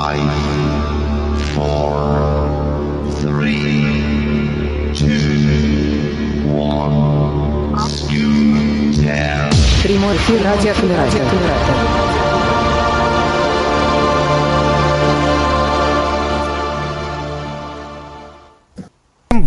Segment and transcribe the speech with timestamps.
[0.00, 0.32] Five,
[1.54, 1.92] four,
[3.20, 7.76] three, two, one.
[7.86, 9.50] Scooter.
[9.82, 11.89] Прямой эфир радиоколлектора.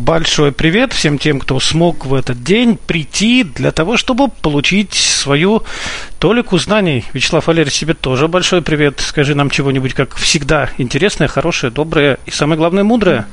[0.05, 5.63] Большой привет всем тем, кто смог в этот день прийти для того, чтобы получить свою
[6.18, 7.07] толику знаний.
[7.14, 9.00] Вячеслав Валерьевич, тебе тоже большой привет.
[9.00, 13.27] Скажи нам чего-нибудь, как всегда, интересное, хорошее, доброе и, самое главное, мудрое.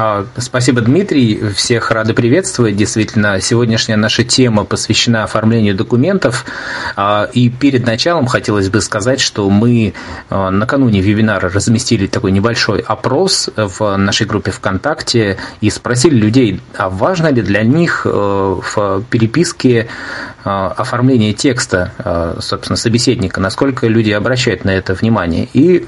[0.00, 1.50] А, спасибо, Дмитрий.
[1.56, 2.76] Всех рады приветствовать.
[2.76, 6.44] Действительно, сегодняшняя наша тема посвящена оформлению документов.
[6.94, 9.94] А, и перед началом хотелось бы сказать, что мы
[10.30, 16.90] а, накануне вебинара разместили такой небольшой опрос в нашей группе ВКонтакте и спросили людей, а
[16.90, 19.88] важно ли для них в переписке
[20.44, 25.48] оформление текста, собственно, собеседника, насколько люди обращают на это внимание.
[25.52, 25.84] И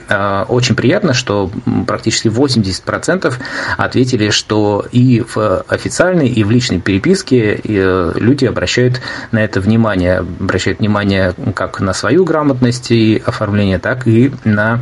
[0.48, 1.50] очень приятно, что
[1.86, 3.32] практически 80%
[3.78, 9.60] ответили ответили, что и в официальной, и в личной переписке э, люди обращают на это
[9.60, 14.80] внимание, обращают внимание как на свою грамотность и оформление, так и на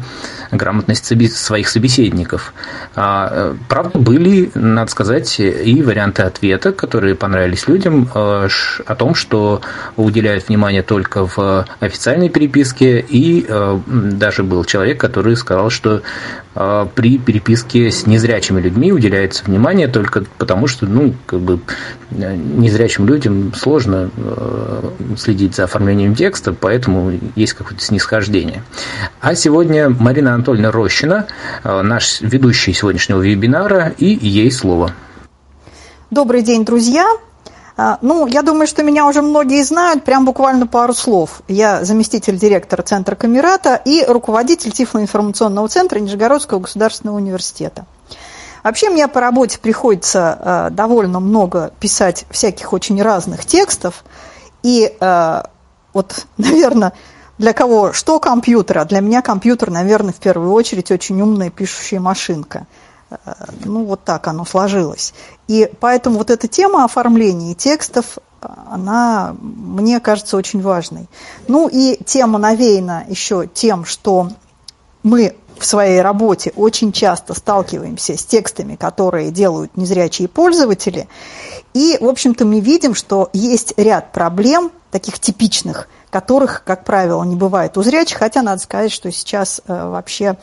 [0.53, 2.53] грамотность своих собеседников.
[2.95, 8.49] А, э, правда, были, надо сказать, и варианты ответа, которые понравились людям, э,
[8.87, 9.63] о том, что
[9.97, 13.47] уделяют внимание только в официальной переписке, и
[13.87, 16.03] даже был человек, который сказал, что
[16.95, 21.61] при переписке с незрячими людьми уделяется внимание только потому, что, ну, как бы
[22.11, 28.63] незрячим людям сложно э, следить за оформлением текста, поэтому есть какое-то снисхождение.
[29.21, 31.27] А сегодня Марина Анатольевна Рощина,
[31.65, 34.93] э, наш ведущий сегодняшнего вебинара, и ей слово.
[36.11, 37.07] Добрый день, друзья.
[37.77, 41.43] А, ну, я думаю, что меня уже многие знают, прям буквально пару слов.
[41.47, 47.87] Я заместитель директора Центра Камерата и руководитель Тифлоинформационного центра Нижегородского государственного университета.
[48.69, 54.05] Вообще мне по работе приходится э, довольно много писать всяких очень разных текстов.
[54.63, 55.43] И э,
[55.95, 56.93] вот, наверное,
[57.39, 61.99] для кого что компьютер, а для меня компьютер, наверное, в первую очередь очень умная пишущая
[61.99, 62.67] машинка.
[63.11, 63.17] Э,
[63.65, 65.15] ну, вот так оно сложилось.
[65.47, 68.19] И поэтому вот эта тема оформления текстов,
[68.71, 71.09] она, мне кажется, очень важной.
[71.47, 74.29] Ну и тема навеяна еще тем, что
[75.03, 81.09] мы в своей работе очень часто сталкиваемся с текстами, которые делают незрячие пользователи.
[81.75, 87.37] И, в общем-то, мы видим, что есть ряд проблем, таких типичных, которых, как правило, не
[87.37, 90.37] бывает у зрячих, хотя надо сказать, что сейчас э, вообще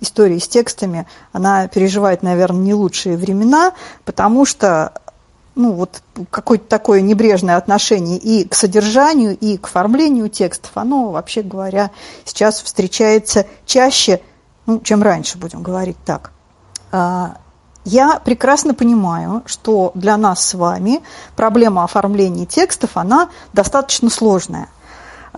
[0.00, 3.72] история с текстами, она переживает, наверное, не лучшие времена,
[4.04, 4.92] потому что
[5.54, 11.42] ну, вот какое-то такое небрежное отношение и к содержанию, и к оформлению текстов, оно, вообще
[11.42, 11.90] говоря,
[12.24, 14.20] сейчас встречается чаще,
[14.66, 16.32] ну, чем раньше, будем говорить так.
[16.92, 17.36] А,
[17.84, 21.02] я прекрасно понимаю, что для нас с вами
[21.36, 24.68] проблема оформления текстов, она достаточно сложная.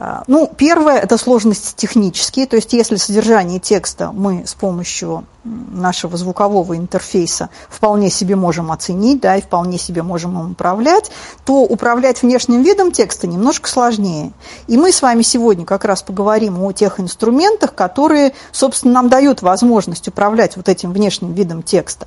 [0.01, 6.17] А, ну, первое– это сложности технические, то есть если содержание текста мы с помощью нашего
[6.17, 11.11] звукового интерфейса вполне себе можем оценить, да, и вполне себе можем им управлять,
[11.45, 14.31] то управлять внешним видом текста немножко сложнее.
[14.69, 19.43] И мы с вами сегодня как раз поговорим о тех инструментах, которые, собственно, нам дают
[19.43, 22.07] возможность управлять вот этим внешним видом текста.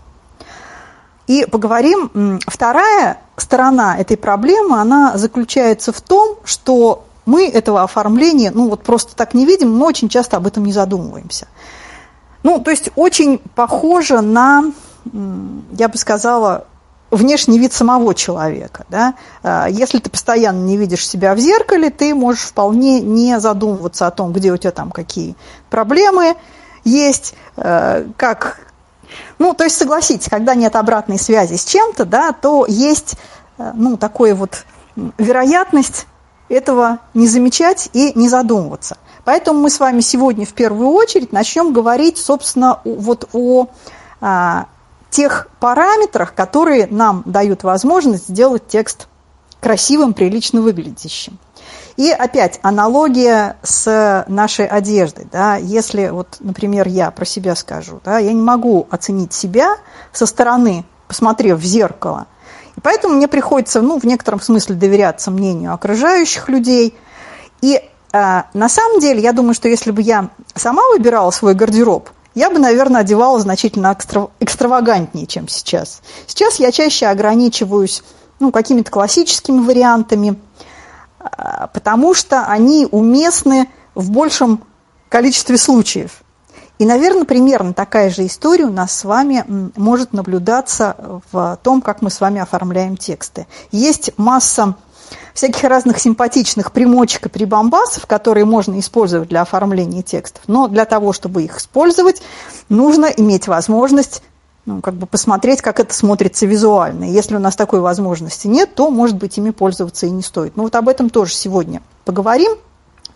[1.27, 8.69] И поговорим, вторая сторона этой проблемы, она заключается в том, что мы этого оформления, ну
[8.69, 11.47] вот просто так не видим, мы очень часто об этом не задумываемся.
[12.43, 14.71] Ну, то есть очень похоже на,
[15.73, 16.65] я бы сказала,
[17.11, 18.85] внешний вид самого человека.
[18.89, 19.13] Да?
[19.43, 24.11] А, если ты постоянно не видишь себя в зеркале, ты можешь вполне не задумываться о
[24.11, 25.35] том, где у тебя там какие
[25.69, 26.35] проблемы
[26.83, 28.59] есть, э, как...
[29.39, 33.15] Ну, то есть, согласитесь, когда нет обратной связи с чем-то, да, то есть,
[33.57, 34.65] э, ну, такая вот
[35.17, 36.07] вероятность
[36.51, 38.97] этого не замечать и не задумываться.
[39.23, 43.67] Поэтому мы с вами сегодня в первую очередь начнем говорить, собственно, вот о
[44.19, 44.65] а,
[45.09, 49.07] тех параметрах, которые нам дают возможность сделать текст
[49.59, 51.37] красивым, прилично выглядящим.
[51.97, 55.27] И опять аналогия с нашей одеждой.
[55.31, 55.57] Да?
[55.57, 59.77] Если, вот, например, я про себя скажу, да, я не могу оценить себя
[60.11, 62.25] со стороны, посмотрев в зеркало–
[62.75, 66.95] и поэтому мне приходится, ну, в некотором смысле доверяться мнению окружающих людей.
[67.61, 72.09] И э, на самом деле, я думаю, что если бы я сама выбирала свой гардероб,
[72.33, 76.01] я бы, наверное, одевала значительно экстра, экстравагантнее, чем сейчас.
[76.27, 78.03] Сейчас я чаще ограничиваюсь
[78.39, 80.39] ну, какими-то классическими вариантами,
[81.19, 84.63] э, потому что они уместны в большем
[85.09, 86.20] количестве случаев.
[86.81, 89.45] И, наверное, примерно такая же история у нас с вами
[89.75, 93.45] может наблюдаться в том, как мы с вами оформляем тексты.
[93.71, 94.73] Есть масса
[95.35, 100.41] всяких разных симпатичных примочек и прибамбасов, которые можно использовать для оформления текстов.
[100.47, 102.23] Но для того, чтобы их использовать,
[102.67, 104.23] нужно иметь возможность
[104.65, 107.03] ну, как бы посмотреть, как это смотрится визуально.
[107.03, 110.57] Если у нас такой возможности нет, то, может быть, ими пользоваться и не стоит.
[110.57, 112.57] Но вот об этом тоже сегодня поговорим.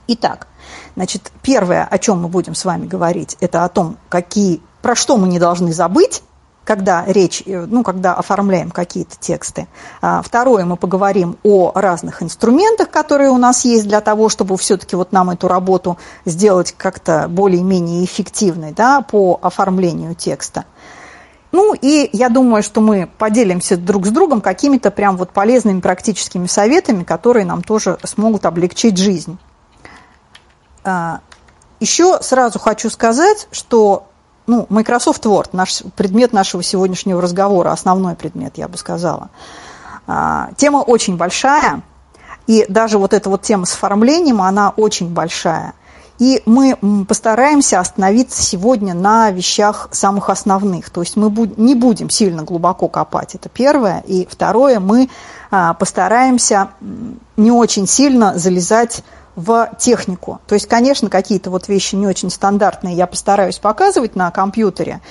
[0.07, 0.47] Итак,
[0.95, 5.17] значит, первое, о чем мы будем с вами говорить, это о том, какие, про что
[5.17, 6.21] мы не должны забыть,
[6.65, 9.67] когда речь, э, ну, когда оформляем какие-то тексты.
[10.01, 14.95] А, второе, мы поговорим о разных инструментах, которые у нас есть для того, чтобы все-таки
[14.95, 20.65] вот нам эту работу сделать как-то более-менее эффективной, да, по оформлению текста.
[21.51, 26.47] Ну и я думаю, что мы поделимся друг с другом какими-то прям вот полезными практическими
[26.47, 29.37] советами, которые нам тоже смогут облегчить жизнь.
[30.85, 31.19] А,
[31.79, 34.07] Еще сразу хочу сказать, что
[34.47, 39.29] ну, Microsoft Word, наш, предмет нашего сегодняшнего разговора, основной предмет, я бы сказала.
[40.07, 41.81] А, тема очень большая,
[42.45, 45.73] и даже вот эта вот тема с оформлением, она очень большая.
[46.17, 46.77] И мы
[47.07, 50.89] постараемся остановиться сегодня на вещах самых основных.
[50.89, 54.01] То есть мы не будем сильно глубоко копать, это первое.
[54.07, 55.09] И второе, мы
[55.51, 56.69] а, постараемся
[57.35, 59.03] не очень сильно залезать
[59.35, 60.39] в технику.
[60.47, 65.01] То есть, конечно, какие-то вот вещи не очень стандартные я постараюсь показывать на компьютере,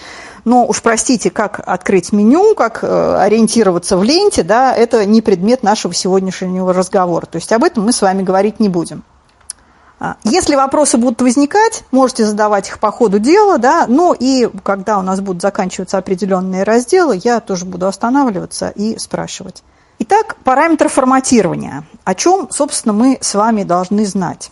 [0.44, 5.62] но уж простите, как открыть меню, как э, ориентироваться в ленте, да, это не предмет
[5.62, 7.26] нашего сегодняшнего разговора.
[7.26, 9.04] То есть об этом мы с вами говорить не будем.
[10.00, 14.98] А, если вопросы будут возникать, можете задавать их по ходу дела, да, но и когда
[14.98, 19.62] у нас будут заканчиваться определенные разделы, я тоже буду останавливаться и спрашивать.
[20.00, 21.84] Итак, параметры форматирования.
[22.04, 24.50] О чем, собственно, мы с вами должны знать.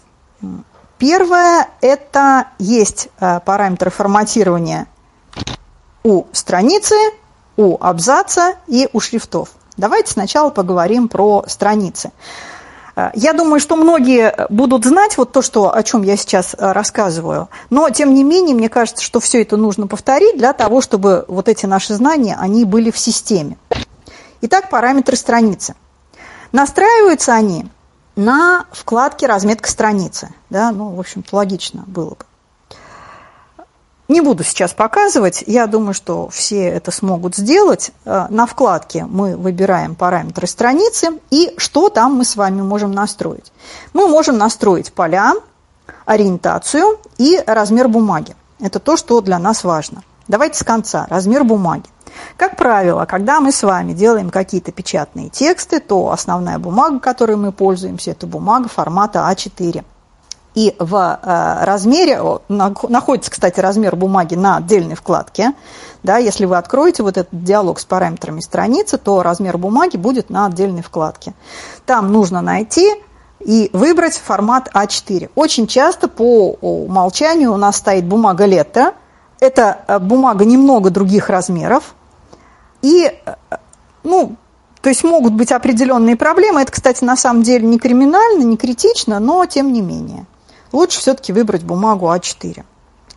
[0.98, 4.86] Первое– это есть э, параметры форматирования
[6.04, 6.94] у страницы,
[7.56, 9.50] у абзаца и у шрифтов.
[9.76, 12.12] Давайте сначала поговорим про страницы.
[12.94, 16.72] Э, я думаю, что многие будут знать вот то, что, о чем я сейчас э,
[16.72, 21.24] рассказываю, но, тем не менее, мне кажется, что все это нужно повторить для того, чтобы
[21.28, 23.56] вот эти наши знания, они были в системе.
[24.40, 25.74] Итак, параметры страницы.
[26.52, 27.66] Настраиваются они
[28.14, 30.28] на вкладке «Разметка страницы».
[30.50, 32.26] Да, ну, в общем-то, логично было бы.
[34.08, 37.92] Не буду сейчас показывать, я думаю, что все это смогут сделать.
[38.04, 43.52] Э, на вкладке мы выбираем параметры страницы и что там мы с вами можем настроить.
[43.94, 45.32] Мы можем настроить поля,
[46.04, 48.36] ориентацию и размер бумаги.
[48.60, 50.02] Это то, что для нас важно.
[50.28, 51.06] Давайте с конца.
[51.08, 51.88] Размер бумаги.
[52.36, 57.52] Как правило, когда мы с вами делаем какие-то печатные тексты, то основная бумага, которой мы
[57.52, 59.84] пользуемся, это бумага формата А4.
[60.54, 65.54] И в э, размере, находится, кстати, размер бумаги на отдельной вкладке.
[66.02, 70.46] Да, если вы откроете вот этот диалог с параметрами страницы, то размер бумаги будет на
[70.46, 71.32] отдельной вкладке.
[71.86, 72.92] Там нужно найти
[73.40, 75.30] и выбрать формат А4.
[75.34, 78.92] Очень часто по умолчанию у нас стоит бумага лето.
[79.40, 81.94] Это э, бумага немного других размеров,
[82.82, 83.12] и,
[84.04, 84.36] ну,
[84.82, 86.62] то есть могут быть определенные проблемы.
[86.62, 90.26] Это, кстати, на самом деле не криминально, не критично, но тем не менее.
[90.72, 92.64] Лучше все-таки выбрать бумагу А4.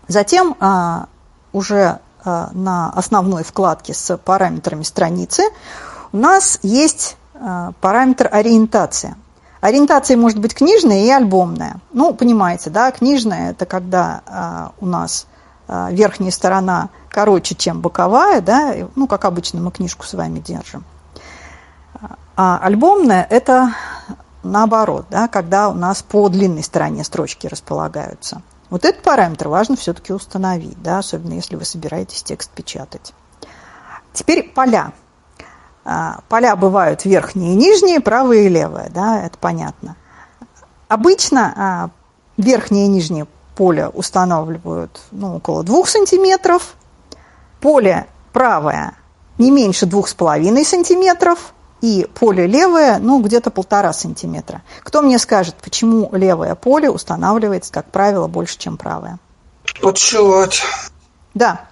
[0.07, 1.07] Затем а,
[1.53, 5.43] уже а, на основной вкладке с параметрами страницы
[6.11, 9.15] у нас есть а, параметр ориентация.
[9.61, 11.77] Ориентация может быть книжная и альбомная.
[11.91, 15.25] Ну, понимаете, да, книжная– это когда а, у нас
[15.67, 20.83] верхняя сторона короче, чем боковая, да, ну, как обычно мы книжку с вами держим.
[22.35, 23.73] А альбомная– это
[24.43, 28.41] наоборот, да, когда у нас по длинной стороне строчки располагаются.
[28.69, 33.13] Вот этот параметр важно все-таки установить, да, особенно если вы собираетесь текст печатать.
[34.11, 34.91] Теперь поля.
[35.85, 39.95] А, поля бывают верхние и нижние, правые и левые, да, это понятно.
[40.89, 41.89] Обычно а,
[42.35, 46.75] верхние и нижние поле устанавливают ну, около 2 сантиметров,
[47.61, 48.95] поле правое
[49.37, 54.63] не меньше 2,5 сантиметров, и поле левое, ну, где-то полтора сантиметра.
[54.81, 59.19] Кто мне скажет, почему левое поле устанавливается, как правило, больше, чем правое?
[59.81, 60.63] Подшивать.
[61.33, 61.65] Да,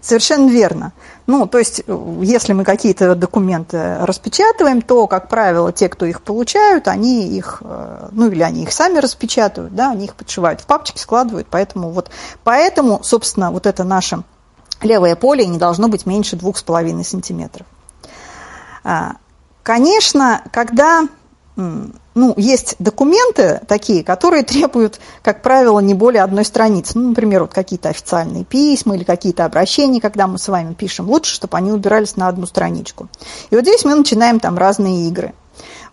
[0.00, 0.92] совершенно верно.
[1.26, 1.82] Ну, то есть,
[2.20, 8.08] если мы какие-то документы распечатываем, то, как правило, те, кто их получают, они их, э,
[8.10, 12.10] ну, или они их сами распечатывают, да, они их подшивают в папочки, складывают, поэтому вот,
[12.42, 14.24] поэтому, собственно, вот это наше
[14.82, 17.66] левое поле не должно быть меньше 2,5 сантиметров.
[18.82, 19.12] А,
[19.62, 21.06] конечно, когда
[22.14, 26.98] ну, есть документы такие, которые требуют, как правило, не более одной страницы.
[26.98, 31.34] Ну, например, вот какие-то официальные письма или какие-то обращения, когда мы с вами пишем, лучше,
[31.34, 33.08] чтобы они убирались на одну страничку.
[33.50, 35.32] И вот здесь мы начинаем там разные игры.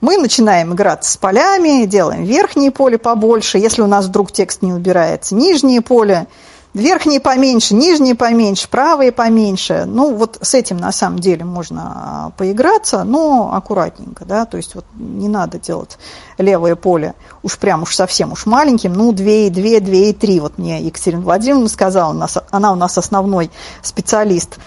[0.02, 4.74] Мы начинаем играться с полями, делаем верхнее поле побольше, если у нас вдруг текст не
[4.74, 6.28] убирается, нижнее поле–
[6.76, 9.86] Верхние поменьше, нижние поменьше, правые поменьше.
[9.88, 14.76] Ну, вот с этим на самом деле можно а, поиграться, но аккуратненько, да, то есть
[14.76, 15.98] вот не надо делать
[16.38, 20.40] левое поле уж прям уж совсем уж маленьким, ну, 2 и 2, 2 и 3.
[20.42, 23.50] Вот мне Екатерина Владимировна сказала, она у нас основной
[23.82, 24.60] специалист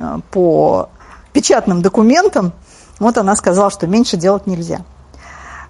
[0.00, 0.88] а, по
[1.34, 2.52] печатным документам,
[2.98, 4.80] вот она сказала, что меньше делать нельзя.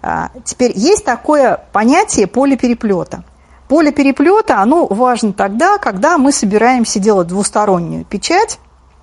[0.01, 3.25] А, теперь есть такое понятие поле переплета–
[3.73, 8.59] Поле переплета, оно важно тогда, когда мы собираемся делать двустороннюю печать,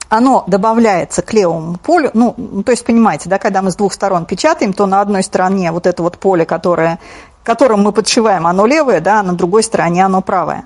[0.10, 4.28] оно добавляется к левому полю, ну, то есть, понимаете, да, когда мы с двух сторон
[4.28, 7.00] печатаем, то на одной стороне вот это вот поле, которое,
[7.44, 10.66] которым мы подшиваем, оно левое, да, а на другой стороне оно правое.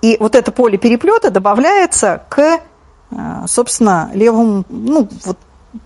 [0.00, 2.60] И вот это поле переплета добавляется к, э,
[3.48, 5.38] собственно, левому, ну, вот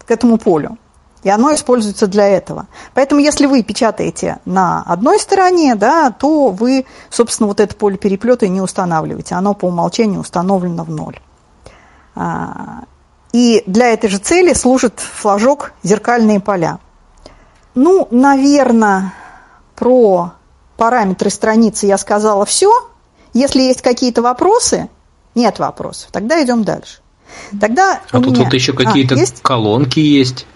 [0.05, 0.77] к этому полю.
[1.23, 2.69] И оно используется для этого.
[2.95, 8.47] Поэтому, если вы печатаете на одной стороне, да, то вы, собственно, вот это поле переплета
[8.47, 9.35] не устанавливаете.
[9.35, 11.19] Оно по умолчанию установлено в ноль.
[12.15, 12.85] А,
[13.33, 16.79] и для этой же цели служит флажок «Зеркальные поля».
[17.75, 19.13] Ну, наверное,
[19.75, 20.33] про
[20.77, 22.73] параметры страницы я сказала все.
[23.33, 24.89] Если есть какие-то вопросы,
[25.35, 27.01] нет вопросов, тогда идем дальше.
[27.61, 28.45] Тогда а тут меня...
[28.45, 29.43] вот еще какие-то а, есть?
[29.43, 30.47] колонки есть.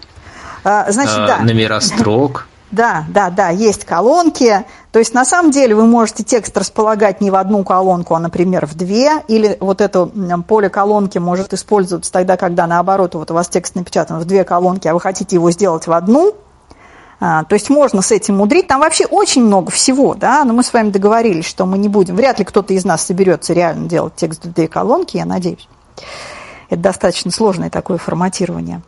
[0.63, 1.37] А, значит, а, да.
[1.39, 2.47] Номера строк.
[2.73, 4.65] Да, да, да, есть колонки.
[4.91, 8.65] То есть на самом деле вы можете текст располагать не в одну колонку, а, например,
[8.65, 9.21] в две.
[9.27, 10.09] Или вот это
[10.47, 14.87] поле колонки может использоваться тогда, когда наоборот вот у вас текст напечатан в две колонки,
[14.87, 16.33] а вы хотите его сделать в одну.
[17.19, 18.67] А, то есть можно с этим мудрить.
[18.67, 22.15] Там вообще очень много всего, да, но мы с вами договорились, что мы не будем.
[22.15, 25.69] Вряд ли кто-то из нас соберется реально делать текст в две колонки, я надеюсь.
[26.71, 28.81] Это достаточно сложное такое форматирование.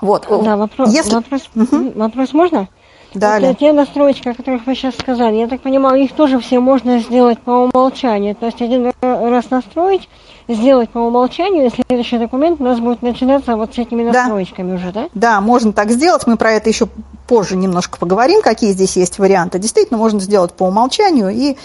[0.00, 0.26] Вот.
[0.28, 1.14] Да, вопрос, Если...
[1.14, 1.92] вопрос, угу.
[1.94, 2.68] вопрос можно?
[3.14, 3.50] Далее.
[3.50, 6.98] Вот те настройки, о которых вы сейчас сказали, я так понимаю, их тоже все можно
[6.98, 8.34] сделать по умолчанию.
[8.34, 10.08] То есть один раз настроить,
[10.48, 14.74] сделать по умолчанию, и следующий документ у нас будет начинаться вот с этими настройками да.
[14.74, 15.08] уже, да?
[15.14, 16.26] Да, можно так сделать.
[16.26, 16.88] Мы про это еще
[17.26, 19.58] позже немножко поговорим, какие здесь есть варианты.
[19.58, 21.56] Действительно, можно сделать по умолчанию, и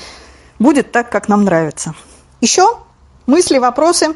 [0.58, 1.94] будет так, как нам нравится.
[2.40, 2.66] Еще
[3.28, 4.16] мысли, вопросы?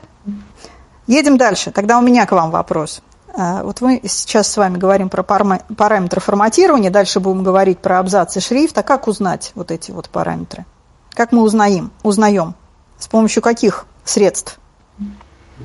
[1.07, 1.71] Едем дальше.
[1.71, 3.01] Тогда у меня к вам вопрос.
[3.37, 8.39] А, вот мы сейчас с вами говорим про параметры форматирования, дальше будем говорить про абзацы
[8.39, 8.81] шрифта.
[8.81, 10.65] Как узнать вот эти вот параметры?
[11.13, 11.91] Как мы узнаем?
[12.03, 12.55] Узнаем?
[12.97, 14.59] С помощью каких средств?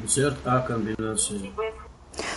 [0.03, 1.53] Инсерт А комбинации.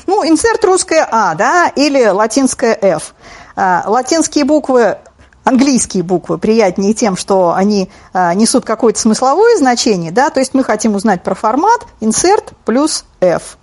[0.05, 3.15] Ну, инсерт русское А, да, или латинское F.
[3.55, 4.97] А, латинские буквы,
[5.43, 10.63] английские буквы приятнее тем, что они а, несут какое-то смысловое значение, да, то есть мы
[10.63, 13.57] хотим узнать про формат, инсерт плюс F–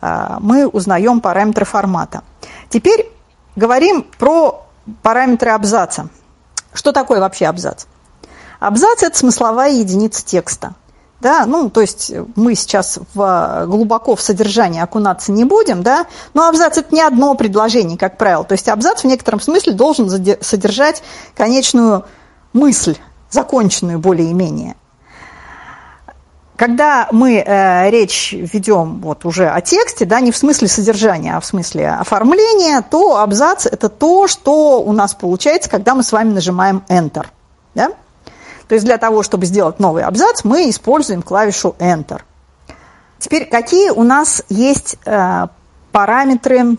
[0.00, 2.22] мы узнаем параметры формата.
[2.68, 3.10] Теперь
[3.56, 4.66] говорим про
[5.02, 6.08] параметры абзаца.
[6.72, 7.84] Что такое вообще абзац?
[8.60, 10.74] Абзац– это смысловая единица текста.
[11.20, 16.48] Да, ну, то есть мы сейчас в, глубоко в содержание окунаться не будем, да, но
[16.48, 18.42] абзац– это не одно предложение, как правило.
[18.44, 20.08] То есть абзац в некотором смысле должен
[20.40, 21.02] содержать
[21.36, 22.06] конечную
[22.54, 22.96] мысль,
[23.30, 24.76] законченную более-менее.
[26.60, 31.40] Когда мы э, речь ведем вот уже о тексте, да, не в смысле содержания, а
[31.40, 36.34] в смысле оформления, то абзац– это то, что у нас получается, когда мы с вами
[36.34, 37.28] нажимаем Enter.
[37.74, 37.92] Да?
[38.68, 42.20] То есть для того, чтобы сделать новый абзац, мы используем клавишу Enter.
[43.18, 45.46] Теперь, какие у нас есть э,
[45.92, 46.76] параметры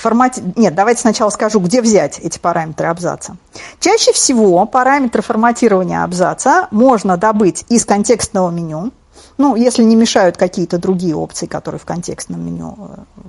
[0.00, 0.42] формате...
[0.56, 3.36] Нет, давайте сначала скажу, где взять эти параметры абзаца.
[3.80, 8.92] Чаще всего параметры форматирования абзаца можно добыть из контекстного меню,
[9.38, 13.20] ну, если не мешают какие-то другие опции, которые в контекстном меню э,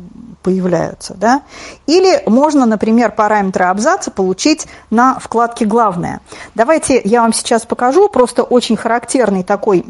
[0.41, 1.43] появляются, да.
[1.85, 6.21] Или можно, например, параметры абзаца получить на вкладке «Главное».
[6.55, 9.85] Давайте я вам сейчас покажу просто очень характерный такой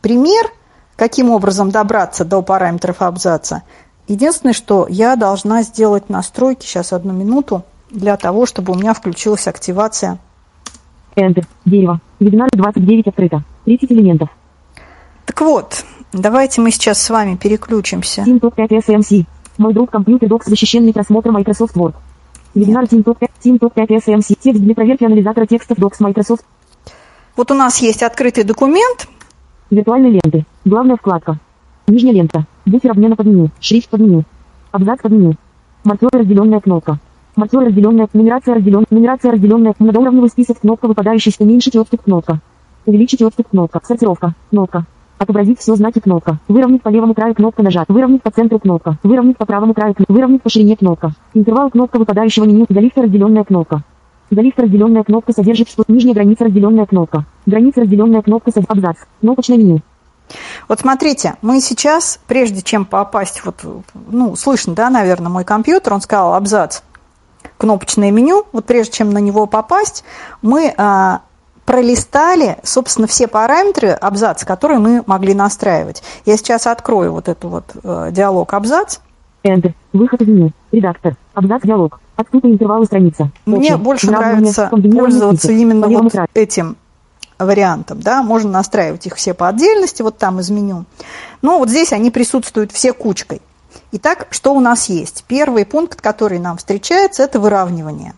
[0.00, 0.50] пример,
[0.96, 3.62] каким образом добраться до параметров абзаца.
[4.10, 9.46] Единственное, что я должна сделать настройки, сейчас одну минуту, для того, чтобы у меня включилась
[9.46, 10.18] активация.
[11.14, 11.44] Enter.
[11.64, 12.00] Дерево.
[12.18, 13.44] Вебинар 29 открыто.
[13.66, 14.28] 30 элементов.
[15.26, 18.22] Так вот, давайте мы сейчас с вами переключимся.
[18.22, 19.26] Team Top 5 SMC.
[19.58, 21.94] Мой друг компьютер док защищенный просмотр Microsoft Word.
[22.56, 24.36] Вебинар Team Top 5, Team Top 5 SMC.
[24.40, 26.44] Текст для проверки анализатора текстов Docs Microsoft.
[27.36, 29.06] Вот у нас есть открытый документ.
[29.70, 30.46] Виртуальные ленты.
[30.64, 31.38] Главная вкладка.
[31.90, 32.44] Нижняя лента.
[32.66, 33.48] Буфер обмена под меню.
[33.58, 34.22] Шрифт под меню.
[34.70, 35.34] Абзац под меню.
[35.82, 37.00] Маркер разделенная кнопка.
[37.34, 38.08] Маркер разделенная.
[38.12, 38.86] Нумерация разделенная.
[38.90, 39.74] Нумерация разделенная.
[39.76, 40.60] Многоуровневый список.
[40.60, 41.34] Кнопка выпадающий.
[41.40, 42.02] Уменьшить отступ.
[42.02, 42.38] Кнопка.
[42.86, 43.48] Увеличить отступ.
[43.48, 43.80] Кнопка.
[43.82, 44.34] Сортировка.
[44.50, 44.84] Кнопка.
[45.18, 46.38] Отобразить все знаки кнопка.
[46.46, 47.88] Выровнять по левому краю кнопка нажат.
[47.88, 48.96] Выровнять по центру кнопка.
[49.02, 50.12] Выровнять по правому краю кнопка.
[50.12, 51.10] Выровнять по ширине кнопка.
[51.34, 52.66] Интервал кнопка выпадающего меню.
[52.68, 53.82] Заливка разделенная кнопка.
[54.30, 57.24] Заливка разделенная кнопка содержит что нижняя граница разделенная кнопка.
[57.46, 58.96] Граница разделенная кнопка содержит абзац.
[59.20, 59.80] Кнопочное меню.
[60.68, 63.64] Вот смотрите, мы сейчас, прежде чем попасть, вот,
[64.08, 66.80] ну, слышно, да, наверное, мой компьютер, он сказал абзац,
[67.56, 70.04] кнопочное меню, вот прежде чем на него попасть,
[70.42, 71.22] мы а,
[71.70, 76.02] пролистали, собственно, все параметры абзаца, которые мы могли настраивать.
[76.26, 78.98] Я сейчас открою вот эту вот э, диалог абзац.
[79.44, 79.72] Enter.
[79.92, 80.50] Выход из меню.
[80.72, 81.14] Редактор.
[81.32, 82.00] Абзац диалог.
[82.16, 83.30] Отступы интервалы страница.
[83.46, 86.76] Мне больше нравится пользоваться именно вот этим
[87.46, 90.84] вариантом, да, можно настраивать их все по отдельности, вот там из меню.
[91.42, 93.42] Но вот здесь они присутствуют все кучкой.
[93.92, 95.24] Итак, что у нас есть?
[95.26, 98.14] Первый пункт, который нам встречается, это выравнивание.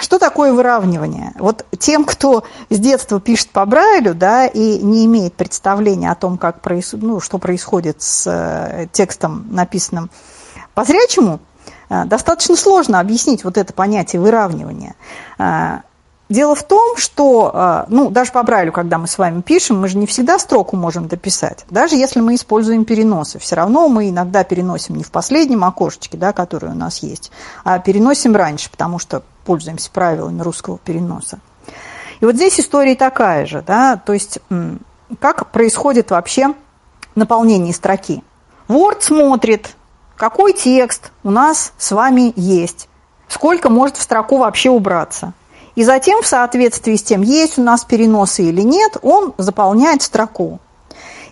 [0.00, 1.32] Что такое выравнивание?
[1.38, 6.36] Вот тем, кто с детства пишет по Брайлю, да, и не имеет представления о том,
[6.36, 6.92] как проис...
[6.92, 10.10] ну, что происходит с э, текстом, написанным
[10.74, 11.40] по зрячему,
[11.88, 14.96] э, достаточно сложно объяснить вот это понятие выравнивания.
[16.32, 19.88] Дело в том, что, э, ну, даже по Брайлю, когда мы с вами пишем, мы
[19.88, 21.66] же не всегда строку можем дописать.
[21.68, 26.32] Даже если мы используем переносы, все равно мы иногда переносим не в последнем окошечке, да,
[26.32, 27.30] которое у нас есть,
[27.64, 31.38] а переносим раньше, потому что пользуемся правилами русского переноса.
[32.20, 34.38] И вот здесь история такая же, да, то есть
[35.20, 36.54] как происходит вообще
[37.14, 38.24] наполнение строки.
[38.68, 39.76] Word смотрит,
[40.16, 42.88] какой текст у нас с вами есть,
[43.28, 45.34] сколько может в строку вообще убраться.
[45.74, 50.58] И затем, в соответствии с тем, есть у нас переносы или нет, он заполняет строку.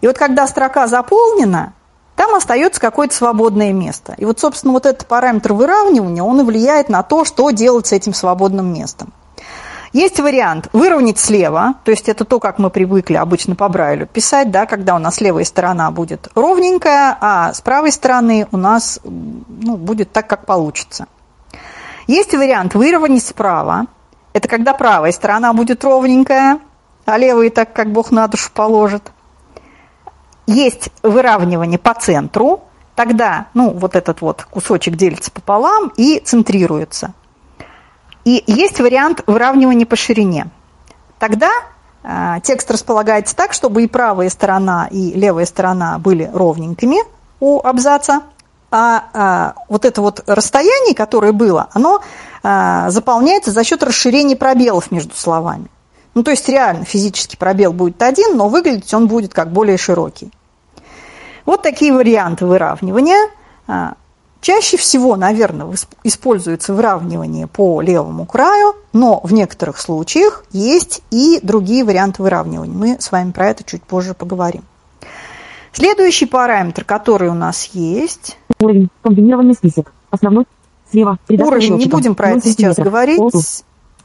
[0.01, 1.75] И вот когда строка заполнена,
[2.17, 4.15] там остается какое-то свободное место.
[4.19, 7.93] И вот, собственно, вот этот параметр выравнивания, он и влияет на то, что делать с
[7.93, 9.13] этим свободным местом.
[9.93, 14.51] Есть вариант выровнять слева, то есть это то, как мы привыкли обычно по Брайлю писать,
[14.53, 19.77] да, когда у нас левая сторона будет ровненькая, а с правой стороны у нас ну,
[19.77, 21.07] будет так, как получится.
[22.07, 23.87] Есть вариант выровнять справа,
[24.33, 26.61] это когда правая сторона будет ровненькая,
[27.05, 29.11] а левая так, как Бог на душу положит.
[30.47, 32.65] Есть выравнивание по центру,
[32.95, 37.15] тогда ну, вот этот вот кусочек делится пополам и центрируется.
[38.25, 40.49] И есть вариант выравнивания по ширине.
[41.19, 41.51] Тогда
[42.03, 46.99] э, текст располагается так, чтобы и правая сторона, и левая сторона были ровненькими
[47.41, 48.23] у абзаца,
[48.71, 52.03] а, а вот это вот расстояние, которое было, оно
[52.43, 55.67] заполняется за счет расширения пробелов между словами.
[56.15, 60.31] Ну, то есть реально физически пробел будет один, но выглядеть он будет как более широкий.
[61.47, 63.31] Вот такие варианты выравнивания.
[63.67, 63.95] А,
[64.41, 65.69] Чаще всего, наверное,
[66.03, 72.75] используется выравнивание по левому краю, но в некоторых случаях есть и другие варианты выравнивания.
[72.75, 74.63] Мы с вами про это чуть позже поговорим.
[75.73, 78.39] Следующий параметр, который у нас есть...
[78.61, 78.89] Уровень.
[79.03, 79.93] Комбинированный список.
[80.11, 80.47] Основной.
[80.91, 81.19] Слева.
[81.29, 81.97] Редактор Уровень, не счетчика.
[81.97, 83.19] будем про 0 это сейчас говорить.
[83.19, 83.41] Полту.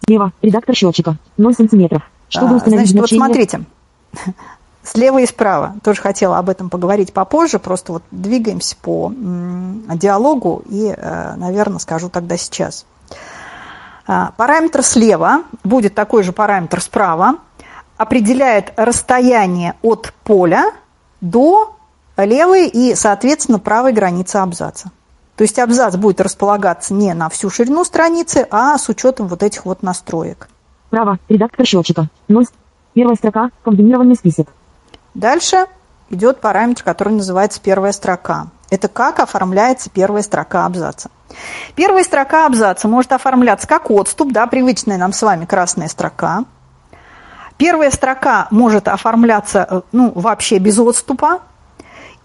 [0.06, 0.32] Слева.
[0.42, 1.18] Редактор счетчика.
[1.38, 2.04] 0 сантиметров.
[2.30, 3.26] Чтобы А, установить Значит, вот значение...
[3.26, 3.62] смотрите,
[4.84, 5.76] слева и справа.
[5.84, 9.12] Тоже хотела об этом поговорить попозже, просто вот двигаемся по
[9.96, 12.86] диалогу и, э, наверное, скажу тогда сейчас.
[14.08, 17.36] А, Параметр слева будет такой же параметр справа,
[17.98, 20.72] определяет расстояние от поля
[21.22, 21.76] до
[22.18, 24.92] левой и, соответственно, правой границы абзаца.
[25.36, 29.66] То есть абзац будет располагаться не на всю ширину страницы, а с учетом вот этих
[29.66, 30.48] вот настроек.
[30.90, 31.20] Право.
[31.28, 32.08] Редактор счетчика.
[32.28, 32.46] 0.
[32.94, 33.50] Первая строка.
[33.64, 34.48] Комбинированный список.
[35.14, 35.66] Дальше
[36.10, 38.48] идет параметр, который называется первая строка.
[38.70, 41.10] Это как оформляется первая строка абзаца.
[41.76, 46.46] Первая строка абзаца может оформляться как отступ, да, привычная нам с вами красная строка.
[47.58, 51.42] Первая строка может оформляться э, ну, вообще без отступа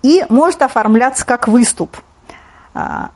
[0.03, 1.97] и может оформляться как выступ.
[2.75, 3.11] А,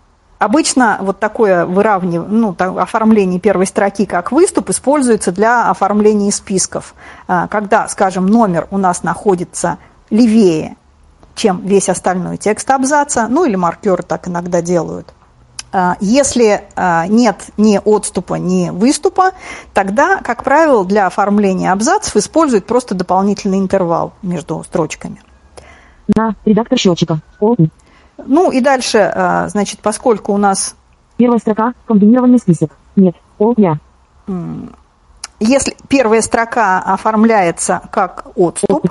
[0.44, 6.94] Обычно вот такое выравнивание, ну, так, оформление первой строки как выступ используется для оформления списков.
[7.26, 9.78] А, Когда, скажем, номер у нас находится
[10.10, 10.76] левее,
[11.34, 15.14] чем весь остальной текст абзаца, ну или маркеры так иногда делают.
[15.72, 16.64] А, Если
[17.08, 19.32] нет ни отступа, ни выступа,
[19.72, 25.22] тогда, как правило, для оформления абзацев используют просто дополнительный интервал между строчками.
[26.14, 26.34] На.
[26.44, 27.20] Редактор счетчика.
[28.18, 30.76] Ну и дальше, а, значит, поскольку у нас
[31.16, 31.74] Первая строка.
[31.86, 32.70] Комбинированный список.
[32.96, 33.14] Нет.
[33.38, 33.54] Ол.
[33.56, 33.78] Я.
[35.40, 38.86] Если первая строка оформляется как отступ,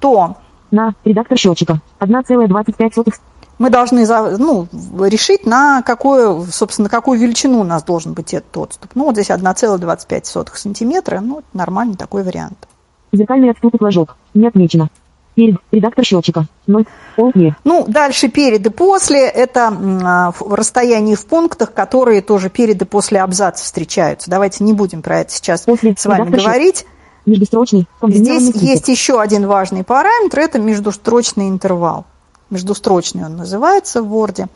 [0.00, 0.36] то
[0.70, 0.94] На.
[1.04, 1.80] Редактор счетчика.
[2.00, 3.14] 1,25.
[3.58, 4.06] мы должны
[4.38, 4.66] ну,
[5.00, 8.90] решить, на какую, собственно, какую величину у нас должен быть этот отступ.
[8.94, 12.68] Ну, вот здесь 1,25 сантиметра, ну, нормальный такой вариант.
[13.12, 14.16] Зеркальный отступ и флажок.
[14.34, 14.88] Не отмечено.
[15.34, 15.56] Перед.
[15.72, 16.46] Редактор счетчика.
[16.66, 16.86] 0.
[17.16, 17.56] О, не.
[17.64, 19.26] Ну, дальше перед и после.
[19.28, 19.72] Это
[20.04, 24.30] а, расстояние в пунктах, которые тоже перед и после абзаца встречаются.
[24.30, 25.94] Давайте не будем про это сейчас после.
[25.96, 26.86] с вами говорить.
[27.26, 27.88] Междустрочный.
[28.02, 30.40] Здесь есть еще один важный параметр.
[30.40, 32.06] Это междустрочный интервал
[32.54, 34.46] междустрочный он называется в Word.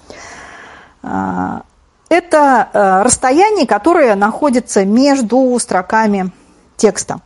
[1.02, 1.62] А,
[2.08, 6.32] это а, расстояние, которое находится между строками
[6.76, 7.20] текста.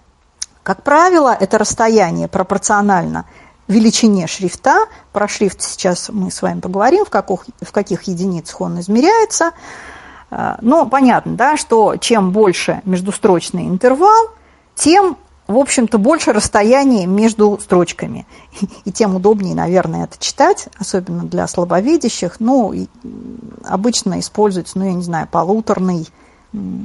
[0.63, 3.25] Как правило, это расстояние пропорционально
[3.69, 4.87] величине шрифта.
[5.13, 9.53] Про шрифт сейчас мы с вами поговорим, в каких, в каких единицах он измеряется.
[10.31, 14.31] А, но понятно, да, что чем больше междустрочный интервал,
[14.75, 15.17] тем
[15.49, 18.27] в общем-то, больше расстояний между строчками.
[18.85, 22.37] И тем удобнее, наверное, это читать, особенно для слабовидящих.
[22.39, 22.73] Ну,
[23.65, 26.09] обычно используется, ну, я не знаю, полуторный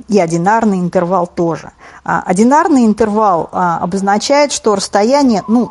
[0.07, 1.71] и одинарный интервал тоже.
[2.03, 5.69] А одинарный интервал а, обозначает, что расстояние, ну,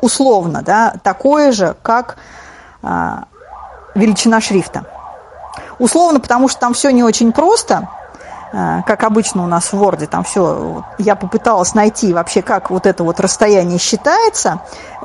[0.00, 2.16] условно, да, такое же, как
[2.82, 3.24] а,
[3.94, 4.86] величина шрифта.
[5.78, 7.88] Условно, потому что там все не очень просто,
[8.52, 13.04] как обычно у нас в Word, там все, я попыталась найти вообще, как вот это
[13.04, 14.60] вот расстояние считается.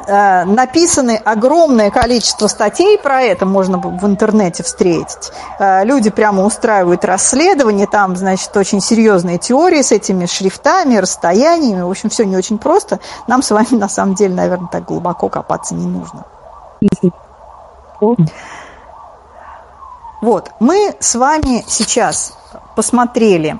[0.05, 5.31] Э, написаны огромное количество статей про это, можно в интернете встретить.
[5.59, 11.81] Э, люди прямо устраивают расследования, там, значит, очень серьезные теории с этими шрифтами, расстояниями.
[11.81, 12.99] В общем, все не очень просто.
[13.27, 16.25] Нам с вами, на самом деле, наверное, так глубоко копаться не нужно.
[20.21, 22.33] Вот, мы с вами сейчас
[22.75, 23.57] посмотрели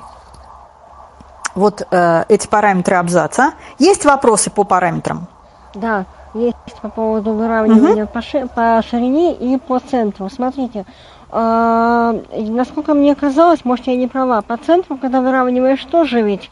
[1.56, 3.54] вот э, эти параметры абзаца.
[3.80, 5.28] Есть вопросы по параметрам?
[5.76, 8.14] Да, есть по поводу выравнивания угу.
[8.14, 10.30] по, ши, по ширине и по центру.
[10.30, 10.86] Смотрите,
[11.32, 16.50] э, насколько мне казалось, может я не права, по центру, когда выравниваешь, тоже ведь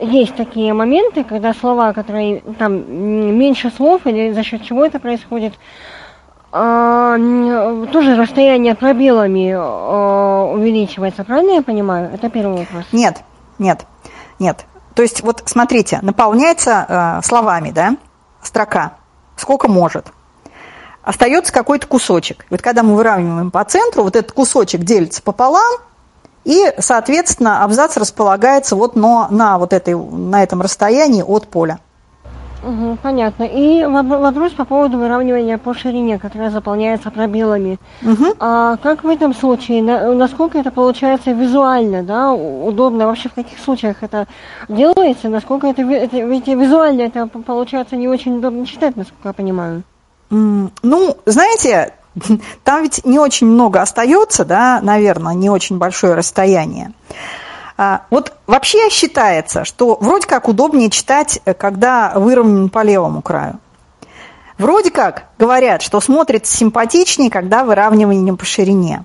[0.00, 2.72] есть такие моменты, когда слова, которые там
[3.38, 5.54] меньше слов или за счет чего это происходит,
[6.52, 7.16] а,
[7.92, 12.10] тоже расстояние пробелами а, увеличивается, правильно я понимаю?
[12.12, 12.84] Это первый вопрос.
[12.92, 13.22] Нет,
[13.58, 13.86] нет,
[14.38, 14.66] нет.
[14.94, 17.96] То есть вот смотрите, наполняется э, словами, да,
[18.42, 18.94] строка,
[19.36, 20.06] сколько может.
[21.02, 22.44] Остается какой-то кусочек.
[22.50, 25.78] Вот когда мы выравниваем по центру, вот этот кусочек делится пополам,
[26.44, 31.78] и, соответственно, абзац располагается вот на, на, вот этой, на этом расстоянии от поля.
[32.62, 33.44] Угу, понятно.
[33.44, 37.78] И вопрос по поводу выравнивания по ширине, которая заполняется пробелами.
[38.02, 38.34] Угу.
[38.38, 43.58] А как в этом случае, на, насколько это получается визуально, да, удобно, вообще в каких
[43.58, 44.26] случаях это
[44.68, 49.82] делается, насколько это, это ведь визуально это получается не очень удобно читать, насколько я понимаю.
[50.30, 51.94] Ну, знаете,
[52.64, 56.92] там ведь не очень много остается, да, наверное, не очень большое расстояние.
[57.82, 63.58] А, вот вообще считается, что вроде как удобнее читать, э, когда выровнен по левому краю.
[64.58, 69.04] Вроде как говорят, что смотрится симпатичнее, когда выравнивание по ширине.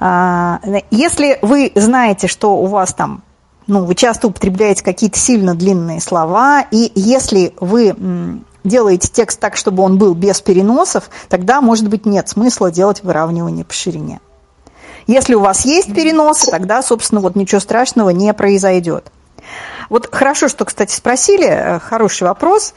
[0.00, 0.60] А,
[0.90, 3.22] если вы знаете, что у вас там,
[3.66, 7.94] ну, вы часто употребляете какие-то сильно длинные слова, и если вы
[8.64, 13.66] делаете текст так, чтобы он был без переносов, тогда, может быть, нет смысла делать выравнивание
[13.66, 14.20] по ширине.
[15.06, 19.10] Если у вас есть переносы, тогда, собственно, вот ничего страшного не произойдет.
[19.88, 22.74] Вот хорошо, что, кстати, спросили, э, хороший вопрос.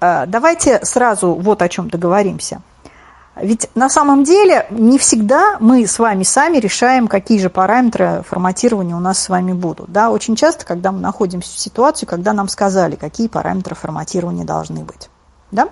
[0.00, 2.62] Э, давайте сразу вот о чем договоримся.
[3.36, 8.94] Ведь на самом деле не всегда мы с вами сами решаем, какие же параметры форматирования
[8.94, 9.90] у нас с вами будут.
[9.90, 14.84] Да, очень часто, когда мы находимся в ситуации, когда нам сказали, какие параметры форматирования должны
[14.84, 15.08] быть.
[15.50, 15.68] Да?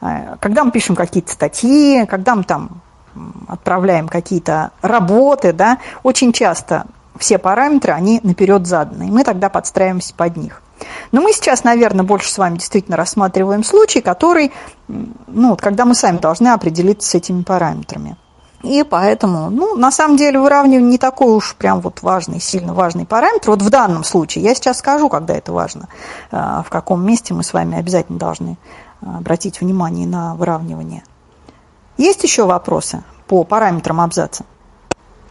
[0.00, 2.82] Э, когда мы пишем какие-то статьи, когда мы там
[3.48, 6.86] отправляем какие-то работы, да, очень часто
[7.18, 10.62] все параметры, они наперед заданы, и мы тогда подстраиваемся под них.
[11.12, 14.52] Но мы сейчас, наверное, больше с вами действительно рассматриваем случай, который,
[14.88, 18.16] ну, когда мы сами должны определиться с этими параметрами.
[18.64, 23.04] И поэтому, ну, на самом деле выравнивание не такой уж прям вот важный, сильно важный
[23.04, 23.50] параметр.
[23.50, 25.88] Вот в данном случае, я сейчас скажу, когда это важно,
[26.30, 28.56] а, в каком месте мы с вами обязательно должны
[29.02, 31.04] а, обратить внимание на выравнивание.
[31.96, 34.44] Есть еще вопросы по параметрам абзаца?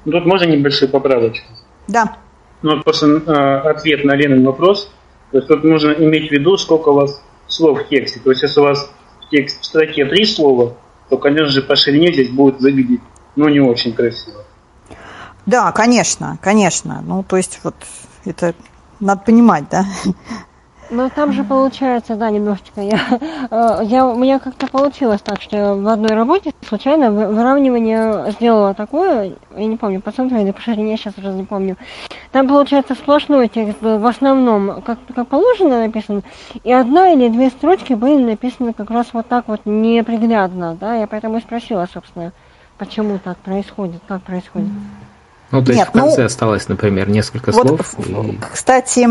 [0.06, 1.46] Тут можно небольшую поправочку?
[1.88, 2.18] Да.
[2.62, 4.92] Ну, вот просто э, ответ на Ленин вопрос.
[5.32, 8.20] То есть тут нужно иметь в виду, сколько у вас слов в тексте.
[8.20, 8.90] То есть если у вас
[9.22, 10.76] в, текст, в строке три слова,
[11.10, 13.02] то, конечно же, по ширине здесь будет выглядеть,
[13.36, 14.44] ну, не очень красиво.
[15.46, 17.02] Да, конечно, конечно.
[17.06, 17.76] Ну, то есть вот
[18.26, 18.56] это
[19.00, 19.86] надо понимать, да?
[20.94, 22.80] Ну, там же получается, да, немножечко.
[22.82, 23.00] Я,
[23.50, 28.76] э, я, у меня как-то получилось так, что я в одной работе случайно выравнивание сделала
[28.76, 31.78] такое, я не помню, по центру или по ширине, сейчас уже не помню.
[32.32, 36.22] Там, получается, сплошной текст был в основном, как, как положено написан,
[36.64, 41.08] и одна или две строчки были написаны как раз вот так вот неприглядно, да, я
[41.08, 42.34] поэтому и спросила, собственно,
[42.78, 44.70] почему так происходит, как происходит.
[45.50, 48.08] Ну, то есть Нет, в конце ну, осталось, например, несколько вот, слов.
[48.08, 48.40] И...
[48.52, 49.08] Кстати,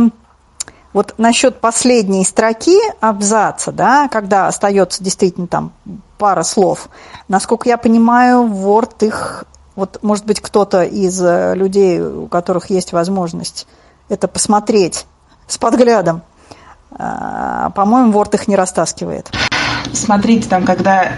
[0.93, 5.73] вот насчет последней строки абзаца, да, когда остается действительно там
[6.19, 6.89] пара слов,
[7.29, 12.93] насколько я понимаю, Word их, вот может быть кто-то из э, людей, у которых есть
[12.93, 13.67] возможность
[14.09, 15.07] это посмотреть
[15.47, 16.23] с подглядом,
[16.93, 19.31] а, по-моему, Word их не растаскивает.
[19.93, 21.13] Смотрите, там, когда,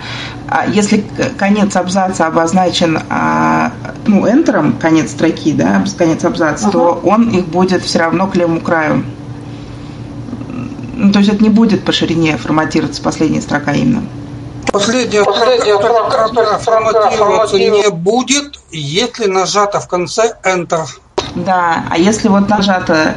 [0.48, 1.04] а, если
[1.36, 3.72] конец абзаца обозначен, а,
[4.06, 6.72] ну, энтером, конец строки, да, конец абзаца, ага.
[6.72, 9.04] то он их будет все равно к левому краю.
[10.96, 14.02] Ну, то есть это не будет по ширине форматироваться последняя строка именно.
[14.72, 20.86] Последняя, Последняя строка форматироваться не будет, если нажато в конце Enter.
[21.34, 23.14] Да, а если вот нажато,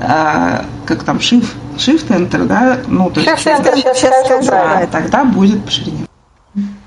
[0.00, 2.80] э, как там, Shift, Shift Enter, да?
[2.86, 4.50] Ну, то есть, Shift Enter, сейчас, сейчас скажу.
[4.50, 6.06] Да, тогда будет по ширине.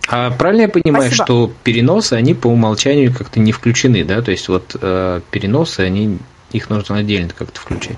[0.09, 1.25] А правильно я понимаю, Спасибо.
[1.25, 4.21] что переносы, они по умолчанию как-то не включены, да?
[4.21, 6.19] То есть вот э, переносы, они,
[6.51, 7.97] их нужно отдельно как-то включать.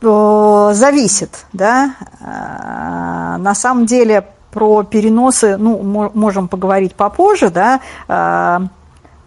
[0.00, 1.94] Зависит, да.
[2.20, 5.82] Э, на самом деле про переносы, ну,
[6.14, 7.80] можем поговорить попозже, да.
[8.08, 8.60] Э,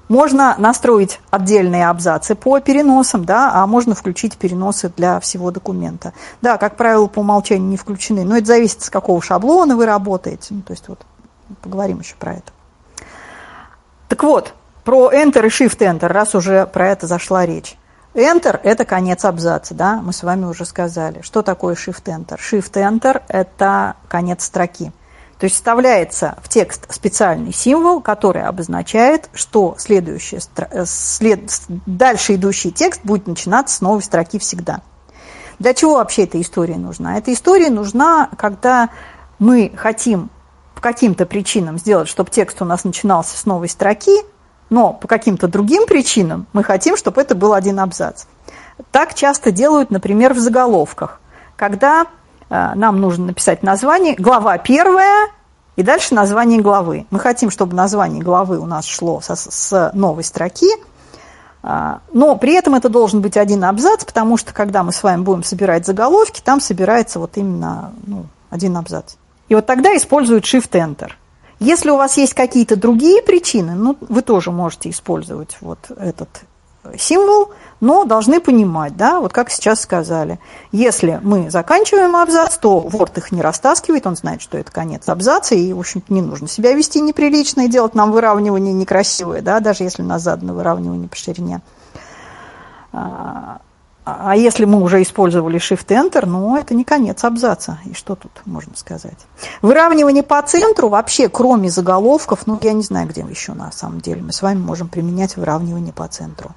[0.09, 6.13] можно настроить отдельные абзацы по переносам, да, а можно включить переносы для всего документа.
[6.41, 10.47] Да, как правило, по умолчанию не включены, но это зависит, с какого шаблона вы работаете.
[10.51, 10.99] Ну, то есть вот
[11.61, 12.51] поговорим еще про это.
[14.09, 17.77] Так вот, про Enter и Shift-Enter, раз уже про это зашла речь.
[18.13, 21.21] Enter– это конец абзаца, да, мы с вами уже сказали.
[21.21, 22.37] Что такое Shift-Enter?
[22.37, 24.91] Shift-Enter– это конец строки.
[25.39, 31.51] То есть вставляется в текст специальный символ, который обозначает, что следующий, э, след,
[31.85, 34.81] дальше идущий текст будет начинаться с новой строки всегда.
[35.59, 37.17] Для чего вообще эта история нужна?
[37.17, 38.89] Эта история нужна, когда
[39.39, 40.29] мы хотим
[40.75, 44.21] по каким-то причинам сделать, чтобы текст у нас начинался с новой строки,
[44.73, 48.23] но по каким-то другим причинам мы хотим, чтобы это был один абзац.
[48.89, 51.21] Так часто делают, например, в заголовках,
[51.55, 52.07] когда
[52.49, 55.29] э, нам нужно написать название, глава первая,
[55.75, 57.05] и дальше название главы.
[57.11, 60.71] Мы хотим, чтобы название главы у нас шло со, с новой строки,
[61.61, 65.21] э, но при этом это должен быть один абзац, потому что когда мы с вами
[65.21, 69.17] будем собирать заголовки, там собирается вот именно ну, один абзац.
[69.49, 71.11] И вот тогда используют Shift-Enter–
[71.63, 76.29] если у вас есть какие-то другие причины, ну, вы тоже можете использовать вот этот
[76.97, 80.39] символ, но должны понимать, да, вот как сейчас сказали,
[80.73, 85.55] если мы заканчиваем абзац, то Word их не растаскивает, он знает, что это конец абзаца,
[85.55, 89.83] и, в общем-то, не нужно себя вести неприлично и делать нам выравнивание некрасивое, да, даже
[89.83, 91.61] если у нас задано выравнивание по ширине.
[94.05, 97.79] А, а если мы уже использовали Shift-Enter, ну, это не конец абзаца.
[97.85, 99.17] И что тут можно сказать?
[99.61, 104.21] Выравнивание по центру вообще, кроме заголовков, ну, я не знаю, где еще на самом деле
[104.21, 106.51] мы с вами можем применять выравнивание по центру.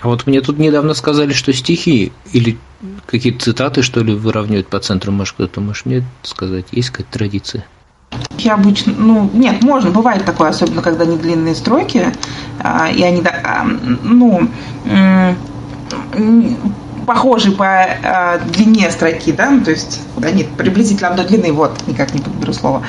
[0.00, 2.58] А вот мне тут недавно сказали, что стихи или
[3.06, 5.12] какие-то цитаты, что ли, выравнивают по центру.
[5.12, 7.66] Может, кто-то может мне сказать, есть какая-то традиция?
[8.38, 12.06] Я обычно, ну, нет, можно, бывает такое, особенно когда не длинные строки,
[12.60, 13.64] а, и они, а,
[14.02, 14.48] ну,
[17.08, 22.12] похожи по э, длине строки, да, ну, то есть они приблизительно до длины, вот, никак
[22.12, 22.82] не подберу слово,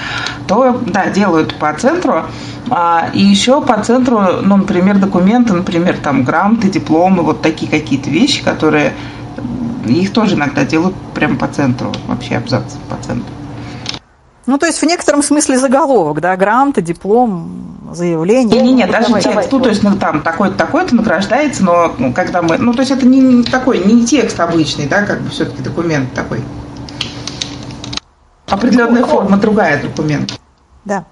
[0.45, 2.25] то, да, делают по центру,
[2.69, 8.09] а, и еще по центру, ну, например, документы, например, там, грамоты, дипломы, вот такие какие-то
[8.09, 8.91] вещи, которые
[9.85, 13.38] их тоже иногда делают прямо по центру, вообще абзац по центру.
[14.49, 18.59] Ну, то есть в некотором смысле заголовок, да, грамота, диплом, заявление.
[18.59, 19.47] Не, не, не, даже давай, текст, давай.
[19.51, 22.91] ну, то есть, ну, там, такой-то, такой-то награждается, но ну, когда мы, ну, то есть
[22.91, 26.41] это не, не такой, не текст обычный, да, как бы все-таки документ такой.
[28.47, 30.39] Определенная форма, другая документ.
[30.83, 31.05] Да.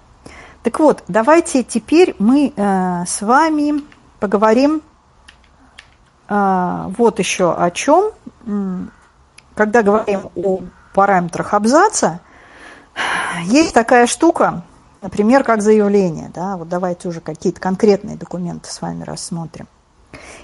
[0.63, 3.83] Так вот, давайте теперь мы э, с вами
[4.19, 4.81] поговорим
[6.27, 8.13] э, вот еще о чем.
[9.53, 10.61] Когда говорим о
[10.95, 12.19] параметрах абзаца,
[13.45, 14.63] есть такая штука,
[15.01, 16.31] например, как заявление.
[16.33, 16.57] Да?
[16.57, 19.67] Вот давайте уже какие-то конкретные документы с вами рассмотрим.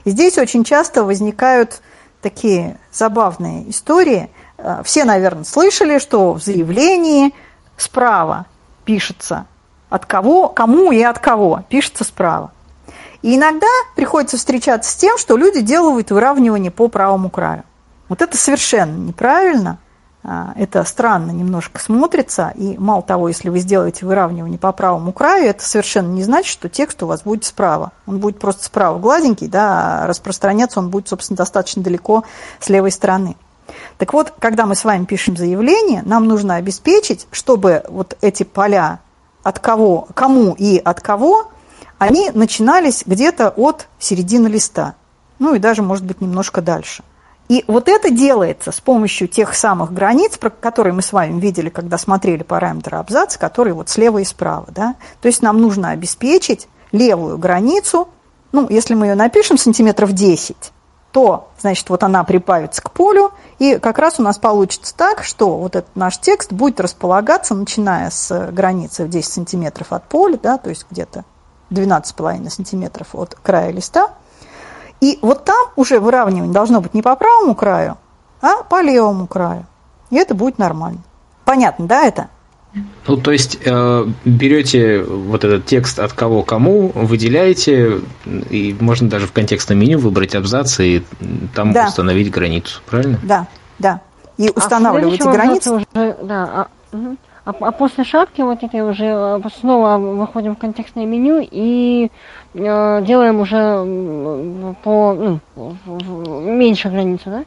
[0.04, 1.82] И здесь очень часто возникают
[2.22, 4.30] такие забавные истории.
[4.58, 7.34] Э, все, наверное, слышали, что в заявлении
[7.78, 8.46] справа
[8.86, 9.46] пишется
[9.90, 12.52] от кого, кому и от кого, пишется справа.
[13.22, 17.64] И иногда приходится встречаться с тем, что люди делают выравнивание по правому краю.
[18.10, 19.78] Вот это совершенно неправильно.
[20.26, 25.48] А, это странно немножко смотрится, и мало того, если вы сделаете выравнивание по правому краю,
[25.50, 27.92] это совершенно не значит, что текст у вас будет справа.
[28.08, 32.24] Он будет просто справа гладенький, да, а распространяться он будет, собственно, достаточно далеко
[32.60, 33.36] с левой стороны.
[33.98, 39.00] Так вот, когда мы с вами пишем заявление, нам нужно обеспечить, чтобы вот эти поля
[39.44, 41.52] от кого, кому и от кого,
[41.98, 44.96] они начинались где-то от середины листа.
[45.40, 47.04] Ну и даже, может быть, немножко дальше.
[47.50, 51.70] И вот это делается с помощью тех самых границ, про которые мы с вами видели,
[51.70, 54.68] когда смотрели параметры абзаца, которые вот слева и справа.
[54.70, 54.96] Да?
[55.22, 58.08] То есть нам нужно обеспечить левую границу,
[58.54, 60.56] ну, если мы ее напишем сантиметров 10,
[61.12, 65.58] то, значит, вот она прибавится к полю, и как раз у нас получится так, что
[65.58, 70.58] вот этот наш текст будет располагаться, начиная с границы в 10 сантиметров от поля, да,
[70.58, 71.26] то есть где-то
[71.72, 74.14] 12,5 сантиметров от края листа,
[75.04, 77.98] и вот там уже выравнивание должно быть не по правому краю,
[78.42, 79.66] а по левому краю.
[80.12, 81.02] И это будет нормально.
[81.44, 82.30] Понятно, да, это?
[83.06, 88.00] Ну, то есть э, берете вот этот текст от кого кому, выделяете,
[88.50, 91.04] и можно даже в контекстном меню выбрать абзац и
[91.54, 91.88] там да.
[91.88, 93.20] установить границу, правильно?
[93.24, 93.48] Да,
[93.80, 94.00] да.
[94.38, 95.76] И устанавливаете а границу.
[95.76, 95.86] Уже,
[96.24, 97.18] да, а, угу.
[97.46, 102.10] А, а после шапки вот этой уже э, снова выходим в контекстное меню и
[102.54, 105.40] Э, делаем уже по ну,
[106.42, 107.46] меньше границу, да?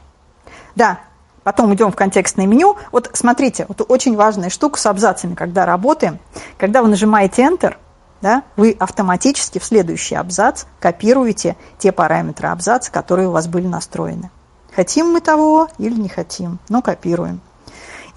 [0.75, 0.99] Да,
[1.43, 2.75] потом идем в контекстное меню.
[2.91, 6.19] Вот смотрите, вот очень важная штука с абзацами, когда работаем.
[6.57, 7.75] Когда вы нажимаете Enter,
[8.21, 14.29] да, вы автоматически в следующий абзац копируете те параметры абзаца, которые у вас были настроены.
[14.75, 17.39] Хотим мы того или не хотим, но копируем.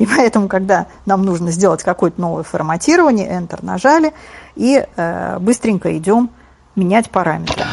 [0.01, 4.15] И поэтому, когда нам нужно сделать какое-то новое форматирование, Enter нажали,
[4.57, 6.31] и э, быстренько идем
[6.75, 7.67] менять параметры.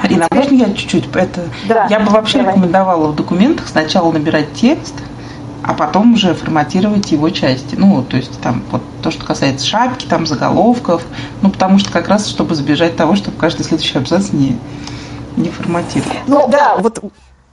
[0.00, 1.08] Арина, а можно я чуть-чуть?
[1.16, 2.54] Это, да, я бы вообще давай.
[2.54, 4.94] рекомендовала в документах сначала набирать текст,
[5.64, 7.74] а потом уже форматировать его части.
[7.74, 11.02] Ну, то есть там вот то, что касается шапки, там заголовков,
[11.42, 14.56] ну, потому что как раз, чтобы избежать того, чтобы каждый следующий абзац не,
[15.36, 16.14] не форматировал.
[16.28, 17.02] Ну, да, вот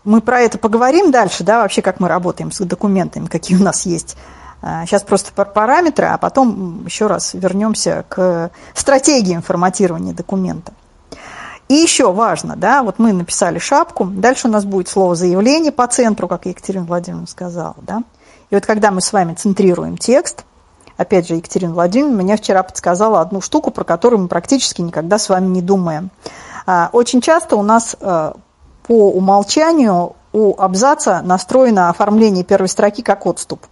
[0.04, 3.86] мы про это поговорим дальше, да, вообще, как мы работаем с документами, какие у нас
[3.86, 4.18] есть
[4.62, 10.74] Сейчас а, просто параметры, а потом еще раз вернемся к стратегии форматирования документа.
[11.68, 15.88] И еще важно, да, вот мы написали шапку, дальше у нас будет слово заявление по
[15.88, 18.04] центру, как Екатерина Владимировна сказала, да.
[18.52, 20.46] И вот когда мы с вами центрируем текст,
[20.96, 25.28] опять же, Екатерина Владимировна меня вчера подсказала одну штуку, про которую мы практически никогда с
[25.30, 26.12] вами не думаем.
[26.68, 28.36] А, очень часто у нас а,
[28.84, 33.66] по умолчанию у абзаца настроено оформление первой строки как отступ.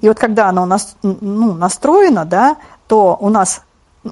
[0.00, 3.62] И вот когда оно у нас ну, настроено, да, то у нас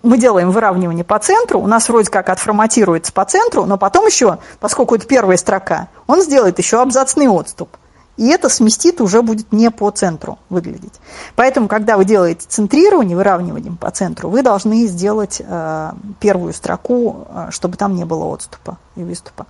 [0.03, 4.38] мы делаем выравнивание по центру, у нас вроде как отформатируется по центру, но потом еще,
[4.61, 7.69] поскольку это первая строка, он сделает еще абзацный отступ.
[8.16, 11.01] И это сместит уже будет не по центру выглядеть.
[11.37, 17.47] Поэтому, когда вы делаете центрирование, выравнивание по центру, вы должны сделать э, первую строку, э,
[17.51, 19.47] чтобы там не было отступа и выступа.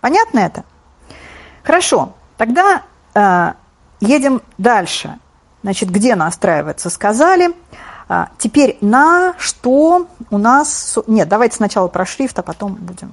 [0.00, 0.64] Понятно это?
[1.62, 2.14] Хорошо.
[2.36, 2.82] Тогда
[3.14, 3.52] э,
[4.00, 5.18] Едем дальше.
[5.62, 7.50] Значит, где настраиваться, сказали.
[8.08, 10.98] А, теперь на что у нас...
[11.06, 13.10] Нет, давайте сначала про шрифт, а потом будем.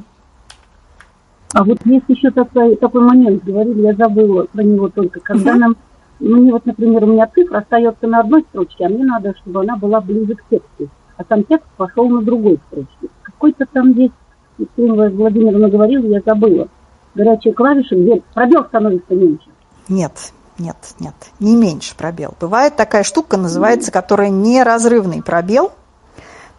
[1.54, 5.60] А вот есть еще такой, такой момент, говорили, я забыла про него только, когда угу.
[5.60, 5.76] нам,
[6.20, 9.78] ну, вот, например, у меня цифра остается на одной строчке, а мне надо, чтобы она
[9.78, 13.08] была ближе к тексту, а сам текст пошел на другой строчке.
[13.24, 14.14] Какой-то там есть,
[14.58, 16.68] Екатерина Владимировна говорила, я забыла,
[17.16, 19.50] горячие клавиши, где пробел становится меньше.
[19.88, 22.34] Нет, нет, нет, не меньше пробел.
[22.40, 25.72] Бывает такая штука, называется, которая неразрывный пробел.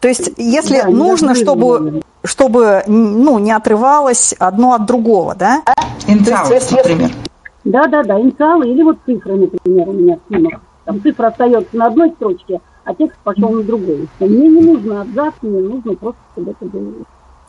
[0.01, 5.63] То есть, если да, нужно, чтобы, чтобы ну, не отрывалось одно от другого, да?
[6.07, 7.11] Инициалы, есть, например.
[7.65, 10.61] Да, да, да, инициалы или вот цифры, например, у меня снимок.
[10.85, 14.09] Там цифра остается на одной строчке, а текст пошел на другой.
[14.21, 16.95] Мне не нужно абзац, мне нужно просто, чтобы это было.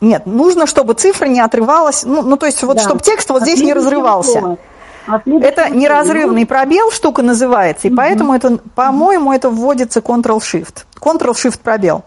[0.00, 2.82] Нет, нужно, чтобы цифра не отрывалась, ну, ну то есть вот, да.
[2.82, 4.40] чтобы текст вот здесь не разрывался.
[4.40, 4.58] Слово.
[5.06, 7.96] А это неразрывный пробел, штука называется, и угу.
[7.96, 10.84] поэтому это, по-моему, это вводится Ctrl-Shift.
[11.00, 12.04] Ctrl-Shift пробел.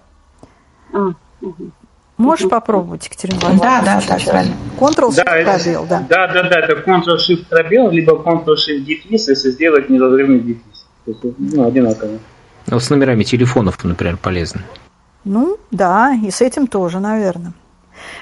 [0.93, 1.09] А,
[1.41, 1.72] угу.
[2.17, 4.55] Можешь попробовать, Екатерина Да, да, да, правильно.
[4.80, 6.05] Ctrl-Shift да, пробел, да.
[6.09, 10.86] Да, да, да, это Ctrl-Shift пробел, либо Ctrl-Shift дефис, если сделать неразрывный дефис.
[11.05, 12.20] То есть, ну, одинаково.
[12.67, 14.61] Ну, с номерами телефонов, например, полезно.
[15.26, 17.53] Ну, да, и с этим тоже, наверное.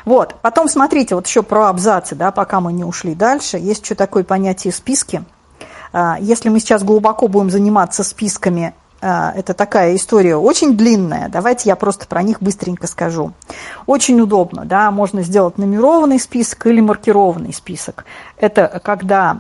[0.05, 0.35] Вот.
[0.41, 3.57] Потом смотрите, вот еще про абзацы, да, пока мы не ушли дальше.
[3.57, 5.23] Есть еще такое понятие списки.
[5.93, 11.27] А, если мы сейчас глубоко будем заниматься списками а, это такая история очень длинная.
[11.27, 13.33] Давайте я просто про них быстренько скажу.
[13.87, 18.05] Очень удобно, да, можно сделать нумерованный список или маркированный список.
[18.37, 19.39] Это когда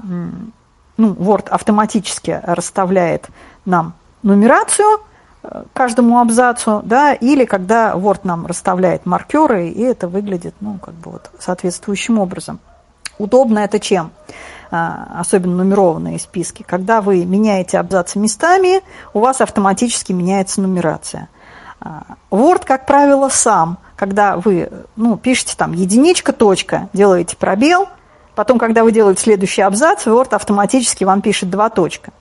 [0.97, 3.27] ну, Word автоматически расставляет
[3.65, 4.99] нам нумерацию
[5.73, 11.11] каждому абзацу, да, или когда Word нам расставляет маркеры, и это выглядит, ну, как бы
[11.11, 12.59] вот соответствующим образом.
[13.17, 14.11] Удобно это чем?
[14.71, 16.63] А, особенно нумерованные списки.
[16.67, 18.81] Когда вы меняете абзацы местами,
[19.13, 21.29] у вас автоматически меняется нумерация.
[21.79, 27.89] А, Word, как правило, сам, когда вы ну, пишете там единичка, точка, делаете пробел,
[28.35, 32.11] потом, когда вы делаете следующий абзац, Word автоматически вам пишет два точка.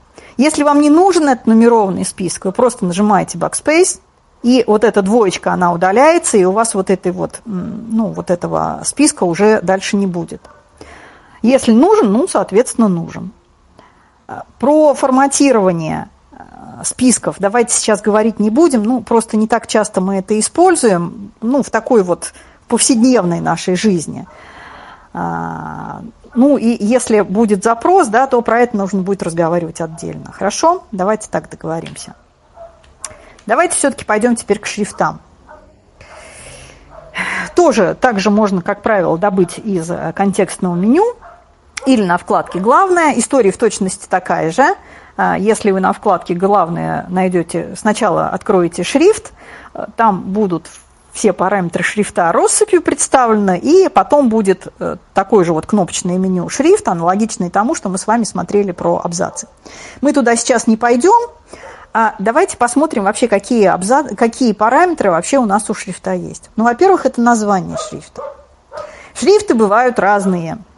[0.41, 4.01] Если вам не нужен этот нумерованный список, вы просто нажимаете Backspace,
[4.43, 8.81] и вот эта двоечка, она удаляется, и у вас вот, этой вот, ну, вот этого
[8.83, 10.41] списка уже дальше не будет.
[11.43, 13.33] Если нужен, ну, соответственно, нужен.
[14.59, 16.37] Про форматирование э,
[16.85, 21.63] списков давайте сейчас говорить не будем, ну, просто не так часто мы это используем, ну,
[21.63, 22.33] в такой вот
[22.67, 24.27] повседневной нашей жизни.
[26.35, 30.33] Ну, и если будет запрос, да, то про это нужно будет разговаривать отдельно.
[30.33, 30.85] Хорошо?
[30.93, 32.15] Давайте так договоримся.
[33.47, 35.21] Давайте все-таки пойдем теперь к шрифтам.
[37.57, 41.05] Тоже также можно, как правило, добыть из э, контекстного меню–
[41.87, 43.15] или на вкладке «Главное».
[43.19, 44.75] История в точности такая же.
[45.17, 49.33] А, если вы на вкладке «Главное» найдете, сначала откроете шрифт,
[49.73, 50.67] а, там будут
[51.13, 56.89] все параметры шрифта россыпью представлены, и потом будет э, такое же вот кнопочное меню шрифт,
[56.89, 59.49] аналогичное тому, что мы с вами смотрели про абзацы.
[60.01, 61.31] Мы туда сейчас не пойдем,
[61.93, 66.51] а давайте посмотрим вообще, какие, абзац, какие параметры вообще у нас у шрифта есть.
[66.57, 68.23] Ну, во-первых, это название шрифта.
[69.15, 70.59] Шрифты бывают разные–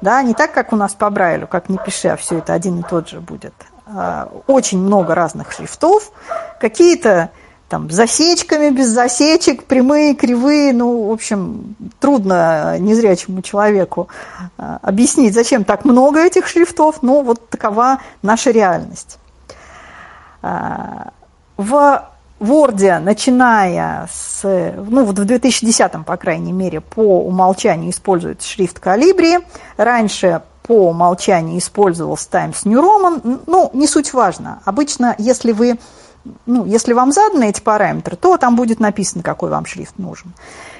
[0.00, 2.80] да, не так, как у нас по Брайлю, как не пиши, а все это один
[2.80, 3.54] и тот же будет.
[3.86, 6.12] А, очень много разных шрифтов,
[6.60, 7.30] какие-то
[7.68, 14.08] там засечками, без засечек, прямые, кривые, ну, в общем, трудно незрячему человеку
[14.56, 19.18] а, объяснить, зачем так много этих шрифтов, но вот такова наша реальность.
[20.42, 21.10] А,
[21.56, 22.08] в
[22.38, 29.42] Word, начиная с, ну вот в 2010, по крайней мере, по умолчанию используется шрифт Calibri.
[29.78, 33.40] Раньше по умолчанию использовался Times New Roman.
[33.46, 34.60] Ну, не суть важно.
[34.64, 35.78] Обычно, если вы
[36.46, 40.32] ну, если вам заданы эти параметры, то там будет написано, какой вам шрифт нужен.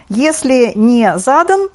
[0.08, 1.68] Если не задан,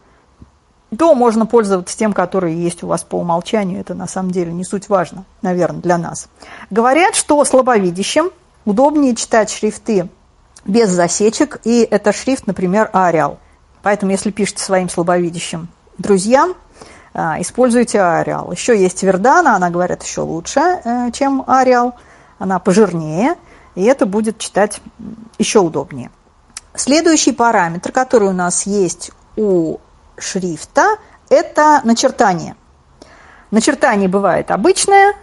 [0.97, 3.79] то можно пользоваться тем, который есть у вас по умолчанию.
[3.79, 6.27] Это на самом деле не суть важно, наверное, для нас.
[6.69, 8.31] Говорят, что слабовидящим
[8.65, 10.09] удобнее читать шрифты
[10.65, 13.37] без засечек, и это шрифт, например, Arial.
[13.83, 16.53] Поэтому, если пишете своим слабовидящим друзьям,
[17.13, 18.51] а, используйте Arial.
[18.51, 21.93] Еще есть Вердана, она, говорят, еще лучше, э, чем Arial.
[22.39, 23.35] Она пожирнее,
[23.75, 24.81] и это будет читать
[25.37, 26.11] еще удобнее.
[26.75, 29.77] Следующий параметр, который у нас есть у
[30.17, 30.97] шрифта,
[31.29, 32.55] это начертание.
[33.51, 35.13] Начертание бывает обычное,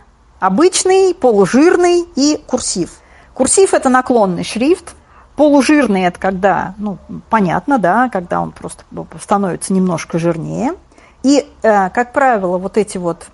[0.40, 2.90] обычный, полужирный и курсив–
[3.38, 4.96] Курсив– это наклонный шрифт.
[5.36, 6.98] Полужирный– это когда, ну,
[7.30, 8.82] понятно, да, когда он просто
[9.22, 10.74] становится немножко жирнее.
[11.22, 13.28] И, э, как правило, вот эти вот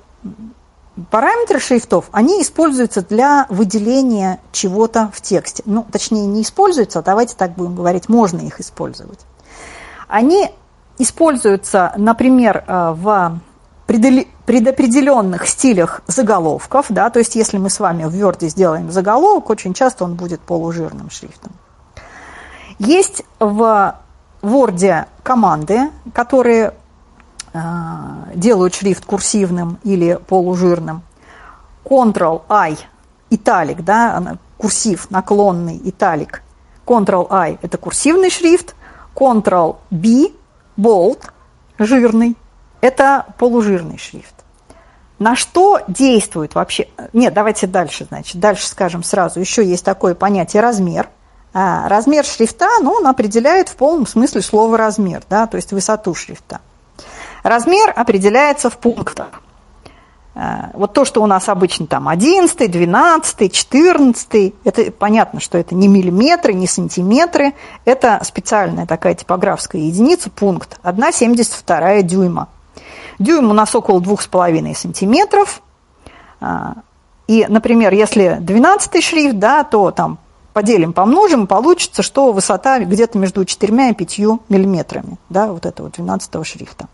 [1.10, 5.62] параметры шрифтов, они используются для выделения чего-то в тексте.
[5.66, 9.20] Ну, точнее, не используются, давайте так будем говорить, можно их использовать.
[10.08, 10.50] Они
[10.98, 13.40] используются, например, э, в
[13.86, 19.74] предопределенных стилях заголовков, да, то есть если мы с вами в Word сделаем заголовок, очень
[19.74, 21.52] часто он будет полужирным шрифтом.
[22.78, 23.94] Есть в
[24.42, 26.74] Word команды, которые
[28.34, 31.02] делают шрифт курсивным или полужирным.
[31.84, 32.76] Ctrl-I,
[33.30, 36.42] италик, да, курсив, наклонный, италик.
[36.86, 38.74] Ctrl-I– это курсивный шрифт,
[39.14, 40.32] Ctrl-B–
[40.76, 41.20] bold,
[41.78, 42.36] жирный,
[42.80, 44.34] это полужирный шрифт.
[45.18, 46.88] На что действует вообще?
[47.12, 49.40] Нет, давайте дальше, значит, дальше скажем сразу.
[49.40, 51.08] Еще есть такое понятие размер.
[51.52, 56.14] А, размер шрифта, ну, он определяет в полном смысле слова размер, да, то есть высоту
[56.14, 56.60] шрифта.
[57.44, 59.42] Размер определяется в пунктах.
[60.34, 65.74] А, вот то, что у нас обычно там 11, 12, 14, это понятно, что это
[65.74, 67.52] не миллиметры, не сантиметры,
[67.84, 72.48] это специальная такая типографская единица, пункт, 1,72 дюйма.
[73.18, 75.60] Дюйм у нас около 2,5 сантиметров.
[76.40, 76.76] А,
[77.28, 80.18] и, например, если 12 шрифт, да, то там
[80.54, 84.18] поделим, помножим, получится, что высота где-то между 4 и 5
[84.48, 86.88] миллиметрами, да, вот этого 12 шрифта.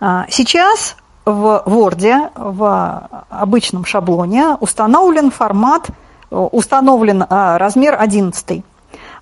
[0.00, 5.90] А, сейчас в Word, в обычном шаблоне установлен формат
[6.30, 8.62] установлен а, размер 11.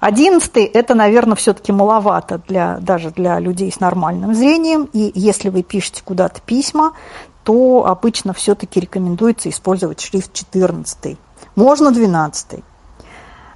[0.01, 4.89] 11 это, наверное, все-таки маловато для, даже для людей с нормальным зрением.
[4.93, 6.93] И если вы пишете куда-то письма,
[7.45, 11.17] то обычно все-таки рекомендуется использовать шрифт 14.
[11.55, 12.61] Можно 12.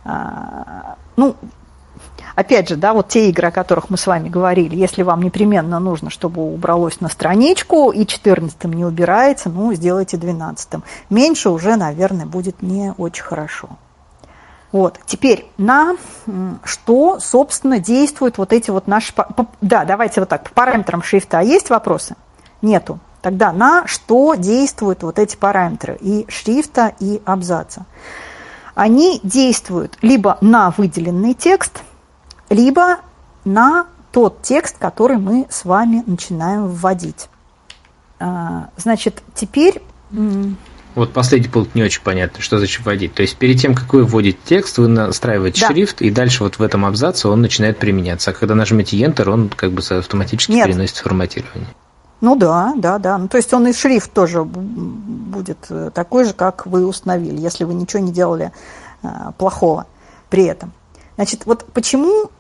[0.05, 1.35] А, ну,
[2.35, 5.78] опять же, да, вот те игры, о которых мы с вами говорили, если вам непременно
[5.78, 10.83] нужно, чтобы убралось на страничку, и 14 не убирается, ну, сделайте 12.
[11.11, 13.70] Меньше уже, наверное, будет не очень хорошо.
[14.72, 15.01] Вот.
[15.07, 15.97] Теперь на
[16.64, 19.12] что, собственно, действуют вот эти вот наши...
[19.61, 22.14] Да, давайте вот так, по параметрам шрифта есть вопросы?
[22.62, 23.01] Нету.
[23.20, 27.85] Тогда на что действуют вот эти параметры и шрифта, и абзаца?
[28.74, 31.83] Они действуют либо на выделенный текст,
[32.51, 32.98] либо
[33.44, 37.28] на тот текст, который мы с вами начинаем вводить.
[38.18, 39.80] А, значит, теперь
[40.96, 43.14] вот последний пункт не очень понятно, что значит вводить.
[43.14, 45.68] То есть перед тем, как вы вводите текст, вы настраиваете да.
[45.68, 48.32] шрифт, и дальше вот в этом абзаце он начинает применяться.
[48.32, 50.66] А когда нажмете Enter, он как бы автоматически Нет.
[50.66, 51.68] переносит форматирование.
[52.20, 53.16] Ну да, да, да.
[53.18, 57.64] Ну, то есть он и шрифт тоже будет э, такой же, как вы установили, если
[57.64, 58.53] вы ничего не делали
[59.03, 59.86] а, плохого
[60.28, 60.72] при этом.
[61.16, 62.30] Значит, вот почему,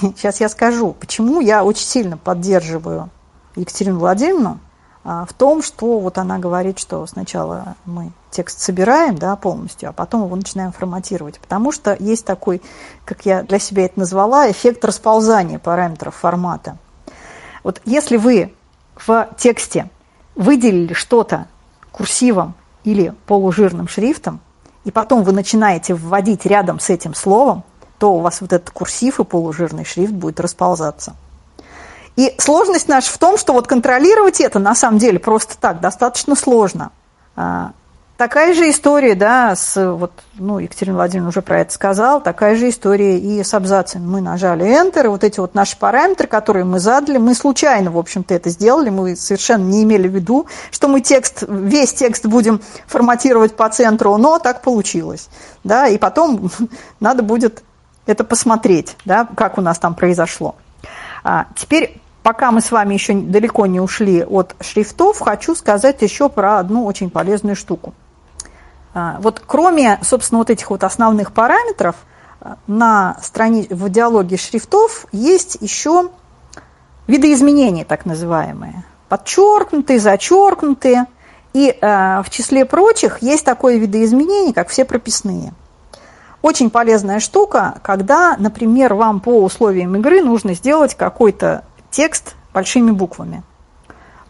[0.00, 3.10] сейчас я скажу, почему я очень сильно поддерживаю
[3.56, 4.58] Екатерину Владимировну,
[5.02, 9.92] а, в том, что вот она говорит, что сначала мы текст собираем да, полностью, а
[9.92, 11.40] потом его начинаем форматировать.
[11.40, 12.60] Потому что есть такой,
[13.04, 16.76] как я для себя это назвала, эффект расползания параметров формата.
[17.64, 18.54] Вот если вы
[18.94, 19.88] в тексте
[20.34, 21.46] выделили что-то
[21.92, 24.40] курсивом или полужирным шрифтом,
[24.84, 27.64] и потом вы начинаете вводить рядом с этим словом,
[28.00, 31.14] то у вас вот этот курсив и полужирный шрифт будет расползаться.
[32.16, 36.34] И сложность наша в том, что вот контролировать это на самом деле просто так достаточно
[36.34, 36.92] сложно.
[37.36, 37.72] А,
[38.16, 42.70] такая же история, да, с, вот, ну, Екатерина Владимировна уже про это сказала, такая же
[42.70, 44.06] история и с абзацами.
[44.06, 47.98] Мы нажали Enter, и вот эти вот наши параметры, которые мы задали, мы случайно, в
[47.98, 52.62] общем-то, это сделали, мы совершенно не имели в виду, что мы текст, весь текст будем
[52.86, 55.28] форматировать по центру, но так получилось,
[55.64, 56.50] да, и потом
[57.00, 57.62] надо будет
[58.06, 60.56] это посмотреть, да, как у нас там произошло.
[61.22, 66.28] А, теперь, пока мы с вами еще далеко не ушли от шрифтов, хочу сказать еще
[66.28, 67.94] про одну очень полезную штуку.
[68.94, 71.96] А, вот кроме, собственно, вот этих вот основных параметров,
[72.40, 73.66] а, на страни...
[73.70, 76.10] в диалоге шрифтов есть еще
[77.06, 78.84] видоизменения, так называемые.
[79.08, 81.06] Подчеркнутые, зачеркнутые.
[81.52, 85.52] И э, в числе прочих есть такое видоизменение, как все прописные.
[86.42, 93.42] Очень полезная штука, когда, например, вам по условиям игры нужно сделать какой-то текст большими буквами.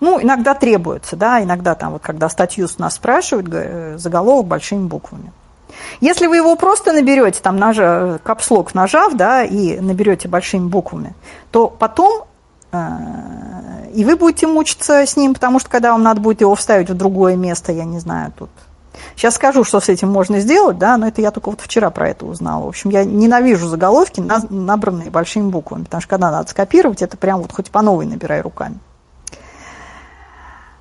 [0.01, 4.87] Ну, иногда требуется, да, иногда там вот когда статью с нас спрашивают, э, заголовок большими
[4.87, 5.33] буквами.
[6.01, 11.15] Если вы его просто наберете, там нажав, капслок нажав, да, и наберете большими буквами,
[11.53, 12.25] то потом
[12.73, 12.79] э,
[13.95, 16.97] и вы будете мучиться с ним, потому что когда вам надо будет его вставить в
[16.97, 18.51] другое место, я не знаю, тут
[19.21, 22.09] Сейчас скажу, что с этим можно сделать, да, но это я только вот вчера про
[22.09, 22.65] это узнала.
[22.65, 27.43] В общем, я ненавижу заголовки, набранные большими буквами, потому что когда надо скопировать, это прям
[27.43, 28.79] вот хоть по новой набирай руками.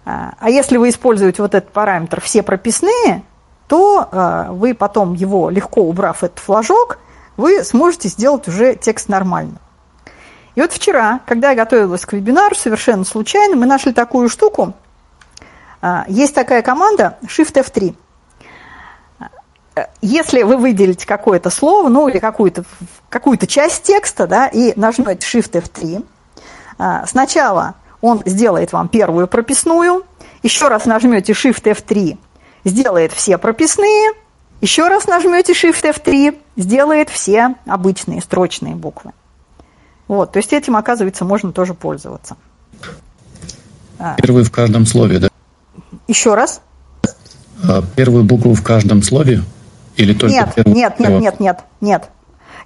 [0.06, 3.24] А, а если вы используете вот этот параметр «все прописные»,
[3.68, 7.00] то а, вы потом его, легко убрав этот флажок,
[7.36, 9.58] вы сможете сделать уже текст нормально.
[10.56, 14.76] И вот вчера, когда я готовилась к вебинару, совершенно случайно, мы нашли такую штуку.
[15.82, 17.96] А, есть такая команда Shift F3
[20.02, 22.64] если вы выделите какое-то слово, ну или какую-то
[23.10, 26.06] какую часть текста, да, и нажмете Shift F3,
[26.78, 30.04] а, сначала он сделает вам первую прописную,
[30.44, 32.18] еще раз нажмете Shift F3,
[32.64, 34.14] сделает все прописные,
[34.62, 39.12] еще раз нажмете Shift F3, сделает все обычные строчные буквы.
[40.08, 42.36] Вот, то есть этим, оказывается, можно тоже пользоваться.
[44.00, 44.16] А.
[44.16, 45.30] Первый в каждом слове, да?
[46.08, 46.62] Еще раз.
[47.64, 49.44] А, первую букву в каждом слове
[50.00, 52.10] или только нет, нет, нет, нет, нет, нет.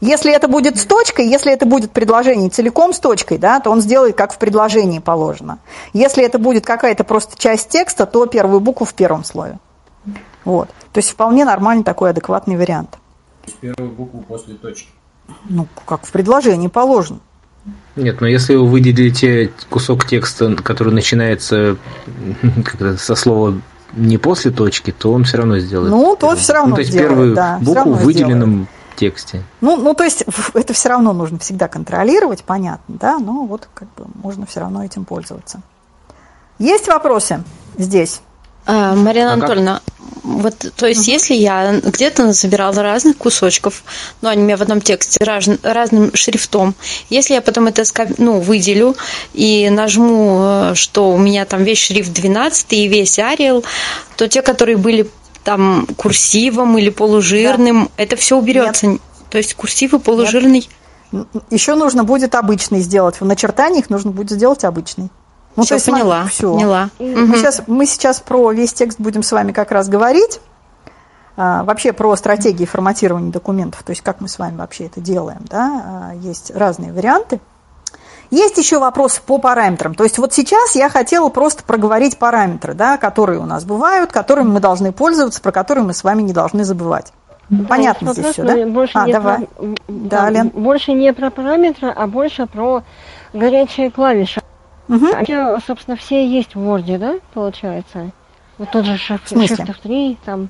[0.01, 3.79] Если это будет с точкой, если это будет предложение целиком с точкой, да, то он
[3.79, 5.59] сделает, как в предложении положено.
[5.93, 9.59] Если это будет какая-то просто часть текста, то первую букву в первом слове.
[10.43, 10.67] Вот.
[10.91, 12.97] То есть вполне нормальный такой адекватный вариант.
[13.61, 14.89] Первую букву после точки.
[15.49, 17.19] Ну, как в предложении положено.
[17.95, 21.77] Нет, но если вы выделите кусок текста, который начинается
[22.97, 23.53] со слова
[23.95, 25.91] не после точки, то он все равно сделает.
[25.91, 28.69] Ну, то все равно ну, то есть сделает, первую да, букву в выделенном сделает.
[28.95, 29.43] тексте.
[29.61, 33.87] Ну, ну, то есть это все равно нужно всегда контролировать, понятно, да, но вот как
[33.95, 35.61] бы можно все равно этим пользоваться.
[36.59, 37.43] Есть вопросы
[37.77, 38.21] здесь?
[38.66, 39.82] А, Марина а Анатольевна,
[40.24, 43.84] вот, то есть, если я где-то насобирала разных кусочков,
[44.22, 46.76] но они у меня в одном тексте раз, разным шрифтом,
[47.09, 47.84] если я потом это
[48.18, 48.95] ну, выделю
[49.34, 53.66] и нажму, э, что у меня там весь шрифт 12 и весь Arial,
[54.16, 55.09] то те, которые были
[55.43, 58.03] там курсивом или полужирным, да.
[58.03, 58.88] это все уберется.
[58.88, 59.01] Нет.
[59.30, 60.70] То есть курсив и полужирный.
[61.11, 61.28] Нет.
[61.51, 63.20] Еще нужно будет обычный сделать.
[63.20, 65.09] В начертаниях нужно будет сделать обычный.
[65.55, 66.53] Ну, все, поняла, все.
[66.53, 66.89] поняла.
[66.99, 70.39] Мы, сейчас, мы сейчас про весь текст будем с вами как раз говорить.
[71.35, 75.41] А, вообще про стратегии форматирования документов, то есть как мы с вами вообще это делаем.
[75.49, 75.83] Да?
[75.85, 77.39] А, есть разные варианты.
[78.29, 79.93] Есть еще вопрос по параметрам.
[79.93, 84.49] То есть вот сейчас я хотела просто проговорить параметры, да, которые у нас бывают, которыми
[84.49, 87.13] мы должны пользоваться, про которые мы с вами не должны забывать.
[87.69, 88.65] Понятно здесь все, да?
[88.65, 89.45] Больше а, не давай.
[89.45, 90.49] Про, да, Лен.
[90.49, 92.83] Больше не про параметры, а больше про
[93.33, 94.41] горячие клавиши.
[94.89, 95.07] Угу.
[95.13, 98.11] Они, собственно, все есть в Word, да, получается?
[98.57, 100.49] Вот тот же Shift, Shift F3, там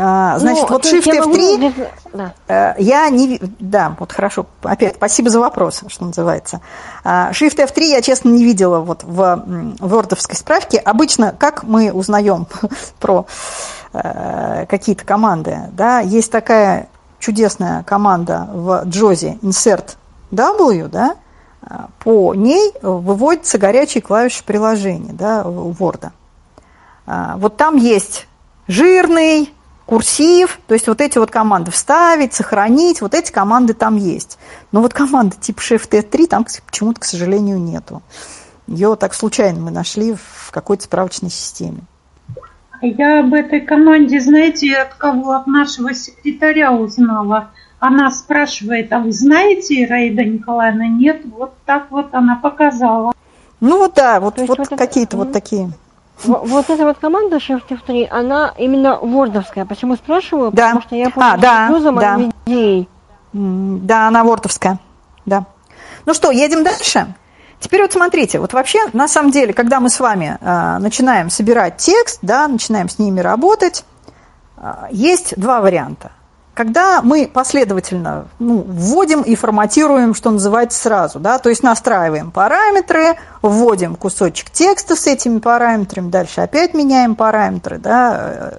[0.00, 2.32] а, значит, ну, вот Shift F3, да.
[2.46, 3.40] Э, я не...
[3.58, 6.60] Да, вот хорошо, опять спасибо за вопрос, что называется.
[7.02, 9.44] А, Shift F3 я, честно, не видела вот в
[9.80, 10.78] вордовской справке.
[10.78, 12.46] Обычно, как мы узнаем
[13.00, 13.26] про
[13.92, 16.88] э, какие-то команды, да, есть такая
[17.18, 19.96] чудесная команда в Джозе Insert
[20.30, 21.16] W, да,
[21.98, 26.10] по ней выводятся горячие клавиши приложения, да, Word.
[27.06, 28.26] А, вот там есть
[28.66, 29.52] жирный,
[29.86, 34.38] курсив, то есть вот эти вот команды вставить, сохранить, вот эти команды там есть.
[34.70, 38.02] Но вот команды типа Shift F3 там почему-то, к сожалению, нету.
[38.66, 41.80] Ее так случайно мы нашли в какой-то справочной системе.
[42.82, 45.32] Я об этой команде, знаете, от кого?
[45.32, 47.50] От нашего секретаря узнала.
[47.80, 50.88] Она спрашивает, а вы знаете, Раида Николаевна?
[50.88, 53.12] Нет, вот так вот она показала.
[53.60, 55.70] Ну вот да, вот, вот, вот какие-то вот такие.
[56.24, 59.64] Вот эта вот команда Shift F3, она именно вордовская.
[59.64, 60.50] Почему спрашиваю?
[60.50, 60.66] Да.
[60.66, 62.30] Потому что я помню, а, да, да.
[62.46, 62.88] идей.
[63.32, 64.80] Да, она вордовская.
[65.26, 65.44] Да.
[66.06, 67.14] Ну что, едем дальше?
[67.60, 71.76] Теперь вот смотрите, вот вообще, на самом деле, когда мы с вами э, начинаем собирать
[71.76, 73.84] текст, да, начинаем с ними работать,
[74.56, 76.12] э, есть два варианта
[76.58, 83.14] когда мы последовательно ну, вводим и форматируем, что называется, сразу, да, то есть настраиваем параметры,
[83.42, 88.54] вводим кусочек текста с этими параметрами, дальше опять меняем параметры, да,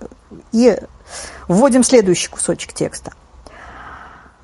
[0.53, 0.79] и
[1.49, 3.11] вводим следующий кусочек текста.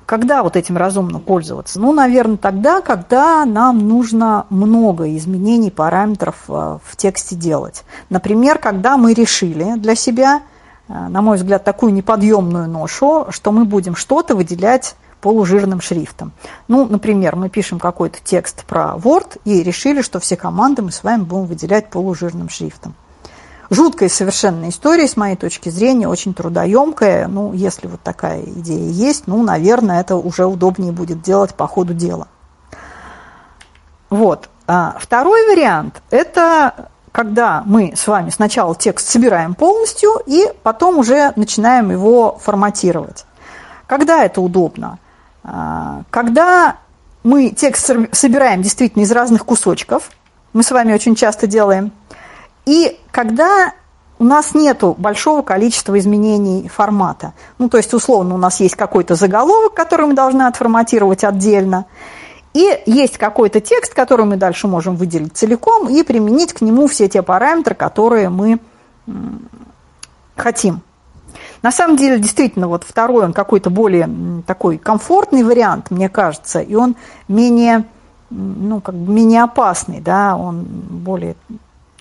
[0.04, 1.80] Когда вот этим разумно пользоваться?
[1.80, 7.84] Ну, наверное, тогда, когда нам нужно много изменений параметров э, в тексте делать.
[8.10, 10.42] Например, когда мы решили для себя–
[10.88, 16.32] на мой взгляд, такую неподъемную ношу, что мы будем что-то выделять полужирным шрифтом.
[16.68, 21.02] Ну, например, мы пишем какой-то текст про Word и решили, что все команды мы с
[21.02, 22.94] вами будем выделять полужирным шрифтом.
[23.68, 27.26] Жуткая совершенно история, с моей точки зрения, очень трудоемкая.
[27.26, 31.92] Ну, если вот такая идея есть, ну, наверное, это уже удобнее будет делать по ходу
[31.92, 32.28] дела.
[34.08, 34.48] Вот.
[34.68, 41.32] А второй вариант– это когда мы с вами сначала текст собираем полностью и потом уже
[41.34, 43.24] начинаем его форматировать.
[43.86, 44.98] Когда это удобно?
[45.42, 46.76] А, когда
[47.24, 50.10] мы текст собираем действительно из разных кусочков,
[50.52, 51.90] мы с вами очень часто делаем,
[52.66, 53.72] и когда
[54.18, 57.32] у нас нет большого количества изменений формата.
[57.58, 61.86] Ну, то есть, условно, у нас есть какой-то заголовок, который мы должны отформатировать отдельно,
[62.56, 67.06] и есть какой-то текст, который мы дальше можем выделить целиком и применить к нему все
[67.06, 68.60] те параметры, которые мы
[70.36, 70.80] хотим.
[71.60, 74.08] На самом деле, действительно, вот второй, он какой-то более
[74.46, 76.96] такой комфортный вариант, мне кажется, и он
[77.28, 77.84] менее,
[78.30, 81.36] ну, как бы менее опасный, да, он более...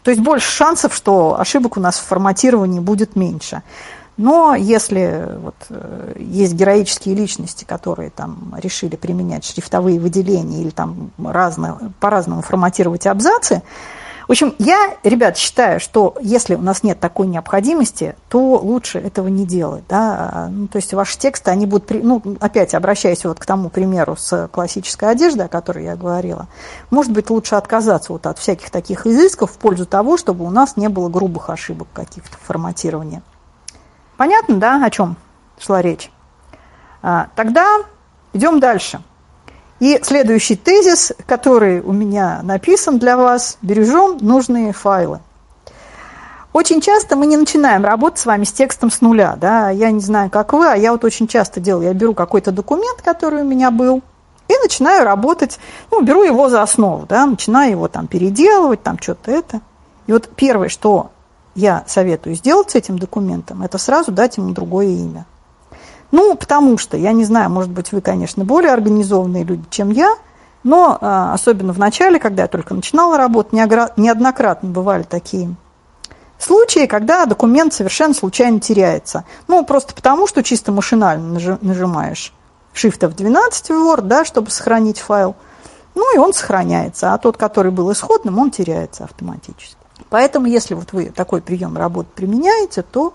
[0.03, 3.61] То есть больше шансов, что ошибок у нас в форматировании будет меньше.
[4.17, 11.11] Но если вот, э, есть героические личности, которые там решили применять шрифтовые выделения или там
[11.17, 13.61] разно, по-разному форматировать абзацы,
[14.27, 19.27] в общем, я, ребят, считаю, что если у нас нет такой необходимости, то лучше этого
[19.27, 19.83] не делать.
[19.87, 20.47] Да?
[20.51, 24.47] Ну, то есть ваши тексты, они будут, ну, опять обращаясь вот к тому примеру с
[24.51, 26.47] классической одеждой, о которой я говорила,
[26.89, 30.75] может быть, лучше отказаться вот от всяких таких изысков в пользу того, чтобы у нас
[30.75, 33.21] не было грубых ошибок каких-то в форматировании.
[34.17, 35.15] Понятно, да, о чем
[35.59, 36.11] шла речь?
[37.01, 37.81] А, тогда
[38.33, 39.01] идем дальше.
[39.79, 45.19] И следующий тезис, который у меня написан для вас, бережем нужные файлы.
[46.53, 49.35] Очень часто мы не начинаем работать с вами с текстом с нуля.
[49.37, 49.69] Да?
[49.69, 51.87] Я не знаю, как вы, а я вот очень часто делаю.
[51.87, 54.01] Я беру какой-то документ, который у меня был,
[54.47, 55.59] и начинаю работать,
[55.91, 59.61] ну, беру его за основу, да, начинаю его там переделывать, там что-то это.
[60.07, 61.11] И вот первое, что
[61.55, 65.25] я советую сделать с этим документом, это сразу дать ему другое имя.
[66.11, 70.15] Ну, потому что, я не знаю, может быть, вы, конечно, более организованные люди, чем я,
[70.63, 75.55] но а, особенно в начале, когда я только начинала работать, неоднократно бывали такие
[76.39, 79.25] случаи, когда документ совершенно случайно теряется.
[79.47, 82.33] Ну, просто потому, что чисто машинально нажимаешь
[82.73, 85.35] Shift F12 в Word, да, чтобы сохранить файл.
[85.95, 89.84] Ну, и он сохраняется, а тот, который был исходным, он теряется автоматически.
[90.09, 93.13] Поэтому, если вот вы такой прием работы применяете, то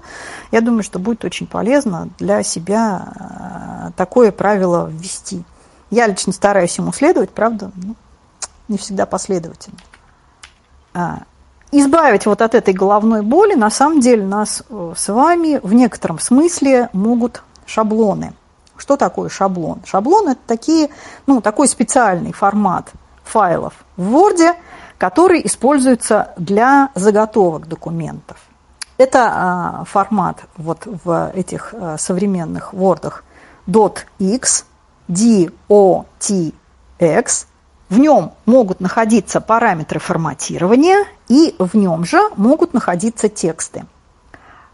[0.50, 5.44] я думаю, что будет очень полезно для себя э, такое правило ввести.
[5.90, 7.94] Я лично стараюсь ему следовать, правда, ну,
[8.68, 9.78] не всегда последовательно.
[10.92, 11.20] А,
[11.72, 16.18] избавить вот от этой головной боли, на самом деле, нас э, с вами в некотором
[16.18, 18.32] смысле могут шаблоны.
[18.76, 19.82] Что такое шаблон?
[19.84, 20.88] Шаблон– это такие,
[21.26, 22.90] ну, такой специальный формат
[23.24, 24.54] файлов в Word,
[25.00, 28.36] который используется для заготовок документов.
[28.98, 33.10] Это а, формат вот в этих а, современных Word
[34.18, 34.66] .x,
[35.08, 36.52] DOTX.
[37.88, 43.86] В нем могут находиться параметры форматирования, и в нем же могут находиться тексты.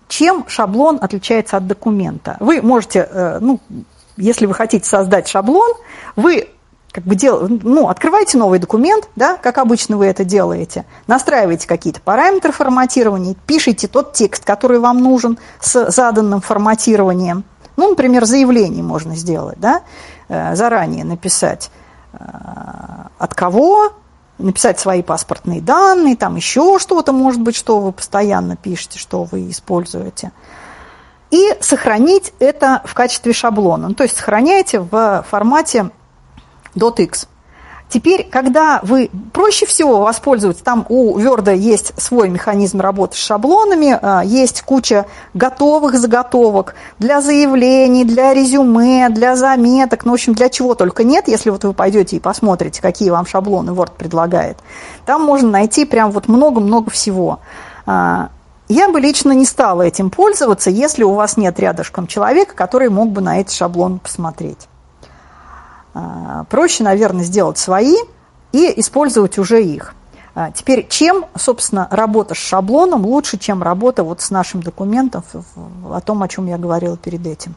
[0.09, 2.37] Чем шаблон отличается от документа?
[2.41, 3.61] Вы можете, э, ну,
[4.17, 5.73] если вы хотите создать шаблон,
[6.17, 6.49] вы
[6.97, 12.01] как бы дел, ну, открываете новый документ, да, как обычно вы это делаете, настраиваете какие-то
[12.01, 17.45] параметры форматирования, пишите тот текст, который вам нужен с заданным форматированием.
[17.77, 19.83] Ну, например, заявление можно сделать, да,
[20.31, 21.71] э, заранее написать
[22.15, 22.17] э,
[23.19, 23.93] от кого,
[24.39, 29.51] написать свои паспортные данные, там еще что-то, может быть, что вы постоянно пишете, что вы
[29.51, 30.33] используете–
[31.31, 33.89] и сохранить это в качестве шаблона.
[33.89, 35.91] Ну, то есть сохраняете в формате
[36.77, 37.29] .x.
[37.89, 43.97] Теперь, когда вы проще всего воспользоваться, там у Word есть свой механизм работы с шаблонами,
[44.03, 50.49] а, есть куча готовых заготовок для заявлений, для резюме, для заметок, ну, в общем, для
[50.49, 54.59] чего только нет, если вот вы пойдете и посмотрите, какие вам шаблоны Word предлагает.
[55.05, 57.39] Там можно найти прям вот много-много всего.
[57.87, 58.31] А,
[58.69, 63.11] я бы лично не стала этим пользоваться, если у вас нет рядышком человека, который мог
[63.11, 64.67] бы на этот шаблон посмотреть.
[65.97, 67.97] А, проще, наверное, сделать свои
[68.53, 69.95] и использовать уже их.
[70.35, 75.25] А, теперь, чем, собственно, работа с шаблоном лучше, чем работа вот с нашим документом,
[75.91, 77.55] о том, о чем я говорила перед этим?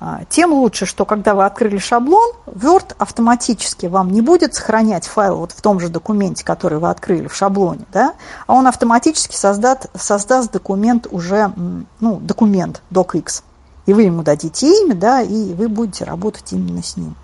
[0.00, 5.36] А, тем лучше, что когда вы открыли шаблон, Word автоматически вам не будет сохранять файл
[5.36, 8.14] вот в том же документе, который вы открыли в шаблоне, да,
[8.46, 11.52] а он автоматически создаст, создаст документ уже,
[12.00, 13.42] ну, документ docx.
[13.84, 17.14] И вы ему дадите имя, да, и вы будете работать именно с ним.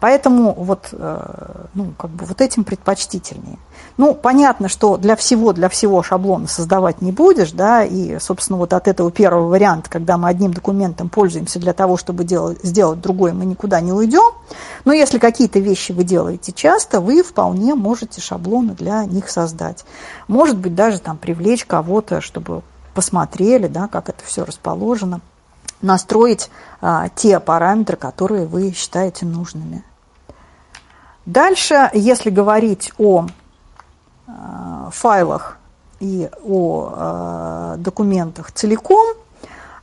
[0.00, 3.58] Поэтому вот, э, ну, как бы вот этим предпочтительнее.
[3.96, 8.72] Ну, понятно, что для всего, для всего шаблона создавать не будешь, да, и, собственно, вот
[8.72, 13.32] от этого первого варианта, когда мы одним документом пользуемся для того, чтобы делать, сделать другой,
[13.32, 14.34] мы никуда не уйдем.
[14.84, 19.84] Но если какие-то вещи вы делаете часто, вы вполне можете шаблоны для них создать.
[20.28, 22.62] Может быть, даже там привлечь кого-то, чтобы
[22.94, 25.20] посмотрели, да, как это все расположено
[25.82, 29.84] настроить а, те параметры, которые вы считаете нужными.
[31.28, 33.26] Дальше, если говорить о
[34.26, 34.30] э,
[34.90, 35.58] файлах
[36.00, 39.06] и о э, документах целиком,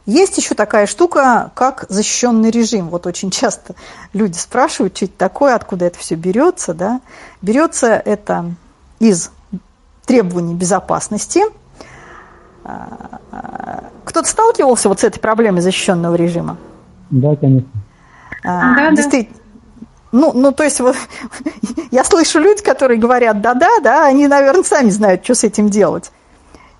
[0.07, 2.89] есть еще такая штука, как защищенный режим.
[2.89, 3.75] Вот очень часто
[4.11, 6.73] люди спрашивают, что это такое, откуда это все берется.
[6.73, 6.99] Да?
[7.43, 8.45] Берется это
[8.97, 9.29] из
[10.07, 11.41] требований безопасности.
[12.63, 12.71] Э,
[14.03, 16.57] кто-то сталкивался вот с этой проблемой защищенного режима?
[17.11, 17.69] Да, конечно.
[18.43, 19.37] А, да, действительно.
[19.37, 19.44] Да.
[20.15, 20.95] Ну, ну, то есть вот
[21.91, 26.09] я слышу люди, которые говорят «да-да», да, они, наверное, сами знают, что с этим делать.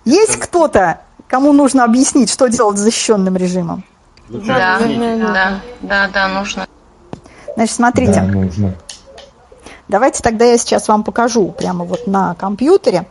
[0.06, 3.84] Есть кто-то, кому нужно объяснить, что делать с защищенным режимом?
[4.30, 6.66] Да, да, да, да, нужно.
[7.56, 8.14] Значит, смотрите.
[8.14, 8.74] Да, нужно.
[9.90, 13.06] Давайте тогда я сейчас вам покажу прямо вот на компьютере.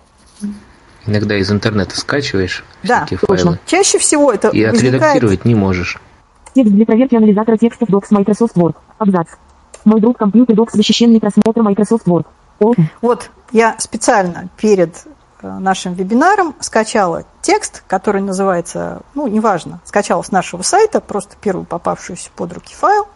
[1.05, 3.37] Иногда из интернета скачиваешь да, всякие файлы.
[3.37, 3.59] Точно.
[3.66, 4.95] Чаще всего это И возникает...
[4.95, 5.99] отредактировать не можешь.
[6.55, 8.77] Текст для проверки анализатора текстов Docs Microsoft Word.
[8.97, 9.29] Абзац.
[9.85, 12.26] Мой друг компьютер док защищенный просмотр Microsoft Word.
[12.61, 12.74] О.
[13.03, 15.07] Вот я специально перед
[15.43, 21.66] э, нашим вебинаром скачала текст, который называется, ну, неважно, скачала с нашего сайта, просто первую
[21.66, 23.07] попавшуюся под руки файл.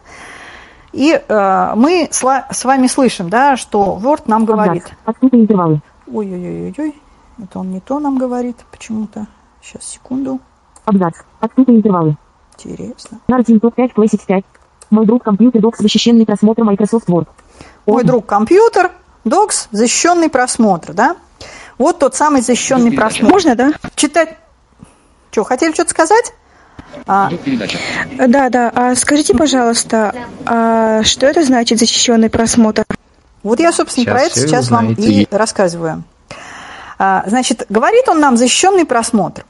[0.93, 2.23] И э, мы с,
[2.65, 4.85] вами слышим, да, что Word нам говорит.
[5.05, 5.81] Открытые интервалы.
[6.13, 6.95] Ой-ой-ой-ой,
[7.43, 9.27] это он не то нам говорит почему-то.
[9.63, 10.41] Сейчас, секунду.
[10.85, 11.15] Абзац.
[11.41, 12.17] Открытые интервалы.
[12.55, 13.21] Интересно.
[13.29, 14.45] Narrative Top 5 Classic 5.
[14.91, 17.29] Мой друг компьютер Docs защищенный просмотр Microsoft Word.
[17.87, 18.93] Мой друг компьютер
[19.25, 21.17] Docs защищенный просмотр, да?
[21.77, 23.33] Вот тот самый защищенный просмотр.
[23.33, 23.73] Можно, да?
[23.95, 24.37] Читать.
[25.31, 26.33] Что, хотели что-то сказать?
[27.07, 27.31] А,
[28.27, 28.73] да, да.
[28.75, 30.15] А скажите, пожалуйста,
[30.47, 32.85] а что это значит защищенный просмотр?
[33.43, 36.03] Вот я, собственно, сейчас про это сейчас вам и рассказываю.
[36.99, 39.45] А, значит, говорит он нам защищенный просмотр.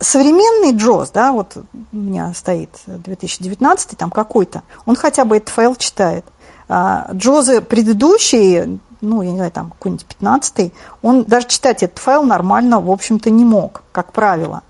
[0.00, 5.74] Современный JOS, да, вот у меня стоит 2019, там какой-то, он хотя бы этот файл
[5.74, 6.24] читает.
[6.68, 10.72] А, JOS предыдущие, ну, я не знаю, там какой-нибудь 15
[11.02, 14.62] он даже читать этот файл нормально, в общем-то, не мог, как правило.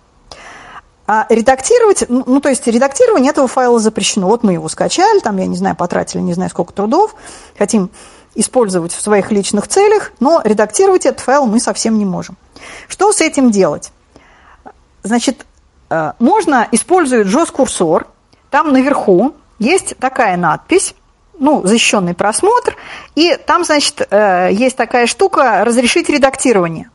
[1.06, 4.28] А редактировать, ну, ну, то есть редактирование этого файла запрещено.
[4.28, 7.14] Вот мы его скачали, там, я не знаю, потратили не знаю сколько трудов,
[7.58, 7.90] хотим
[8.34, 12.36] использовать в своих личных целях, но редактировать этот файл мы совсем не можем.
[12.88, 13.90] Что с этим делать?
[15.02, 15.46] Значит,
[15.90, 18.06] э, можно использовать JOS-курсор,
[18.50, 20.94] там наверху есть такая надпись,
[21.38, 22.76] ну, защищенный просмотр,
[23.14, 26.90] и там, значит, э, есть такая штука «Разрешить редактирование».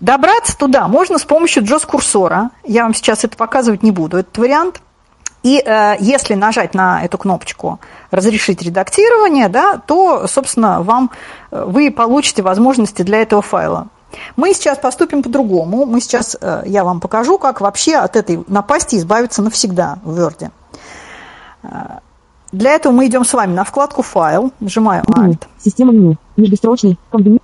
[0.00, 2.50] Добраться туда можно с помощью JOS-курсора.
[2.64, 4.82] Я вам сейчас это показывать не буду, этот вариант.
[5.42, 11.10] И э, если нажать на эту кнопочку «Разрешить редактирование», да, то, собственно, вам,
[11.50, 13.88] э, вы получите возможности для этого файла.
[14.36, 15.86] Мы сейчас поступим по-другому.
[15.86, 20.50] Мы сейчас, э, я вам покажу, как вообще от этой напасти избавиться навсегда в Word.
[21.62, 21.68] Э,
[22.52, 25.46] для этого мы идем с вами на вкладку «Файл», нажимаю «Alt».
[25.58, 27.40] Система меню, междустрочный, комбини...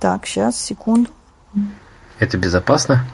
[0.00, 1.10] Так, сейчас, секунду.
[2.18, 3.04] Это безопасно?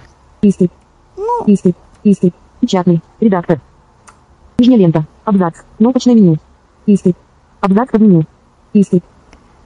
[0.42, 0.70] Истый.
[1.16, 1.44] Ну.
[1.46, 1.74] Истый.
[2.04, 2.34] Истый.
[2.60, 3.02] Печатный.
[3.20, 3.60] Редактор.
[4.58, 5.06] Нижняя лента.
[5.24, 5.54] Абзац.
[5.78, 6.36] Кнопочное меню.
[6.86, 7.16] Истый.
[7.60, 8.26] Абзац под меню.
[8.74, 9.02] Истый.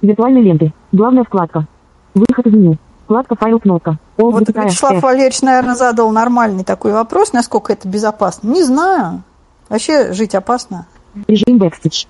[0.01, 0.73] Виртуальные ленты.
[0.93, 1.67] Главная вкладка.
[2.15, 2.79] Выход из меню.
[3.09, 3.97] Вкладка файл кнопка.
[4.19, 5.03] О, вот Вячеслав F.
[5.03, 8.49] Валерьевич, наверное, задал нормальный такой вопрос, насколько это безопасно.
[8.49, 9.23] Не знаю.
[9.71, 10.87] Вообще жить опасно.
[11.27, 12.05] Режим бэкстидж.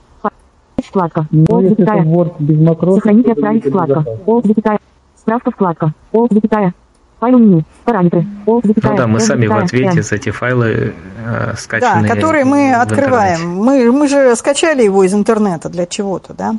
[0.85, 1.29] Вкладка.
[1.31, 4.05] Это Word без макрос, Сохранить и отправить вкладка.
[4.27, 4.81] О, запятая.
[5.17, 5.95] Справка вкладка.
[6.11, 6.75] О, запятая.
[7.21, 7.63] Файл меню.
[7.85, 8.27] Параметры.
[8.47, 8.91] О, запятая.
[8.91, 10.95] Ну да, мы сами в запятая, ответе с эти файлы
[11.25, 12.09] э, скачанные.
[12.09, 13.57] Да, которые мы открываем.
[13.57, 16.57] Мы, мы же скачали его из интернета для чего-то, да.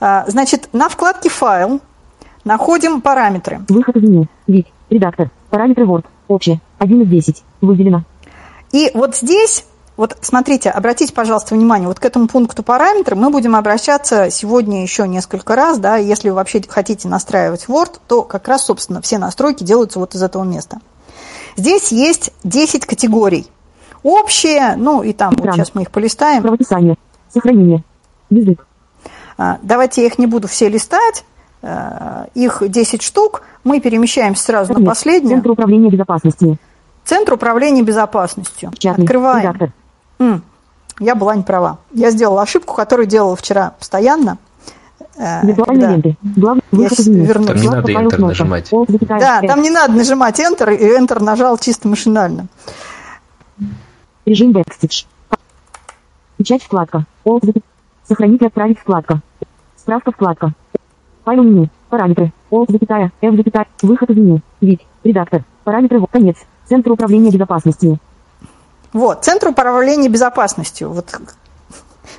[0.00, 1.80] А, Значит, на вкладке «Файл»
[2.46, 3.60] находим параметры.
[3.68, 4.26] Выход из меню.
[4.46, 4.68] Вид.
[4.88, 5.30] Редактор.
[5.50, 6.04] Параметры Word.
[6.28, 6.60] Общее.
[6.78, 7.44] 1 из 10.
[7.60, 8.04] Выделено.
[8.72, 9.66] И вот здесь,
[9.96, 15.06] вот смотрите, обратите, пожалуйста, внимание, вот к этому пункту параметры мы будем обращаться сегодня еще
[15.06, 19.64] несколько раз, да, если вы вообще хотите настраивать Word, то как раз, собственно, все настройки
[19.64, 20.78] делаются вот из этого места.
[21.56, 23.46] Здесь есть 10 категорий.
[24.02, 26.42] Общие, ну и там, вот сейчас мы их полистаем.
[26.42, 26.96] Правописание.
[27.32, 27.82] Сохранение.
[28.30, 28.66] Язык.
[29.38, 31.24] А, Давайте я их не буду все листать,
[32.34, 35.36] их 10 штук, мы перемещаемся сразу на последнюю.
[35.36, 36.56] Центр управления безопасностью.
[37.04, 38.70] Центр управления безопасностью.
[38.70, 39.04] Печатный.
[39.04, 39.42] Открываем.
[39.42, 39.72] Редактор.
[40.18, 40.42] М,
[40.98, 41.78] Я была не права.
[41.92, 44.38] Я сделала ошибку, которую делала вчера постоянно.
[45.18, 46.16] Э, ленты.
[46.22, 47.46] Главный я вернусь.
[47.46, 48.70] Там не надо Enter нажимать.
[49.08, 52.46] Да, там не надо нажимать Enter, и Enter нажал чисто машинально.
[54.24, 55.04] Режим бэкстидж.
[56.36, 57.04] Печать вкладка.
[58.06, 59.20] Сохранить и отправить вкладка.
[59.76, 60.52] Справка вкладка.
[61.26, 61.68] Файл меню.
[61.90, 62.32] Параметры.
[62.50, 63.10] О, запятая.
[63.20, 63.66] F, запятая.
[63.82, 64.40] Выход из меню.
[64.60, 64.80] Вид.
[65.02, 65.42] Редактор.
[65.64, 66.00] Параметры.
[66.06, 66.36] Конец.
[66.68, 67.98] Центр управления безопасностью.
[68.92, 70.90] Вот, Центр управления безопасностью.
[70.90, 71.20] Вот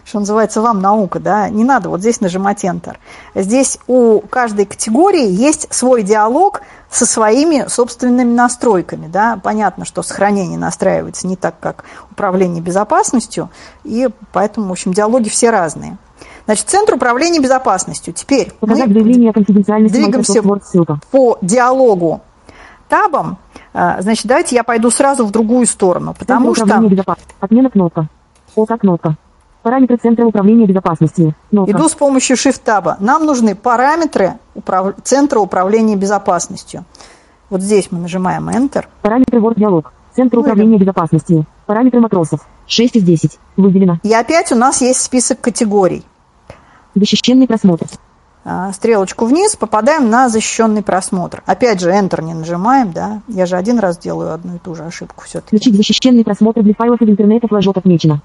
[0.03, 2.95] что называется, вам наука, да, не надо вот здесь нажимать Enter.
[3.35, 9.39] Здесь у каждой категории есть свой диалог со своими собственными настройками, да.
[9.41, 13.49] Понятно, что сохранение настраивается не так, как управление безопасностью,
[13.83, 15.97] и поэтому, в общем, диалоги все разные.
[16.47, 18.13] Значит, Центр управления безопасностью.
[18.13, 20.41] Теперь Показать мы конфиденциальности двигаемся
[21.11, 22.21] по диалогу
[22.89, 23.37] табом.
[23.73, 26.63] А, Значит, давайте я пойду сразу в другую сторону, потому что...
[27.39, 28.07] Отмена кнопка.
[28.55, 29.15] ОК кнопка.
[29.61, 31.35] Параметры Центра управления безопасностью.
[31.49, 31.71] Кнопка.
[31.73, 32.95] Иду с помощью Shift-таба.
[33.01, 36.85] Нам нужны параметры управ- Центра управления безопасностью.
[37.49, 38.85] Вот здесь мы нажимаем Enter.
[39.01, 39.91] Параметры Word диалог.
[40.15, 41.45] Центр Ну, управления безопасностью.
[41.65, 42.47] Параметры матросов.
[42.65, 43.37] 6 из 10.
[43.57, 43.99] Выделено.
[44.03, 46.05] И опять у нас есть список категорий.
[46.99, 47.85] Защищенный просмотр.
[48.49, 51.43] А, Стрелочку вниз, попадаем на защищенный просмотр.
[51.45, 53.21] Опять же, Enter не нажимаем, да.
[53.27, 55.57] Я же один раз делаю одну и ту же ошибку все-таки.
[55.57, 58.21] Включить защищенный просмотр для файлов из интернета флажок отмечено.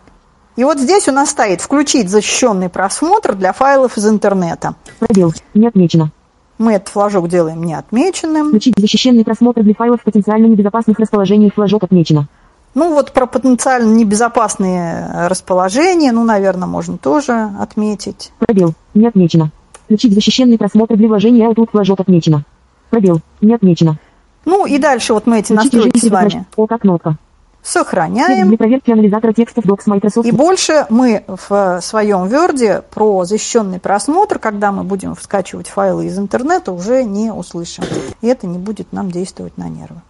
[0.55, 4.75] И вот здесь у нас стоит «Включить защищенный просмотр для файлов из интернета».
[5.01, 5.33] Пробел.
[5.55, 6.13] Не отмечено.
[6.59, 8.51] Мы этот флажок делаем неотмеченным.
[8.51, 12.29] Включить защищенный просмотр для файлов в потенциально небезопасных расположениях флажок отмечено.
[12.75, 18.33] Ну вот про потенциально небезопасные расположения, ну, наверное, можно тоже отметить.
[18.39, 18.75] Пробел.
[18.95, 19.51] Не отмечено.
[19.85, 22.45] Включить защищенный просмотр для вложения Outlook флажок отмечено.
[22.91, 23.21] Пробел.
[23.41, 23.99] Не отмечено.
[24.45, 27.17] Ну и дальше вот мы эти Включить настройки с вами предотвращ- ОК кнопка.
[27.63, 28.49] сохраняем.
[28.49, 30.27] Для проверки анализатора текстов Docs Microsoft.
[30.27, 36.19] И больше мы в своем Word про защищенный просмотр, когда мы будем скачивать файлы из
[36.19, 37.85] интернета, уже не услышим.
[38.23, 40.01] И это не будет нам действовать на нервы.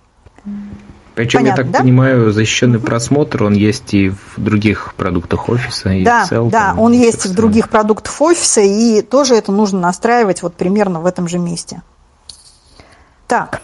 [1.14, 1.78] Причем, Понятно, я так да?
[1.80, 2.86] понимаю, защищенный угу.
[2.86, 6.50] просмотр, он есть и в других продуктах офиса, и да, Excel.
[6.50, 10.54] Да, там, он есть и в других продуктах офиса, и тоже это нужно настраивать вот
[10.54, 11.82] примерно в этом же месте.
[13.26, 13.60] Так,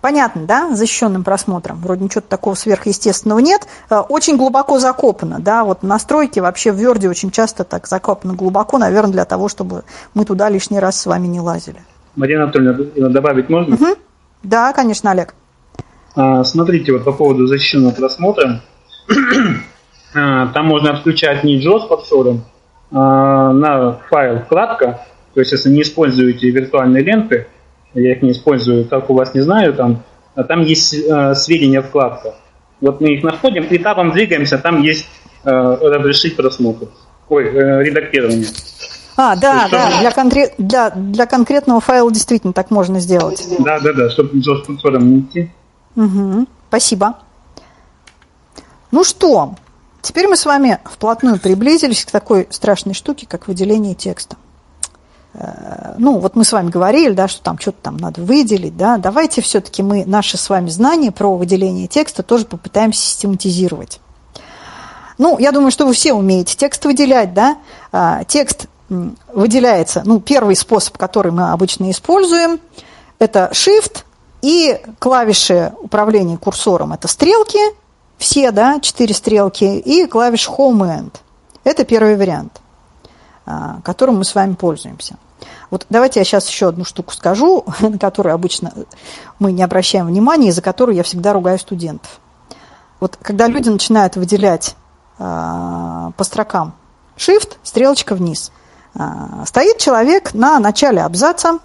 [0.00, 1.80] понятно, да, защищенным просмотром.
[1.80, 3.66] Вроде ничего такого сверхъестественного нет.
[3.90, 8.78] Э, очень глубоко закопано, да, вот настройки вообще в Word очень часто так закопаны глубоко,
[8.78, 11.82] наверное, для того, чтобы мы туда лишний раз с вами не лазили.
[12.16, 13.74] Марина Анатольевна, добавить можно?
[13.74, 13.96] Угу.
[14.42, 15.34] Да, конечно, Олег.
[16.14, 18.60] А, смотрите, вот по поводу защищенного просмотра.
[20.14, 22.44] а, там можно отключать не JAWS подсором,
[22.90, 25.06] а на файл вкладка.
[25.34, 27.46] То есть, если не используете виртуальные ленты,
[27.94, 30.02] я их не использую, как у вас не знаю, там,
[30.34, 32.34] а там есть э, сведения вкладка.
[32.80, 35.06] Вот мы их находим, и этапом двигаемся, там есть
[35.44, 36.88] э, разрешить просмотр.
[37.28, 38.48] Ой, э, редактирование.
[39.16, 40.00] А, да, да, чтобы...
[40.00, 40.54] для, конкрет...
[40.58, 43.46] для, для конкретного файла действительно так можно сделать.
[43.58, 45.50] Да, да, да, чтобы подсором не идти.
[45.96, 47.18] Угу, спасибо.
[48.90, 49.54] Ну что,
[50.00, 54.36] теперь мы с вами вплотную приблизились к такой страшной штуке, как выделение текста.
[55.34, 58.98] Э, ну, вот мы с вами говорили, да, что там что-то там надо выделить, да,
[58.98, 64.00] давайте все-таки мы наши с вами знания про выделение текста тоже попытаемся систематизировать.
[65.18, 67.58] Ну, я думаю, что вы все умеете текст выделять, да,
[67.92, 72.60] а, текст выделяется, ну, первый способ, который мы обычно используем,
[73.18, 74.04] это Shift
[74.42, 77.60] и клавиши управления курсором– это стрелки,
[78.18, 81.14] все, да, четыре стрелки, и клавиш Home End.
[81.64, 82.60] Это первый вариант,
[83.46, 85.16] а, которым мы с вами пользуемся.
[85.70, 88.72] Вот давайте я сейчас еще одну штуку скажу, на которую обычно
[89.38, 92.20] мы не обращаем внимания, и за которую я всегда ругаю студентов.
[92.98, 94.76] Вот когда люди начинают выделять
[95.18, 96.74] э, по строкам
[97.16, 98.52] Shift, стрелочка вниз,
[98.94, 99.00] э,
[99.46, 101.58] стоит человек на начале абзаца,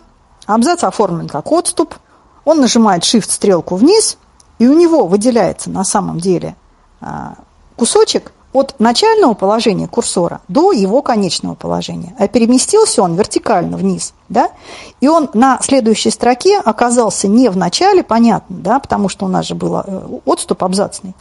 [0.45, 1.95] абзац оформлен как отступ–
[2.47, 4.17] он нажимает Shift стрелку вниз,
[4.57, 6.55] и у него выделяется на самом деле
[7.01, 7.35] а,
[7.75, 12.15] кусочек от начального положения курсора до его конечного положения.
[12.17, 14.13] А переместился он вертикально вниз.
[14.29, 14.51] Да?
[15.01, 19.45] И он на следующей строке оказался не в начале, понятно, да, потому что у нас
[19.45, 21.13] же был э, отступ абзацный,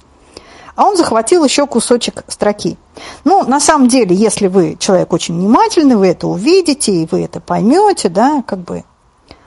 [0.76, 2.78] а он захватил еще кусочек строки.
[3.24, 7.40] Ну, на самом деле, если вы человек очень внимательный, вы это увидите, и вы это
[7.40, 8.84] поймете, да, как бы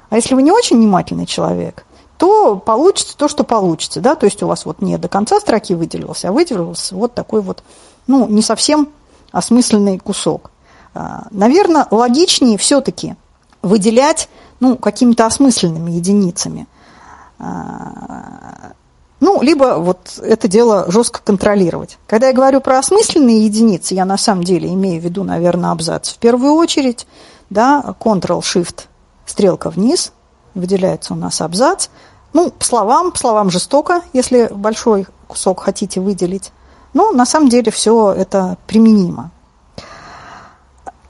[0.09, 1.85] а если вы не очень внимательный человек,
[2.17, 4.01] то получится то, что получится.
[4.01, 4.15] Да?
[4.15, 7.63] То есть у вас вот не до конца строки выделился, а выделился вот такой вот,
[8.07, 8.89] ну, не совсем
[9.31, 10.51] осмысленный кусок.
[10.93, 13.15] А, Наверное, логичнее все-таки
[13.61, 14.29] выделять
[14.59, 16.67] ну, какими-то осмысленными единицами.
[17.37, 18.73] А,
[19.21, 21.97] ну, либо вот это дело жестко контролировать.
[22.07, 26.09] Когда я говорю про осмысленные единицы, я на самом деле имею в виду, наверное, абзац
[26.09, 27.05] в первую очередь,
[27.49, 28.87] да, Ctrl-Shift
[29.29, 30.11] стрелка вниз,
[30.53, 31.87] выделяется у нас абзац.
[32.33, 36.51] Ну, по словам, по словам жестоко, если большой кусок хотите выделить.
[36.93, 39.31] Но на самом деле все это применимо.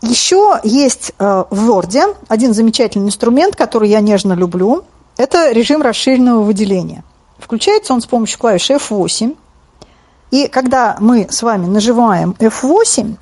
[0.02, 4.84] Еще есть э, в Word один замечательный инструмент, который я нежно люблю.
[5.18, 7.04] Это режим расширенного выделения.
[7.38, 9.36] Включается он с помощью клавиши F8.
[10.32, 13.18] И когда мы с вами нажимаем F8,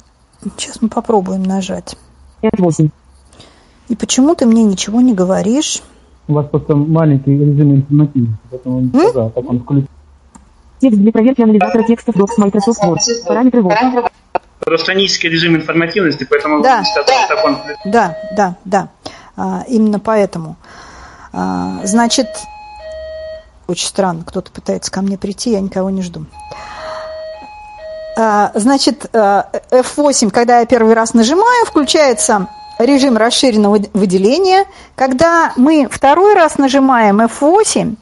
[0.57, 1.95] сейчас мы попробуем нажать.
[2.43, 2.91] F8.
[3.87, 5.81] И почему ты мне ничего не говоришь?
[6.27, 9.87] У вас просто маленький режим информативности, поэтому он сказал, так он включил.
[10.79, 12.97] Текст для проверки анализатора текстов Docs Microsoft Word.
[13.25, 14.11] Параметры Word.
[14.59, 17.57] Просто режим информативности, поэтому да, да, так он...
[17.85, 18.89] да, да, да.
[19.37, 20.57] А, именно поэтому.
[21.31, 22.27] А, значит,
[23.67, 26.25] очень странно, кто-то пытается ко мне прийти, я никого не жду.
[28.17, 32.47] А, значит, а, F8, когда я первый раз нажимаю, включается
[32.79, 34.65] режим расширенного выделения.
[34.95, 37.95] Когда мы второй раз нажимаем F8,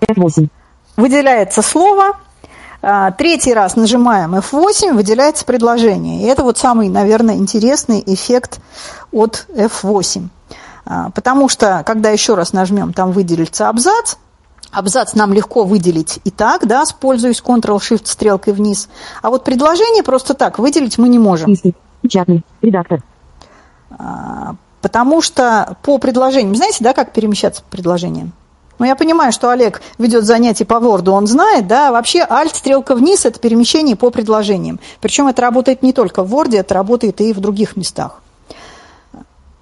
[0.00, 0.48] F8.
[0.96, 2.16] выделяется слово,
[2.80, 6.22] а, третий раз нажимаем F8, выделяется предложение.
[6.22, 8.60] И это вот самый, наверное, интересный эффект
[9.12, 10.28] от F8.
[10.84, 14.16] А, потому что, когда еще раз нажмем, там выделится абзац,
[14.70, 18.88] Абзац нам легко выделить и так, да, пользуясь Ctrl-Shift стрелкой вниз.
[19.22, 21.56] А вот предложение просто так выделить мы не можем.
[22.02, 22.44] Печатный.
[22.60, 23.02] Редактор.
[23.90, 28.32] А, потому что по предложениям, знаете, да, как перемещаться по предложениям?
[28.78, 32.94] Ну, я понимаю, что Олег ведет занятия по Word, он знает, да, вообще Alt, стрелка
[32.94, 34.78] вниз– это перемещение по предложениям.
[35.00, 38.22] Причем это работает не только в Word, это работает и в других местах.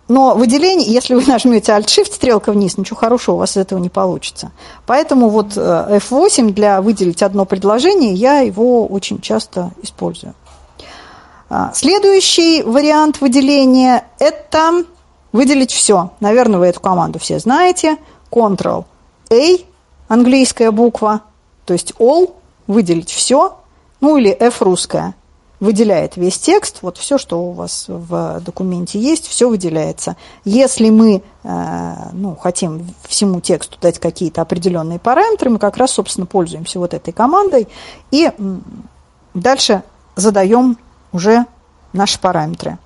[0.08, 3.88] но выделение, если вы нажмете Alt-Shift, стрелка вниз, ничего хорошего у вас из этого не
[3.88, 4.52] получится.
[4.84, 10.34] Поэтому вот F8 для выделить одно предложение, я его очень часто использую.
[11.48, 14.84] А, следующий вариант выделения– это
[15.32, 16.10] выделить все.
[16.20, 17.96] Наверное, вы эту команду все знаете.
[18.30, 19.58] Ctrl-A,
[20.08, 21.22] английская буква,
[21.64, 22.34] то есть All,
[22.66, 23.56] выделить все,
[24.00, 25.14] ну или F русская–
[25.60, 30.16] выделяет весь текст, вот все, что у вас в документе есть, все выделяется.
[30.44, 36.26] Если мы э, ну, хотим всему тексту дать какие-то определенные параметры, мы как раз, собственно,
[36.26, 37.68] пользуемся вот этой командой
[38.10, 38.30] и
[39.32, 39.82] дальше
[40.14, 40.78] задаем
[41.16, 41.46] уже
[41.92, 42.78] наши параметры.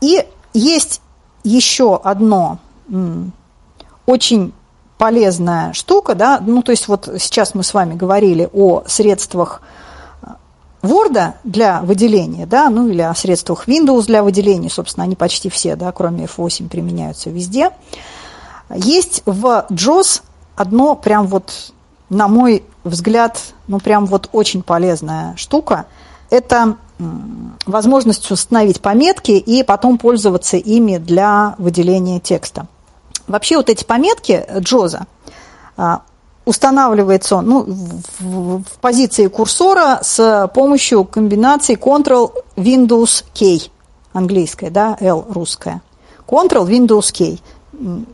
[0.00, 1.00] И есть
[1.44, 2.58] еще одно
[4.06, 4.52] очень
[4.98, 9.60] полезная штука, да, ну то есть вот сейчас мы с вами говорили о средствах
[10.82, 15.76] Word для выделения, да, ну или о средствах Windows для выделения, собственно, они почти все,
[15.76, 17.70] да, кроме F8 применяются везде.
[18.74, 20.22] Есть в JOS
[20.54, 21.72] одно прям вот,
[22.08, 25.86] на мой взгляд, ну прям вот очень полезная штука.
[26.30, 32.66] Это возможность установить пометки и потом пользоваться ими для выделения текста.
[33.26, 35.06] Вообще вот эти пометки Джоза
[36.46, 37.62] устанавливается он ну,
[38.20, 43.70] в, в позиции курсора с помощью комбинации Ctrl-Windows-K,
[44.12, 45.82] английская, да, L русская.
[46.26, 47.38] Ctrl-Windows-K.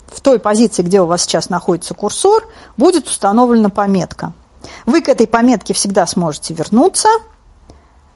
[0.09, 4.33] В той позиции, где у вас сейчас находится курсор, будет установлена пометка.
[4.87, 7.09] Вы к этой пометке всегда сможете вернуться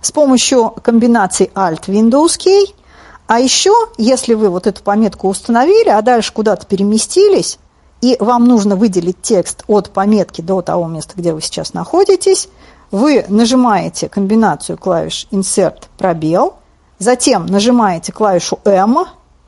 [0.00, 2.72] с помощью комбинации Alt-Windows-K.
[3.26, 7.58] А еще, если вы вот эту пометку установили, а дальше куда-то переместились,
[8.00, 12.48] и вам нужно выделить текст от пометки до того места, где вы сейчас находитесь,
[12.90, 16.54] вы нажимаете комбинацию клавиш Insert пробел,
[16.98, 19.06] затем нажимаете клавишу M,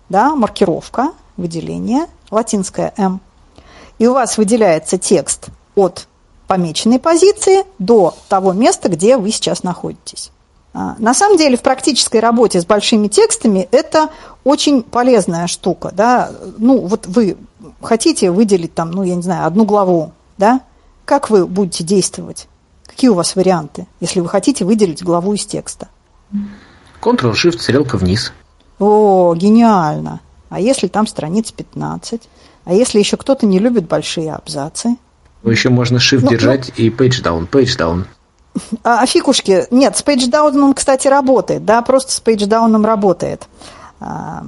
[0.09, 3.21] да, маркировка, выделение, латинская M,
[3.99, 6.09] и у вас выделяется текст от
[6.49, 10.33] помеченной позиции до того места, где вы сейчас находитесь.
[10.75, 14.11] А, на самом деле в практической работе с большими текстами это
[14.45, 15.91] очень полезная штука.
[15.95, 16.31] Да?
[16.59, 17.37] Ну, вот вы
[17.83, 20.61] хотите выделить там, ну, я не знаю, одну главу, да?
[21.05, 22.49] Как вы будете действовать?
[22.87, 25.89] Какие у вас варианты, если вы хотите выделить главу из текста?
[27.01, 28.33] Ctrl-Shift, стрелка вниз.
[28.79, 30.21] О, гениально.
[30.49, 32.29] А если там страниц 15?
[32.65, 34.97] А если еще кто-то не любит большие абзацы?
[35.43, 36.85] Ну, еще можно Shift ну, держать ну...
[36.85, 38.05] и Page Down, Page Down.
[38.83, 43.49] А, а фикушки, нет, с Page Down кстати, работает, да, просто с Page Down работает.
[44.01, 44.45] А,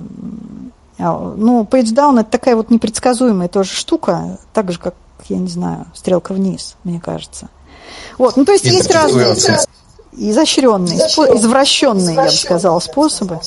[0.99, 4.95] а, ну, Page Down это такая вот непредсказуемая тоже штука, так же, как,
[5.29, 7.49] я не знаю, стрелка вниз, мне кажется.
[8.19, 9.35] Вот, ну, то есть есть разные
[10.13, 13.41] изощренные, извращенные, я бы сказала, способы.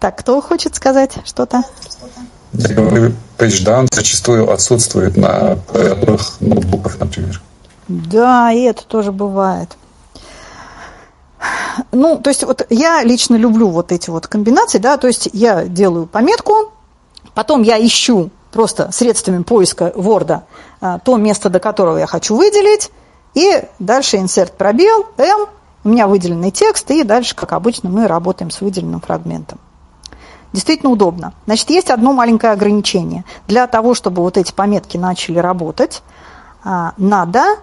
[0.00, 1.62] Так, кто хочет сказать что-то?
[2.52, 7.40] Page зачастую отсутствует на клавиатурах ноутбуков, например.
[8.10, 9.76] Да, и это тоже бывает.
[11.90, 15.64] Ну, то есть вот я лично люблю вот эти вот комбинации, да, то есть я
[15.64, 16.72] делаю пометку,
[17.34, 20.42] потом я ищу просто средствами поиска Word
[20.80, 22.90] а, то место, до которого я хочу выделить,
[23.34, 25.46] и дальше insert пробел, M,
[25.84, 29.58] у меня выделенный текст, и дальше, как обычно, мы работаем с выделенным фрагментом.
[30.52, 31.32] Действительно удобно.
[31.46, 33.24] Значит, есть одно маленькое ограничение.
[33.48, 36.02] Для того, чтобы вот эти пометки начали работать,
[36.62, 37.56] а, надо,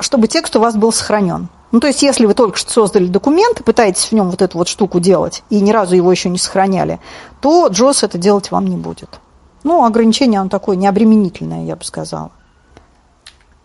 [0.00, 1.48] чтобы текст у вас был сохранен.
[1.72, 4.58] Ну, то есть, если вы только что создали документ и пытаетесь в нем вот эту
[4.58, 7.00] вот штуку делать, и ни разу его еще не сохраняли,
[7.40, 9.20] то JOS это делать вам не будет.
[9.64, 12.30] Ну, ограничение, оно такое необременительное, я бы сказала.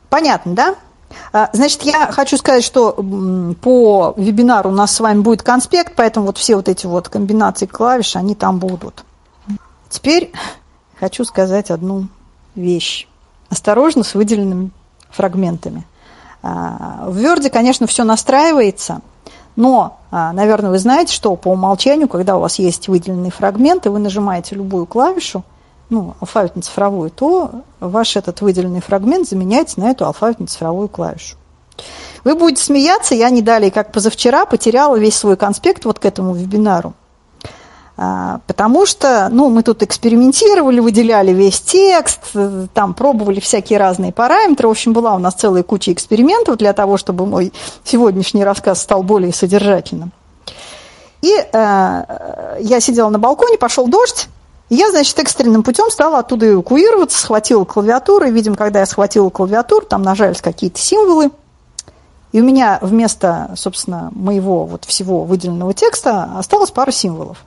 [0.09, 0.75] Понятно, да?
[1.33, 2.93] А, значит, я хочу сказать, что
[3.61, 7.65] по вебинару у нас с вами будет конспект, поэтому вот все вот эти вот комбинации
[7.65, 9.03] клавиш, они там будут.
[9.89, 10.31] Теперь
[10.99, 12.07] хочу сказать одну
[12.55, 13.07] вещь.
[13.49, 14.71] Осторожно с выделенными
[15.09, 15.85] фрагментами.
[16.41, 19.01] А, в Word, конечно, все настраивается,
[19.55, 23.99] но, а, наверное, вы знаете, что по умолчанию, когда у вас есть выделенные фрагменты, вы
[23.99, 25.43] нажимаете любую клавишу,
[25.89, 31.35] ну, алфавитно-цифровую, то ваш этот выделенный фрагмент заменяется на эту алфавитно-цифровую клавишу.
[32.23, 36.33] Вы будете смеяться, я не далее, как позавчера, потеряла весь свой конспект вот к этому
[36.33, 36.93] вебинару.
[38.01, 44.13] А, потому что, ну, мы тут экспериментировали, выделяли весь текст, э, там пробовали всякие разные
[44.13, 44.69] параметры.
[44.69, 47.51] В общем, была у нас целая куча экспериментов для того, чтобы мой
[47.83, 50.13] сегодняшний рассказ стал более содержательным.
[51.21, 54.29] И э, я сидела на балконе, пошел дождь,
[54.69, 59.29] и я, значит, экстренным путем стала оттуда эвакуироваться, схватила клавиатуру, и, видимо, когда я схватила
[59.29, 61.31] клавиатуру, там нажались какие-то символы,
[62.31, 67.39] и у меня вместо, собственно, моего вот всего выделенного текста осталось пара символов.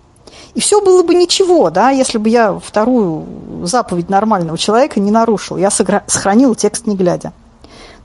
[0.54, 3.26] И все было бы ничего, да, если бы я вторую
[3.64, 5.56] заповедь нормального человека не нарушил.
[5.56, 7.32] Я сохранил текст не глядя.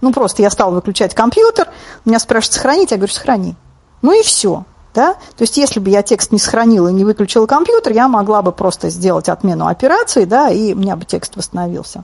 [0.02, 1.70] Ну, просто я стал выключать компьютер,
[2.06, 3.56] меня спрашивают сохранить, я говорю, сохрани.
[4.02, 4.64] Ну и все.
[4.94, 5.14] Да?
[5.14, 8.52] То есть, если бы я текст не сохранила и не выключила компьютер, я могла бы
[8.52, 12.04] просто сделать отмену операции, да, и у меня бы текст восстановился.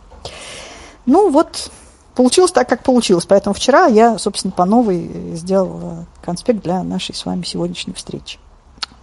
[1.07, 1.71] Ну, вот
[2.13, 3.25] получилось так, как получилось.
[3.25, 8.39] Поэтому вчера я, собственно, по новой сделала конспект для нашей с вами сегодняшней встречи.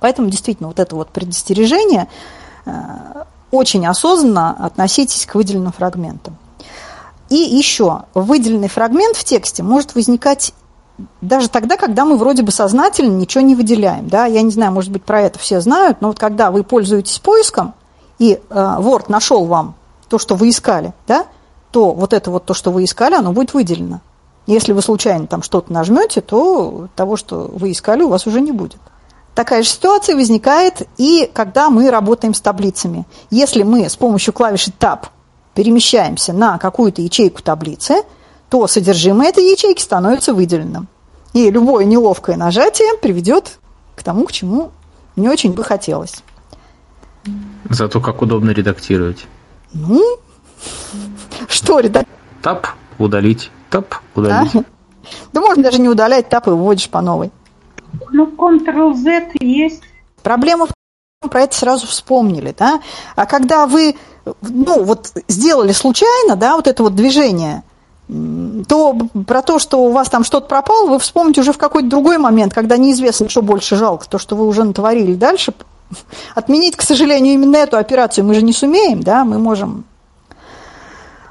[0.00, 2.08] Поэтому действительно вот это вот предостережение
[2.66, 2.72] э,
[3.50, 6.36] очень осознанно относитесь к выделенным фрагментам.
[7.28, 10.52] И еще, выделенный фрагмент в тексте может возникать
[11.20, 14.08] даже тогда, когда мы вроде бы сознательно ничего не выделяем.
[14.08, 14.26] Да?
[14.26, 17.74] Я не знаю, может быть, про это все знают, но вот когда вы пользуетесь поиском,
[18.18, 19.74] и э, Word нашел вам
[20.08, 21.26] то, что вы искали, да,
[21.70, 24.00] то вот это вот то, что вы искали, оно будет выделено.
[24.46, 28.52] Если вы случайно там что-то нажмете, то того, что вы искали, у вас уже не
[28.52, 28.80] будет.
[29.34, 33.06] Такая же ситуация возникает и когда мы работаем с таблицами.
[33.30, 35.06] Если мы с помощью клавиши Tab
[35.54, 38.02] перемещаемся на какую-то ячейку таблицы,
[38.48, 40.88] то содержимое этой ячейки становится выделенным.
[41.32, 43.58] И любое неловкое нажатие приведет
[43.94, 44.72] к тому, к чему
[45.16, 46.22] не очень бы хотелось.
[47.68, 49.26] Зато как удобно редактировать.
[49.72, 50.18] Ну,
[51.48, 52.08] что редактировать?
[52.42, 52.66] Тап,
[52.98, 54.52] удалить, тап, удалить.
[54.52, 54.64] Да?
[55.32, 57.30] да можно даже не удалять, тап и выводишь по новой.
[58.12, 59.82] Ну, Ctrl-Z есть.
[60.22, 62.80] Проблема в том, про это сразу вспомнили, да?
[63.16, 63.96] А когда вы,
[64.42, 67.62] ну, вот сделали случайно, да, вот это вот движение,
[68.68, 68.96] то
[69.26, 72.52] про то, что у вас там что-то пропало, вы вспомните уже в какой-то другой момент,
[72.52, 75.54] когда неизвестно, что больше жалко, то, что вы уже натворили дальше.
[76.34, 79.84] Отменить, к сожалению, именно эту операцию мы же не сумеем, да, мы можем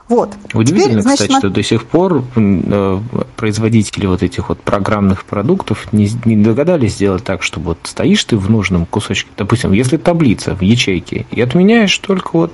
[0.10, 0.36] вот.
[0.56, 3.00] Удивительно, Теперь, значит, кстати, что до сих пор э,
[3.36, 8.36] производители вот этих вот программных продуктов не, не догадались сделать так, что вот стоишь ты
[8.36, 12.52] в нужном кусочке, допустим, если таблица в ячейке, и отменяешь только вот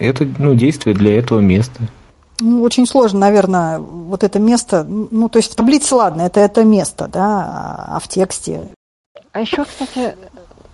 [0.00, 1.82] это ну, действие для этого места.
[2.40, 7.08] Ну, очень сложно, наверное, вот это место, ну, то есть таблица, ладно, это это место,
[7.12, 8.62] да, а в тексте.
[9.32, 10.16] А еще, кстати,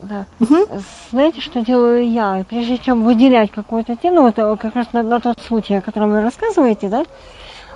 [0.01, 0.27] да.
[0.41, 0.81] Угу.
[1.11, 2.45] Знаете, что делаю я?
[2.49, 6.11] Прежде чем выделять какую-то тему, вот э, как раз на, на тот случай, о котором
[6.11, 7.05] вы рассказываете, да,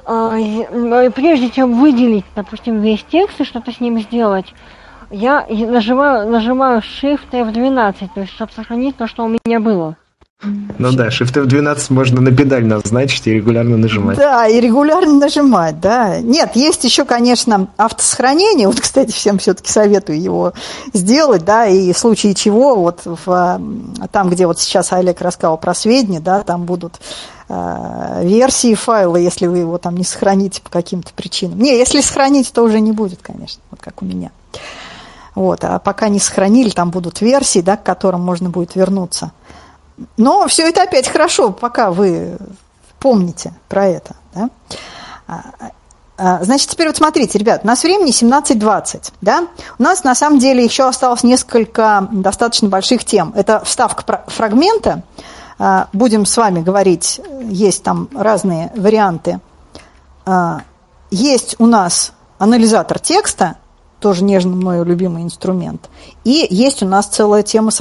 [0.04, 4.54] а, э, прежде чем выделить, допустим, весь текст и что-то с ним сделать,
[5.10, 9.96] я нажимаю, нажимаю Shift F12, то есть, чтобы сохранить то, что у меня было.
[10.42, 14.16] Ну да, Shift F12 можно на педаль назначить и регулярно нажимать.
[14.16, 16.18] Да, и регулярно нажимать, да.
[16.20, 18.66] Нет, есть еще, конечно, автосохранение.
[18.66, 20.54] Вот, кстати, всем все-таки советую его
[20.94, 23.60] сделать, да, и в случае чего, вот в,
[24.10, 27.00] там, где вот сейчас Олег рассказал про сведения, да, там будут
[27.50, 31.58] э, версии файла, если вы его там не сохраните по каким-то причинам.
[31.58, 34.30] Не, если сохраните, то уже не будет, конечно, вот как у меня.
[35.34, 39.32] Вот, а пока не сохранили, там будут версии, да, к которым можно будет вернуться.
[40.16, 42.38] Но все это опять хорошо, пока вы
[42.98, 44.16] помните про это.
[44.34, 44.50] Да?
[45.26, 45.42] А,
[46.16, 49.46] а, значит, теперь вот смотрите, ребят, у нас времени 17.20, да?
[49.78, 53.32] У нас на самом деле еще осталось несколько достаточно больших тем.
[53.34, 55.02] Это вставка фрагмента,
[55.58, 59.40] а, будем с вами говорить, есть там разные варианты.
[61.10, 63.56] Есть у нас анализатор текста,
[63.98, 65.88] тоже нежно мой любимый инструмент,
[66.22, 67.80] и есть у нас целая тема с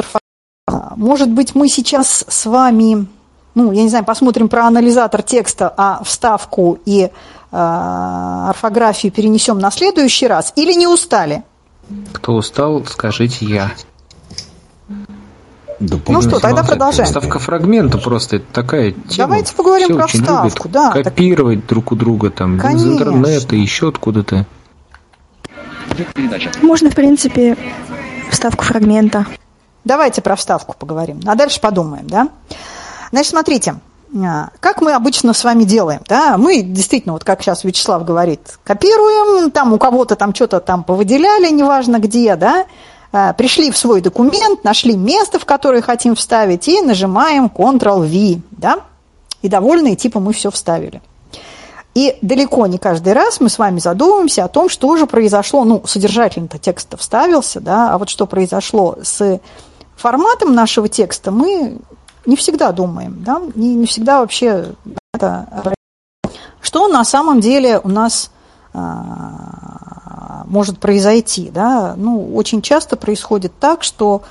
[0.96, 3.08] может быть, мы сейчас с вами,
[3.56, 7.10] ну, я не знаю, посмотрим про анализатор текста, а вставку и э,
[7.52, 11.44] орфографию перенесем на следующий раз или не устали?
[12.14, 13.72] Кто устал, скажите я.
[15.80, 17.08] Да, ну что, тогда продолжаем.
[17.08, 19.30] Вставка фрагмента просто это такая тема.
[19.30, 20.70] Давайте поговорим Все про вставку.
[20.70, 21.70] Да, копировать так...
[21.70, 22.88] друг у друга там Конечно.
[22.88, 24.46] из интернета, еще откуда-то.
[26.62, 27.58] Можно, в принципе,
[28.30, 29.26] вставку фрагмента.
[29.84, 32.30] Давайте про вставку поговорим, а дальше подумаем, да?
[33.12, 33.76] Значит, смотрите,
[34.24, 36.38] а, как мы обычно с вами делаем, да?
[36.38, 41.50] Мы действительно, вот как сейчас Вячеслав говорит, копируем, там у кого-то там что-то там повыделяли,
[41.50, 42.66] неважно где, да?
[43.12, 48.82] А, пришли в свой документ, нашли место, в которое хотим вставить, и нажимаем Ctrl-V, да?
[49.42, 51.02] И довольные, типа мы все вставили.
[51.96, 55.82] И далеко не каждый раз мы с вами задумываемся о том, что же произошло, ну,
[55.86, 59.40] содержательно-то текст вставился, да, а вот что произошло с
[60.00, 61.78] форматом нашего текста мы
[62.26, 64.74] не всегда думаем, да, не, не всегда вообще
[65.14, 65.74] это...
[66.62, 68.32] Что на самом деле у нас
[68.74, 71.96] а, может произойти, да?
[71.96, 74.24] Ну, очень часто происходит так, что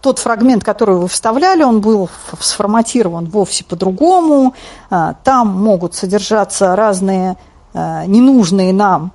[0.00, 2.08] тот фрагмент, который вы вставляли, он был
[2.40, 4.54] сформатирован вовсе по-другому.
[4.88, 7.36] А, там могут содержаться разные
[7.74, 9.12] а, ненужные нам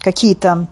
[0.00, 0.68] какие-то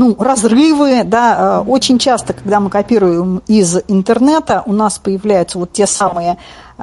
[0.00, 5.72] ну, разрывы, да, э, очень часто, когда мы копируем из интернета, у нас появляются вот
[5.72, 6.38] те самые
[6.78, 6.82] э,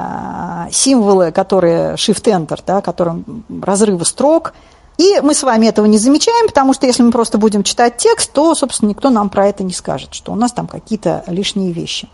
[0.71, 4.53] символы, которые Shift-Enter, да, которым разрывы строк,
[4.99, 8.31] и мы с вами этого не замечаем, потому что если мы просто будем читать текст,
[8.33, 12.07] то, собственно, никто нам про это не скажет, что у нас там какие-то лишние вещи.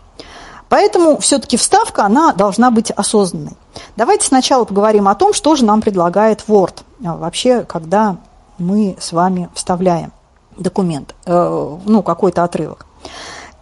[0.70, 3.52] Поэтому все-таки вставка, она должна быть осознанной.
[3.98, 8.16] Давайте сначала поговорим о том, что же нам предлагает Word а, вообще, когда
[8.56, 10.13] мы с вами вставляем
[10.56, 12.86] документ, э, ну, какой-то отрывок.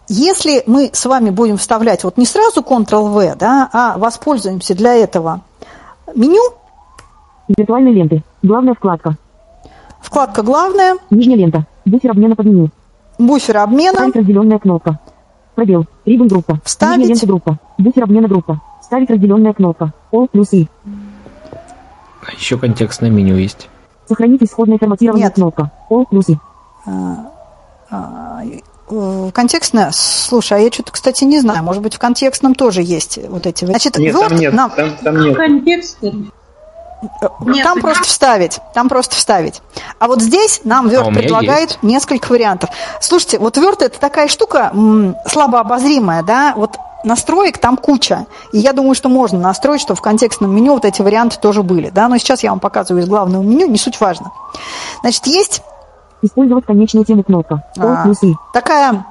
[0.09, 5.41] Если мы с вами будем вставлять вот не сразу Ctrl-V, да, а воспользуемся для этого
[6.13, 6.41] меню.
[7.47, 8.23] Виртуальной ленты.
[8.41, 9.15] Главная вкладка.
[10.01, 10.97] Вкладка главная.
[11.09, 11.65] Нижняя лента.
[11.85, 12.69] Буфер обмена под меню.
[13.17, 13.97] Буфер обмена.
[13.97, 14.99] Ставить разделенная кнопка.
[15.55, 15.85] Пробел.
[16.05, 16.59] Рибн группа.
[16.63, 16.99] Вставить.
[16.99, 17.59] Нижняя лента группа.
[17.77, 18.61] Буфер обмена группа.
[18.81, 19.93] Ставить разделенная кнопка.
[20.11, 20.67] All плюс И.
[22.37, 23.69] Еще контекстное меню есть.
[24.07, 25.35] Сохранить исходное форматирование Нет.
[25.35, 25.71] кнопка.
[25.89, 26.37] All плюс И.
[26.85, 26.91] А,
[27.89, 28.41] а,
[28.91, 31.63] э, Контекстное, слушай, а я что-то, кстати, не знаю.
[31.63, 33.65] Может быть, в контекстном тоже есть вот эти.
[33.65, 35.35] Значит, Нет, Word там нет, нам- там, там нет.
[35.37, 35.97] Контекст.
[37.63, 39.61] там просто вставить, там просто вставить.
[39.99, 41.83] А вот здесь нам Word А предлагает есть.
[41.83, 42.69] несколько вариантов.
[43.01, 48.25] Слушайте, вот Word это такая штука м, слабо обозримая, да, вот настроек там куча.
[48.53, 51.89] И я думаю, что можно настроить, что в контекстном меню вот эти варианты тоже были,
[51.89, 54.31] да, но сейчас я вам показываю из главного меню, не суть важно.
[55.01, 55.61] Значит, есть
[56.23, 57.63] Использовать конечную тему кнопка.
[57.77, 58.11] А,
[58.53, 59.05] такая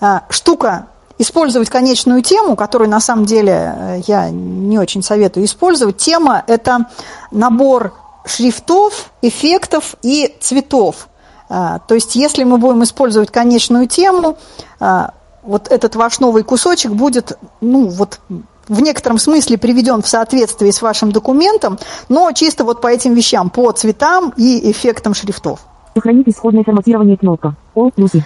[0.00, 0.86] а, штука
[1.18, 5.96] использовать конечную тему, которую на самом деле э, я не очень советую использовать.
[5.96, 6.86] Тема– это
[7.30, 7.94] набор
[8.26, 11.08] шрифтов, эффектов и цветов.
[11.48, 14.36] А, То есть, если мы будем использовать конечную тему,
[14.80, 15.12] а,
[15.42, 18.20] вот этот ваш новый кусочек будет, ну, вот
[18.68, 21.78] в некотором смысле приведен в соответствии с вашим документом,
[22.08, 25.60] но чисто вот по этим вещам, по цветам и эффектам шрифтов.
[25.96, 27.54] Сохранить исходное форматирование кнопка.
[27.74, 28.22] All плюс И.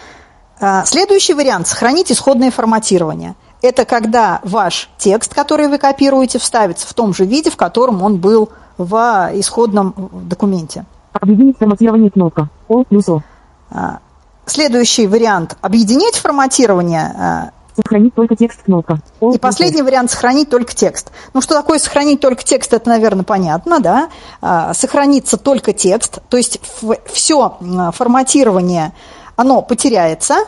[0.61, 3.37] А, Следующий вариант– сохранить исходное форматирование.
[3.63, 8.17] Это когда ваш текст, который вы копируете, вставится в том же виде, в котором он
[8.17, 9.95] был в исходном
[10.29, 10.85] документе.
[11.13, 12.49] Объединить форматирование кнопка.
[12.69, 13.23] All плюс О.
[13.71, 14.01] А,
[14.47, 17.53] Следующий вариант– объединять форматирование.
[17.83, 19.01] Сохранить только текст кнопка.
[19.21, 21.11] All И последний вариант– сохранить только текст.
[21.35, 24.11] Ну, что такое сохранить только текст, это, наверное, понятно, да?
[24.41, 26.61] А, Сохранится только текст, то есть
[27.07, 27.57] все
[27.93, 28.93] форматирование,
[29.37, 30.45] оно потеряется,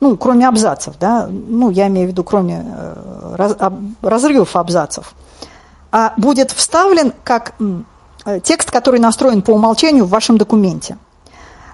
[0.00, 3.50] ну, кроме абзацев, да, ну, я имею в виду, кроме э,
[4.02, 5.14] разрывов абзацев,
[5.90, 7.54] а будет вставлен как
[8.26, 10.98] э, текст, который настроен по умолчанию в вашем документе.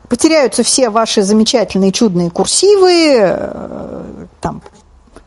[0.09, 4.62] Потеряются все ваши замечательные чудные курсивы, э, там,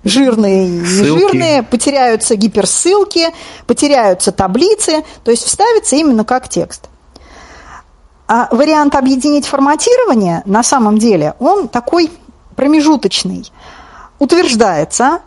[0.04, 3.28] жирные и нежирные, потеряются гиперссылки,
[3.68, 6.90] потеряются таблицы, то есть вставится именно как текст.
[8.28, 12.12] А вариант объединить форматирование на самом деле, он такой
[12.56, 13.52] промежуточный.
[14.20, 15.20] Утверждается,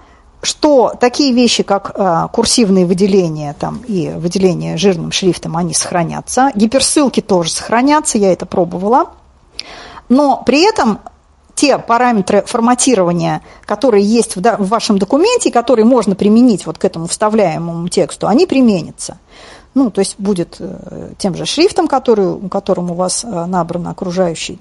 [0.43, 6.51] что такие вещи, как э, курсивные выделения там, и выделение жирным шрифтом, они сохранятся.
[6.55, 9.11] Гиперссылки тоже сохранятся, я это пробовала.
[10.09, 11.01] Но при этом
[11.57, 16.85] те параметры форматирования, которые есть в, да- в вашем документе, которые можно применить вот к
[16.85, 19.19] этому вставляемому тексту, они применятся.
[19.75, 24.59] Ну, то есть будет э, тем же шрифтом, который, которым у вас э, набран окружающий,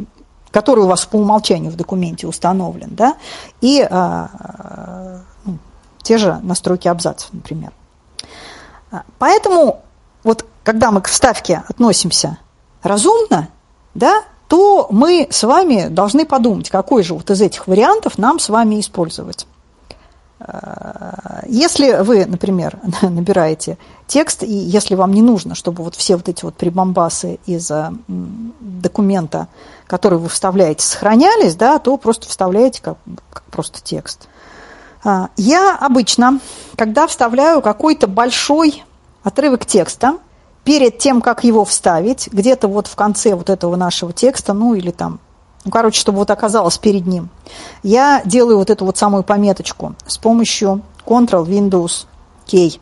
[0.51, 3.15] который у вас по умолчанию в документе установлен, да,
[3.59, 4.27] и э,
[5.45, 5.57] ну,
[6.01, 7.71] те же настройки абзацев, например.
[8.91, 9.81] А, Поэтому
[10.23, 12.37] вот когда мы к вставке относимся
[12.83, 13.49] разумно,
[13.93, 18.49] да, то мы с вами должны подумать, какой же вот из этих вариантов нам с
[18.49, 19.47] вами использовать.
[20.39, 23.77] Э, Если вы, например, набираете
[24.07, 27.91] текст, и если вам не нужно, чтобы вот все вот эти вот прибамбасы из э,
[28.07, 29.47] документа,
[29.87, 32.97] который вы вставляете, сохранялись, да, то просто вставляете как,
[33.31, 34.27] как просто текст.
[35.03, 36.39] А, Я обычно,
[36.77, 38.83] когда вставляю какой-то большой
[39.23, 40.17] отрывок текста,
[40.65, 44.91] перед тем, как его вставить, где-то вот в конце вот этого нашего текста, ну или
[44.91, 45.19] там,
[45.63, 47.29] ну, короче, чтобы вот оказалось перед ним,
[47.83, 52.07] я делаю вот эту вот самую пометочку с помощью Ctrl-Windows
[52.51, 52.79] K.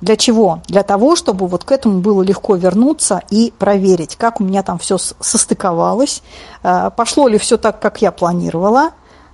[0.00, 0.60] Для чего?
[0.66, 4.78] Для того, чтобы вот к этому было легко вернуться и проверить, как у меня там
[4.78, 6.22] все состыковалось,
[6.62, 8.90] э, пошло ли все так, как я планировала.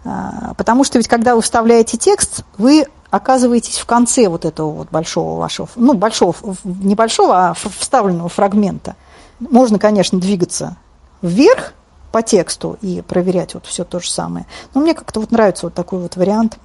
[0.06, 4.88] Э, Потому что ведь когда вы вставляете текст, вы оказываетесь в конце вот этого вот
[4.90, 6.34] большого вашего, ну, большого,
[6.64, 8.96] небольшого, а вставленного фрагмента.
[9.38, 10.76] Можно, конечно, двигаться
[11.22, 11.72] вверх
[12.12, 14.46] по тексту и проверять вот все то же самое.
[14.74, 16.58] Но мне как-то вот нравится вот такой вот вариант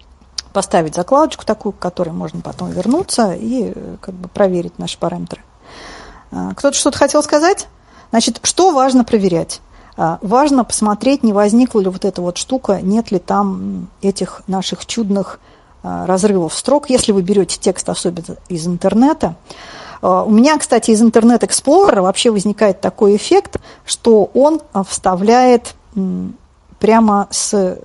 [0.54, 5.42] поставить закладочку такую, к которой можно потом вернуться и э, как бы проверить наши параметры.
[6.32, 7.68] А, Кто-то что-то хотел сказать?
[8.12, 9.62] Значит, что важно проверять?
[9.98, 14.86] А, важно посмотреть, не возникла ли вот эта вот штука, нет ли там этих наших
[14.86, 15.40] чудных
[15.84, 19.36] а, разрывов строк, если вы берете текст особенно из интернета.
[20.02, 25.76] А, у меня, кстати, из интернет Explorer вообще возникает такой эффект, что он вставляет
[26.80, 27.54] прямо с...
[27.54, 27.78] Э,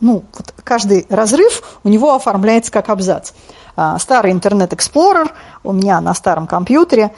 [0.00, 3.32] ну, вот каждый разрыв у него оформляется как абзац.
[3.98, 5.30] Старый интернет Explorer
[5.64, 7.12] у меня на старом компьютере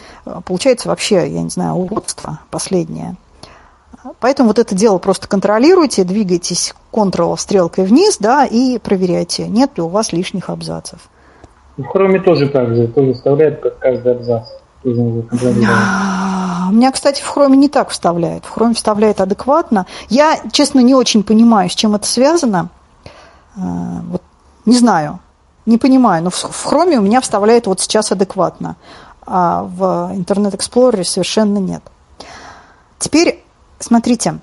[0.44, 3.16] получается вообще, я не знаю, уродство последнее.
[4.18, 9.82] Поэтому вот это дело просто контролируйте, двигайтесь Ctrl стрелкой вниз, да, и проверяйте, нет ли
[9.82, 11.01] у вас лишних абзацев.
[11.77, 14.48] В Chrome тоже так же, тоже вставляет как каждый абзац.
[14.85, 18.44] У меня, кстати, в Chrome не так вставляет.
[18.44, 19.86] В Chrome вставляет адекватно.
[20.09, 22.70] Я, честно, не очень понимаю, с чем это связано.
[23.56, 24.22] А, вот,
[24.64, 25.18] не знаю,
[25.66, 28.77] не понимаю, но в Chrome у меня вставляет вот сейчас адекватно,
[29.27, 31.82] а в Internet Explorer совершенно нет.
[32.98, 33.44] Теперь
[33.81, 34.39] Смотрите,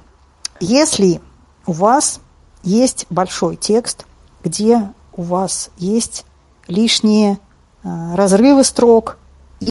[0.60, 1.22] если
[1.68, 2.20] у вас
[2.64, 4.08] есть большой текст,
[4.44, 6.26] где у вас есть
[6.68, 7.38] лишние
[7.84, 9.18] э, разрывы строк
[9.60, 9.70] и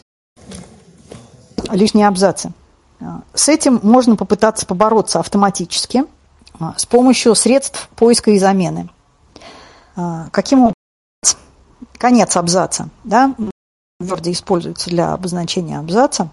[1.69, 2.53] лишние абзацы.
[3.01, 6.05] Э, с этим можно попытаться побороться автоматически
[6.59, 8.89] э, с помощью средств поиска и замены.
[10.31, 10.75] Каким образом?
[11.97, 12.89] Конец абзаца.
[13.03, 13.33] Да?
[13.99, 16.29] Word используется для обозначения абзаца.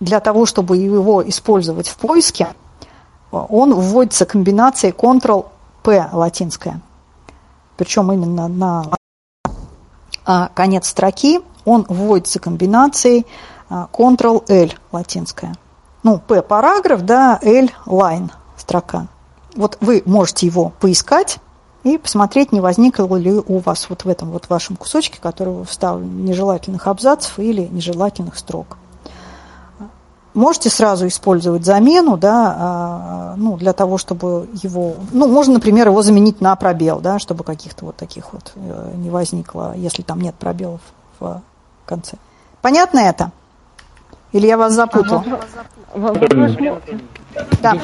[0.00, 2.48] Для того, чтобы его использовать в поиске,
[3.30, 6.80] он вводится комбинацией Ctrl-P латинская.
[7.76, 8.84] Причем именно на
[10.24, 13.26] а, конец строки он вводится комбинацией
[13.68, 15.54] а, Ctrl-L латинская.
[16.02, 19.08] Ну, P параграф, да, L line строка.
[19.56, 21.38] Вот вы можете его поискать
[21.82, 25.64] и посмотреть, не возникло ли у вас вот в этом вот вашем кусочке, который вы
[25.64, 28.76] вставили, нежелательных абзацев или нежелательных строк.
[30.34, 36.02] Можете сразу использовать замену, да, а, ну, для того, чтобы его, ну, можно, например, его
[36.02, 40.34] заменить на пробел, да, чтобы каких-то вот таких вот э, не возникло, если там нет
[40.34, 40.80] пробелов
[41.18, 41.42] в
[41.86, 42.16] конце.
[42.62, 43.32] Понятно это?
[44.32, 45.24] Или я вас запутал?
[47.62, 47.74] Да.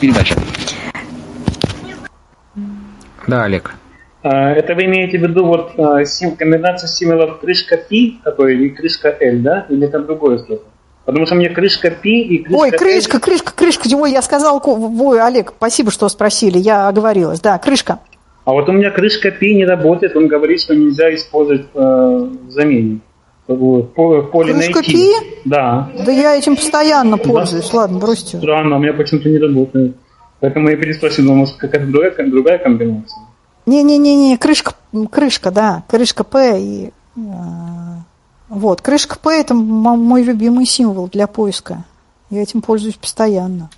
[3.27, 3.75] Да, Олег.
[4.23, 6.03] А, это вы имеете в виду вот а,
[6.39, 9.67] комбинация символов крышка P, который и крышка L, да?
[9.69, 10.63] Или это другое слово?
[11.05, 12.61] Потому что мне крышка Пи и крышка...
[12.61, 13.89] Ой, крышка, крышка, крышка.
[13.95, 17.41] Ой, я сказал, ой, Олег, спасибо, что спросили, я оговорилась.
[17.41, 17.99] Да, крышка.
[18.45, 22.51] А вот у меня крышка Пи не работает, он говорит, что нельзя использовать э, в
[22.51, 23.01] замене.
[23.47, 24.93] В поле крышка найти.
[24.93, 25.13] Пи?
[25.45, 25.91] Да.
[26.07, 27.79] Да я этим постоянно пользуюсь, да?
[27.79, 28.39] ладно, бросьте.
[28.39, 29.97] Странно, у меня почему-то не работает.
[30.41, 33.19] Поэтому я переспросил, может, какая-то другая, другая комбинация.
[33.67, 34.75] Не-не-не, крышка,
[35.11, 36.91] крышка, да, крышка П и...
[37.17, 37.21] Э,
[38.49, 41.85] вот, крышка П– это мой любимый символ для поиска.
[42.31, 43.71] Я этим пользуюсь постоянно.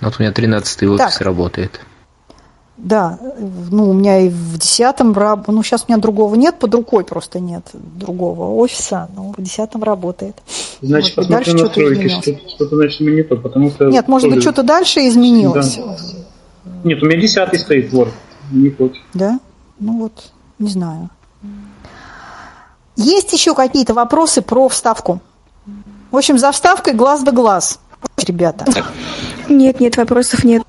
[0.00, 1.20] Вот у меня 13-й офис так.
[1.20, 1.80] работает.
[2.76, 3.18] Да,
[3.70, 5.12] ну, у меня и в десятом,
[5.46, 9.84] ну, сейчас у меня другого нет, под рукой просто нет другого офиса, но в десятом
[9.84, 10.36] работает.
[10.82, 13.86] Значит, вот, настройки, что-то, что-то, значит, не то, потому что...
[13.86, 15.76] Нет, может быть, что-то дальше изменилось.
[15.76, 15.96] Да.
[16.82, 18.10] Нет, у меня десятый стоит Word,
[18.50, 19.00] не хоть.
[19.14, 19.38] Да?
[19.78, 21.10] Ну вот, не знаю.
[22.96, 25.20] Есть еще какие-то вопросы про вставку?
[26.10, 27.80] В общем, за вставкой глаз да глаз,
[28.18, 28.66] ребята.
[29.48, 30.62] Нет, нет, вопросов нет.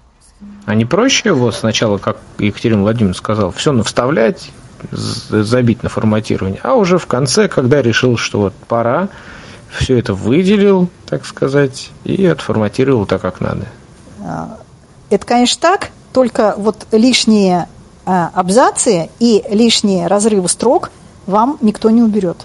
[0.66, 4.50] А не проще его сначала, как Екатерина Владимировна сказала, все вставлять,
[4.92, 9.10] забить на форматирование, а уже в конце, когда решил, что вот пора,
[9.70, 13.68] все это выделил, так сказать, и отформатировал так, как надо.
[14.24, 14.58] А,
[15.12, 17.68] это, конечно, так, только вот лишние
[18.06, 20.90] а, абзацы и лишние разрывы строк–
[21.26, 22.38] вам никто не уберет.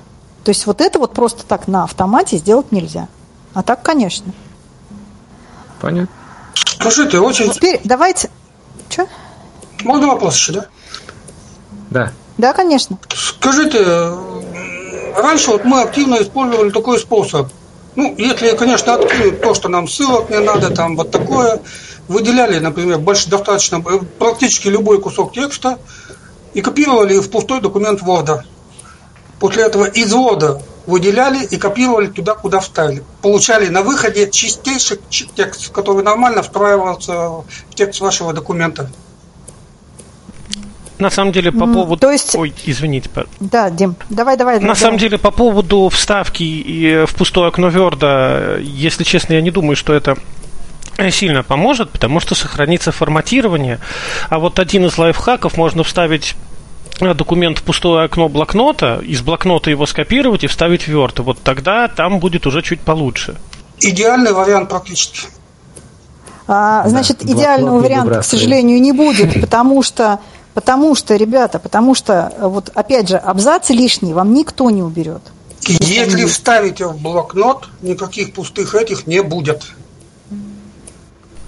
[0.45, 3.09] То есть вот это вот просто так на автомате сделать нельзя.
[3.53, 4.33] А так, конечно.
[5.81, 6.15] Понятно.
[6.55, 7.51] Скажите, очень...
[7.51, 8.31] Теперь давайте...
[8.89, 9.07] Что?
[9.85, 10.67] Можно вопрос еще, да?
[11.91, 12.13] Да.
[12.39, 12.99] Да, конечно.
[13.15, 13.85] Скажите,
[15.17, 17.49] раньше вот мы активно использовали такой способ.
[17.97, 21.61] Ну, если, конечно, открыть то, что нам ссылок не надо, там вот такое,
[22.09, 25.79] выделяли, например, больше достаточно, практически любой кусок текста
[26.55, 28.43] и копировали в пустой документ Word.
[29.41, 33.03] После этого извода выделяли и копировали туда, куда вставили.
[33.23, 35.01] Получали на выходе чистейший
[35.35, 37.45] текст, который нормально встраивался в
[37.75, 38.91] текст вашего документа.
[40.99, 41.97] На самом деле, по поводу...
[41.97, 42.35] То есть...
[42.35, 43.09] Ой, извините.
[43.41, 44.57] Да, Дим, давай, давай.
[44.57, 44.77] На давай.
[44.77, 49.77] самом деле, по поводу вставки и в пустое окно Верда, если честно, я не думаю,
[49.77, 50.19] что это
[51.11, 53.81] сильно поможет, потому что сохранится форматирование.
[54.29, 56.37] А вот один из лайфхаков можно вставить
[57.15, 61.23] документ в пустое окно блокнота, из блокнота его скопировать и вставить в Word.
[61.23, 63.37] Вот тогда там будет уже чуть получше.
[63.81, 65.29] Идеальный вариант практически.
[66.47, 70.21] А, значит, Да, идеального варианта, к сожалению, не будет, потому что,
[70.55, 75.23] потому что, ребята, потому что, вот опять же, абзацы лишние вам никто не уберет.
[75.67, 79.65] Если вставите в блокнот, никаких пустых этих не будет.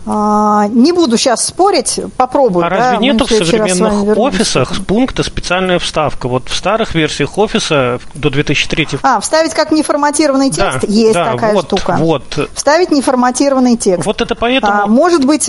[0.05, 2.66] А, не буду сейчас спорить, попробую.
[2.66, 6.29] А да, разве нету в современных офисах пункта специальная вставка?
[6.29, 10.89] Вот в старых версиях офиса до 2003 А, вставить как неформатированный Да, текст?
[10.89, 11.97] Есть да, такая вот, штука.
[11.99, 12.49] Вот.
[12.55, 14.05] Вставить неформатированный текст.
[14.05, 14.73] Вот это поэтому...
[14.73, 15.49] А, может быть,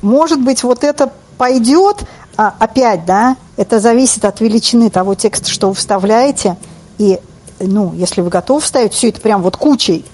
[0.00, 2.04] может быть, вот это пойдет,
[2.36, 6.56] а, опять, да, это зависит от величины того текста, что вы вставляете,
[6.96, 7.18] и,
[7.58, 10.06] ну, если вы готовы вставить все это прям вот кучей,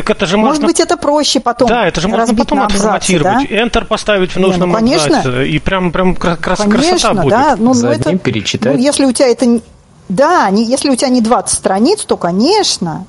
[0.00, 0.66] Так это же может можно...
[0.66, 3.48] быть, это проще потом Да, это же можно потом отформатировать.
[3.50, 3.54] да?
[3.54, 5.18] Enter поставить в Не, ну, нужном конечно.
[5.18, 5.46] абзаце.
[5.46, 7.30] И прям, прям кра- крас- красота Конечно, будет.
[7.30, 7.56] да.
[7.58, 8.72] Ну, За ну, это, одним перечитать.
[8.72, 9.60] ну, если у тебя это...
[10.08, 13.04] Да, не, если у тебя не 20 страниц, то, конечно.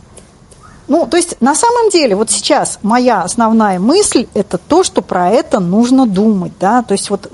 [0.89, 5.29] Ну, то есть, на самом деле, вот сейчас моя основная мысль– это то, что про
[5.29, 7.31] это нужно думать, да, то есть вот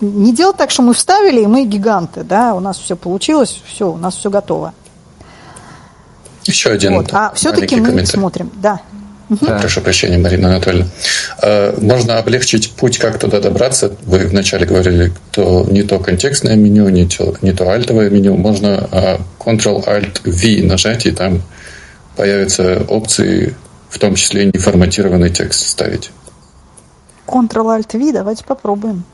[0.00, 3.90] не делать так, что мы вставили, и мы гиганты, да, у нас все получилось, все,
[3.90, 4.72] у нас все готово.
[6.44, 7.12] Еще один Вот.
[7.12, 8.80] А все-таки мы смотрим, да.
[9.38, 10.86] Прошу прощения, Марина Анатольевна.
[11.40, 13.94] Э, Можно облегчить путь, как туда добраться.
[14.02, 18.36] Вы вначале говорили, то не то контекстное меню, не то, не то альтовое меню.
[18.36, 21.42] Можно э, Ctrl-Alt-V нажать, и там
[22.16, 23.54] появятся опции,
[23.88, 26.10] в том числе и неформатированный текст ставить.
[27.28, 29.04] Ctrl-Alt-V, давайте попробуем.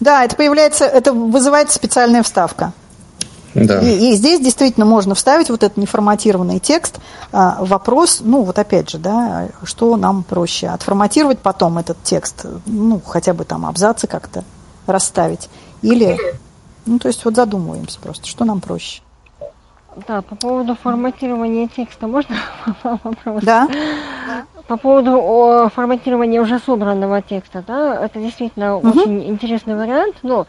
[0.00, 2.72] Да, это появляется, это вызывает специальная вставка.
[3.54, 3.80] Да.
[3.80, 6.98] И, и здесь действительно можно вставить вот этот неформатированный текст.
[7.32, 10.68] А, вопрос, ну вот опять же, да, что нам проще?
[10.68, 14.44] Отформатировать потом этот текст, ну хотя бы там абзацы как-то
[14.86, 15.48] расставить.
[15.82, 16.18] Или,
[16.86, 19.02] ну то есть вот задумываемся просто, что нам проще.
[20.08, 22.36] Да, по поводу форматирования текста можно
[22.82, 23.42] вопрос?
[23.44, 23.68] Да.
[24.66, 28.88] По поводу форматирования уже собранного текста, да, это действительно Мгм.
[28.88, 30.46] очень интересный вариант, но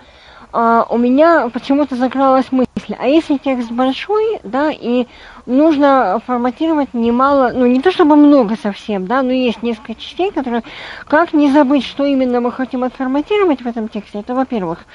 [0.57, 5.05] а, у меня почему-то закралась мысль, а если текст большой, да, и
[5.45, 10.63] нужно форматировать немало, ну не то чтобы много совсем, да, но есть несколько частей, которые,
[11.09, 14.85] как не забыть, что именно мы хотим отформатировать в этом тексте, это во-первых.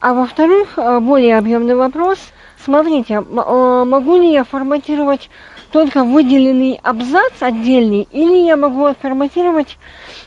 [0.00, 2.18] А во-вторых, э, более объемный вопрос,
[2.64, 5.28] смотрите, э, могу ли я форматировать
[5.70, 9.78] только выделенный абзац отдельный, или я могу отформатировать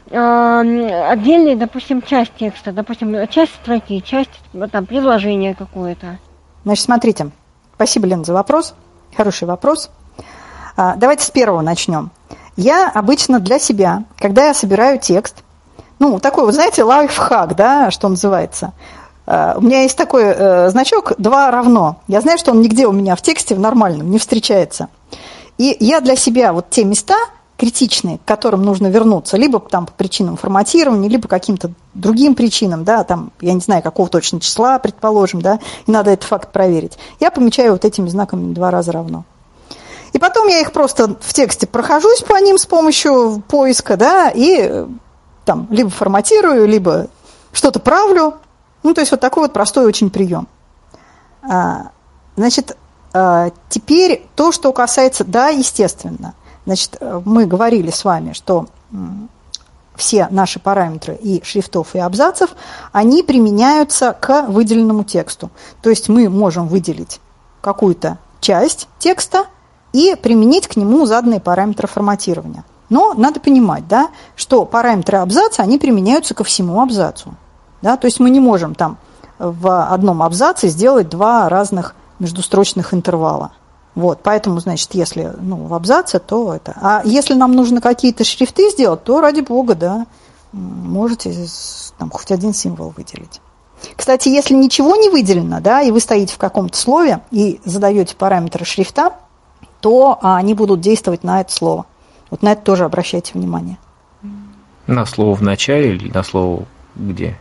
[0.09, 4.31] э, м, отдельный, допустим, часть текста, допустим, часть строки, часть
[4.71, 6.17] там, предложения какое-то.
[6.63, 7.29] Значит, смотрите,
[7.75, 8.73] спасибо, Лена, за вопрос.
[9.15, 9.89] Хороший вопрос.
[10.75, 12.11] А, Давайте с первого начнем.
[12.55, 15.43] Я обычно для себя, когда я собираю текст,
[15.99, 18.73] ну, такой, вот знаете, лайфхак, да, что называется.
[19.25, 21.97] А, У меня есть такой э, значок «два равно».
[22.07, 24.89] Я знаю, что он нигде у меня в тексте в нормальном не встречается.
[25.57, 27.15] И я для себя вот те места
[27.57, 33.03] критичные, к которым нужно вернуться, либо там по причинам форматирования, либо каким-то другим причинам, да,
[33.03, 36.97] там, я не знаю, какого точно числа, предположим, да, и надо этот факт проверить.
[37.19, 39.23] Я помечаю вот этими знаками два раза равно.
[40.11, 44.57] И потом я их просто в тексте прохожусь по ним с помощью поиска, да, и
[44.61, 44.87] э,
[45.45, 47.07] там либо форматирую, либо
[47.51, 48.35] что-то правлю.
[48.83, 50.47] Ну, то есть вот такой вот простой очень прием.
[51.41, 51.91] А,
[52.35, 52.77] Значит,
[53.69, 56.33] теперь то, что касается, да, естественно.
[56.65, 58.67] Значит, э, мы говорили с вами, что
[59.95, 62.51] все наши параметры и шрифтов, и абзацев,
[62.91, 65.49] они применяются к выделенному тексту.
[65.81, 67.19] То есть мы можем выделить
[67.61, 69.45] какую-то часть текста
[69.91, 72.65] и применить к нему заданные параметры форматирования.
[72.89, 77.33] Но надо понимать, да, что параметры абзаца, они применяются ко всему абзацу.
[77.81, 77.97] Да?
[77.97, 78.97] То есть мы не можем там
[79.39, 83.51] в одном абзаце сделать два разных междустрочных интервала.
[83.95, 86.75] Вот, поэтому, значит, если ну, в абзаце, то это.
[86.81, 90.07] А если нам нужно какие-то шрифты сделать, то ради бога, да,
[90.51, 91.31] можете
[91.99, 93.39] там хоть один символ выделить.
[93.95, 98.65] Кстати, если ничего не выделено, да, и вы стоите в каком-то слове и задаете параметры
[98.65, 99.13] шрифта,
[99.81, 101.85] то а, они будут действовать на это слово.
[102.31, 103.77] Вот на это тоже обращайте внимание.
[104.87, 107.37] На слово в начале или на слово где?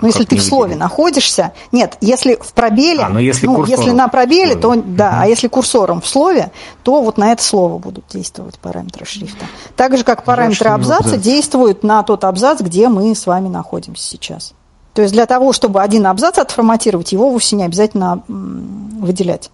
[0.00, 3.80] Но если ты в слове находишься, нет, если в пробеле, А, ну, если ну, курсором
[3.80, 6.52] если на пробеле, то да, а если курсором в слове,
[6.82, 9.46] то вот на это слово будут действовать параметры шрифта.
[9.76, 14.54] Так же, как параметры абзаца действуют на тот абзац, где мы с вами находимся сейчас.
[14.94, 19.50] То есть для того, чтобы один абзац отформатировать, его вовсе не обязательно выделять.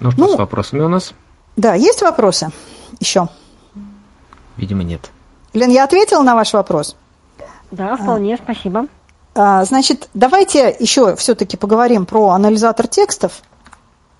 [0.00, 1.14] Ну что с вопросами у нас?
[1.56, 2.50] Да, есть вопросы
[3.00, 3.28] еще?
[4.56, 5.10] Видимо, нет.
[5.54, 6.96] Лен, я ответила на ваш вопрос?
[7.70, 8.86] Да, вполне, спасибо.
[9.34, 13.42] А, Значит, давайте еще все-таки поговорим про анализатор текстов.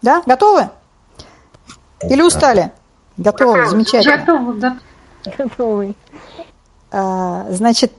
[0.01, 0.71] Да, готовы?
[2.03, 2.73] Или устали?
[3.17, 4.17] Готовы, замечательно.
[4.17, 4.79] Готовы, да.
[5.39, 5.95] Готовы.
[6.91, 7.93] А, значит,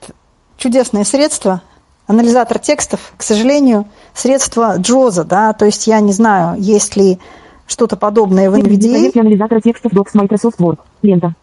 [0.57, 1.61] чудесное средство,
[2.07, 7.19] анализатор текстов, к сожалению, средство Джоза, да, то есть я не знаю, есть ли
[7.65, 9.17] что-то подобное в NVDA.
[9.17, 10.79] анализатора текстов Docs Microsoft Word.
[11.01, 11.33] Лента.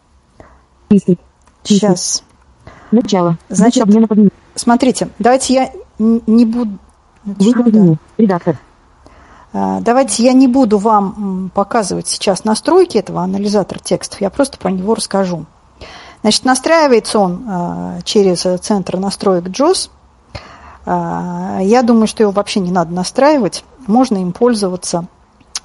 [1.63, 2.23] Сейчас.
[2.91, 3.39] Начало.
[3.49, 3.85] Значит,
[4.55, 6.79] смотрите, давайте я не буду...
[8.17, 8.57] Редактор.
[9.53, 14.71] А, давайте я не буду вам показывать сейчас настройки этого анализатора текстов, я просто про
[14.71, 15.47] него расскажу.
[16.23, 19.91] Значит, настраивается он а, через центр настроек JOS.
[20.87, 25.07] А, я думаю, что его вообще не надо настраивать, можно им пользоваться,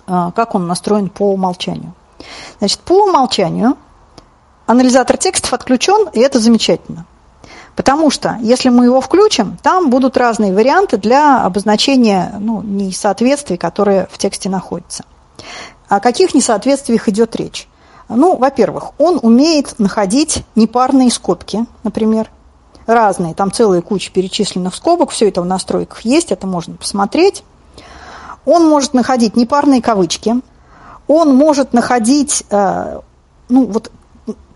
[0.07, 1.94] как он настроен по умолчанию.
[2.60, 3.76] Значит, по умолчанию
[4.66, 7.06] анализатор текстов отключен, и это замечательно.
[7.76, 14.08] Потому что, если мы его включим, там будут разные варианты для обозначения ну, несоответствий, которые
[14.10, 15.04] в тексте находятся.
[15.90, 17.68] О каких несоответствиях идет речь?
[18.08, 22.30] Ну, во-первых, он умеет находить непарные скобки, например,
[22.86, 27.44] разные, там целая куча перечисленных скобок, все это в настройках есть, это можно посмотреть.
[28.46, 30.36] Он может находить непарные кавычки,
[31.08, 33.00] он может находить, э,
[33.50, 33.92] ну, вот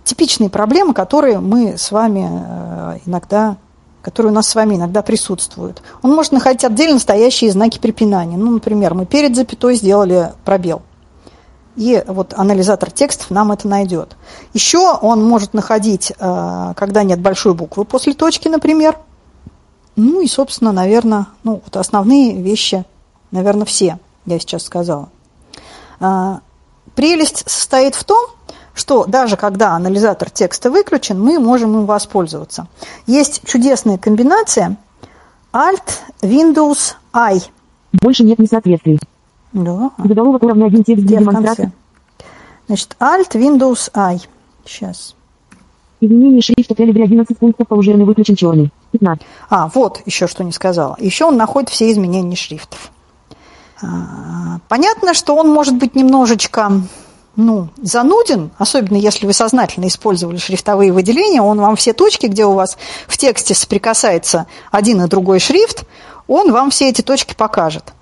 [0.03, 3.57] типичные проблемы, которые мы с вами э, иногда,
[4.01, 5.81] которые у нас с вами иногда присутствуют.
[6.01, 8.37] Он может находить отдельно стоящие знаки препинания.
[8.37, 10.81] Ну, например, мы перед запятой сделали пробел.
[11.75, 14.17] И вот анализатор текстов нам это найдет.
[14.53, 18.97] Еще он может находить, э, когда нет большой буквы после точки, например.
[19.95, 22.85] Ну и, собственно, наверное, ну, вот основные вещи,
[23.31, 25.09] наверное, все я сейчас сказала.
[25.99, 26.39] А,
[26.95, 28.29] прелесть состоит в том,
[28.79, 32.67] что даже когда анализатор текста выключен, мы можем им воспользоваться.
[33.05, 34.77] Есть чудесная комбинация
[35.51, 35.83] Alt,
[36.21, 37.41] Windows, I.
[37.91, 38.99] Больше нет несоответствий.
[39.51, 39.91] Да.
[39.97, 41.71] Заголовок уровня 1 текст для демонстрации.
[42.67, 44.21] Значит, Alt, Windows, I.
[44.65, 45.15] Сейчас.
[45.99, 48.71] Изменение шрифта Telegram 11 пунктов положенный выключен черный.
[48.93, 49.25] 15.
[49.49, 50.95] А, вот еще что не сказала.
[50.99, 52.91] Еще он находит все изменения шрифтов.
[53.81, 56.71] А, понятно, что он может быть немножечко
[57.39, 62.51] ну, зануден, особенно если вы сознательно использовали шрифтовые выделения, он вам все точки, где у
[62.51, 65.85] вас в тексте соприкасается один и другой шрифт,
[66.27, 67.93] он вам все эти точки покажет.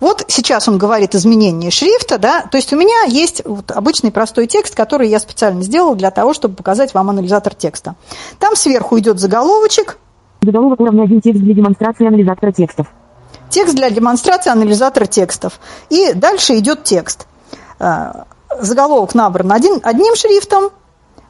[0.00, 4.46] Вот сейчас он говорит изменение шрифта, да, то есть у меня есть вот обычный простой
[4.46, 7.94] текст, который я специально сделал для того, чтобы показать вам анализатор текста.
[8.38, 9.98] Там сверху идет заголовочек.
[10.40, 12.86] Заголовок уровня один текст для демонстрации анализатора текстов.
[13.50, 15.60] Текст для демонстрации анализатора текстов.
[15.90, 17.26] И дальше идет текст
[17.78, 18.24] а,
[18.60, 20.70] заголовок набран один, одним шрифтом,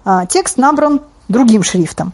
[0.05, 2.13] а текст набран другим шрифтом.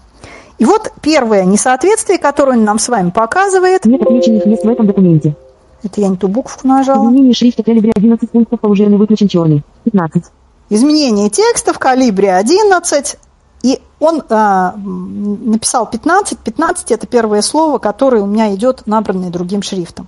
[0.59, 3.85] И вот первое несоответствие, которое он нам с вами показывает.
[3.85, 5.37] Нет отмеченных мест в этом документе.
[5.83, 7.05] Это я не ту букву нажала.
[7.05, 9.63] Изменение шрифта калибре 11 пунктов положенный выключен черный.
[9.85, 10.25] 15.
[10.71, 13.19] Изменение текста в калибре 11.
[13.65, 16.39] И он э, написал 15.
[16.39, 20.07] 15 это первое слово, которое у меня идет набранное другим шрифтом.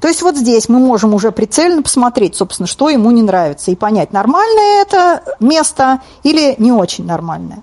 [0.00, 3.76] То есть вот здесь мы можем уже прицельно посмотреть, собственно, что ему не нравится, и
[3.76, 7.62] понять, нормальное это место или не очень нормальное.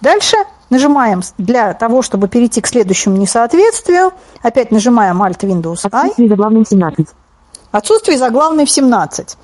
[0.00, 0.36] Дальше
[0.70, 4.10] нажимаем для того, чтобы перейти к следующему несоответствию.
[4.42, 6.08] Опять нажимаем Alt Windows I.
[6.08, 7.06] Отсутствие заглавной в 17.
[7.70, 9.36] Отсутствие заглавной в 17.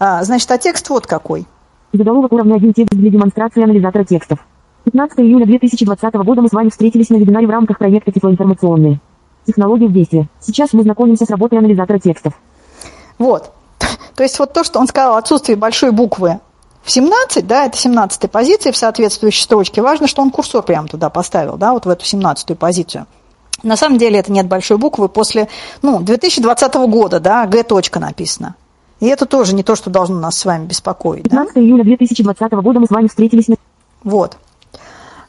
[0.00, 1.46] А, значит, а текст вот какой.
[1.92, 4.40] Заголовок уровня 1 текст для демонстрации анализатора текстов.
[4.84, 9.00] 15 июля 2020 года мы с вами встретились на вебинаре в рамках проекта «Тифлоинформационные».
[9.46, 10.28] Технология в действии.
[10.40, 12.34] Сейчас мы знакомимся с работой анализатора текстов.
[13.18, 13.52] Вот.
[14.16, 16.40] То есть вот то, что он сказал, отсутствие большой буквы
[16.82, 19.82] в 17, да, это 17 позиция в соответствующей строчке.
[19.82, 23.06] Важно, что он курсор прямо туда поставил, да, вот в эту 17 позицию.
[23.62, 25.48] На самом деле это нет большой буквы после,
[25.82, 28.56] ну, 2020 года, да, Г точка написано.
[28.98, 31.24] И это тоже не то, что должно нас с вами беспокоить.
[31.24, 31.60] 15 да?
[31.60, 33.46] июля 2020 года мы с вами встретились.
[34.04, 34.36] Вот.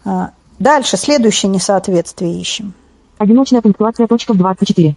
[0.06, 2.74] А, дальше, следующее несоответствие ищем.
[3.18, 4.96] Одиночная пунктуация точка в 24.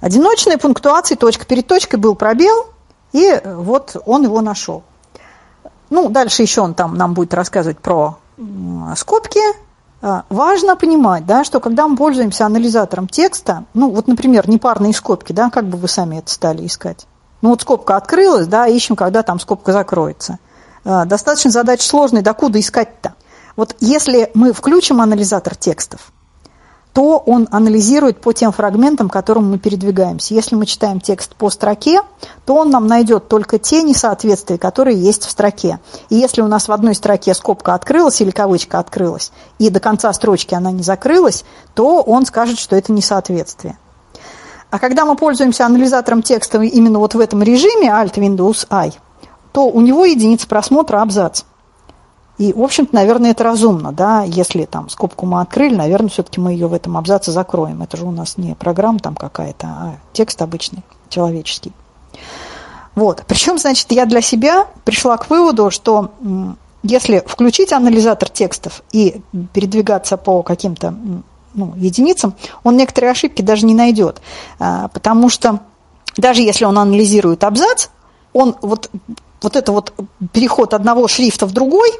[0.00, 1.46] Одиночная пунктуация точка.
[1.46, 2.66] Перед точкой был пробел,
[3.12, 4.82] и вот он его нашел.
[5.90, 8.18] Ну, дальше еще он там нам будет рассказывать про
[8.96, 9.40] скобки.
[10.04, 15.32] А, важно понимать, да, что когда мы пользуемся анализатором текста, ну, вот, например, непарные скобки,
[15.32, 17.06] да, как бы вы сами это стали искать?
[17.40, 20.40] Ну, вот скобка открылась, да, ищем, когда там скобка закроется.
[20.84, 23.14] А, достаточно задача сложная, докуда искать-то?
[23.56, 26.12] Вот если мы включим анализатор текстов,
[26.92, 30.34] то он анализирует по тем фрагментам, к которым мы передвигаемся.
[30.34, 32.02] Если мы читаем текст по строке,
[32.44, 35.80] то он нам найдет только те несоответствия, которые есть в строке.
[36.10, 40.12] И если у нас в одной строке скобка открылась или кавычка открылась, и до конца
[40.12, 43.78] строчки она не закрылась, то он скажет, что это несоответствие.
[44.70, 48.92] А когда мы пользуемся анализатором текста именно вот в этом режиме Alt Windows I,
[49.52, 51.42] то у него единица просмотра абзац.
[52.38, 56.52] И, в общем-то, наверное, это разумно, да, если там скобку мы открыли, наверное, все-таки мы
[56.52, 57.82] ее в этом абзаце закроем.
[57.82, 61.72] Это же у нас не программа там какая-то, а текст обычный, человеческий.
[62.94, 63.22] Вот.
[63.26, 66.10] Причем, значит, я для себя пришла к выводу, что
[66.82, 69.22] если включить анализатор текстов и
[69.52, 70.94] передвигаться по каким-то
[71.54, 72.34] ну, единицам,
[72.64, 74.20] он некоторые ошибки даже не найдет.
[74.58, 75.60] А, потому что
[76.16, 77.88] даже если он анализирует абзац,
[78.32, 78.90] он вот,
[79.40, 79.92] вот это вот
[80.32, 81.92] переход одного шрифта в другой,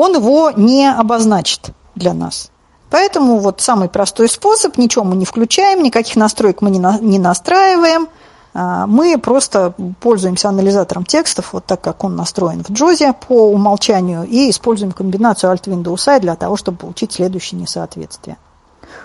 [0.00, 2.50] он его не обозначит для нас.
[2.90, 7.18] Поэтому вот самый простой способ, ничего мы не включаем, никаких настроек мы не, на, не
[7.18, 8.08] настраиваем,
[8.52, 14.24] а, мы просто пользуемся анализатором текстов, вот так как он настроен в Джозе по умолчанию,
[14.24, 18.38] и используем комбинацию Alt-Windows I для того, чтобы получить следующее несоответствие.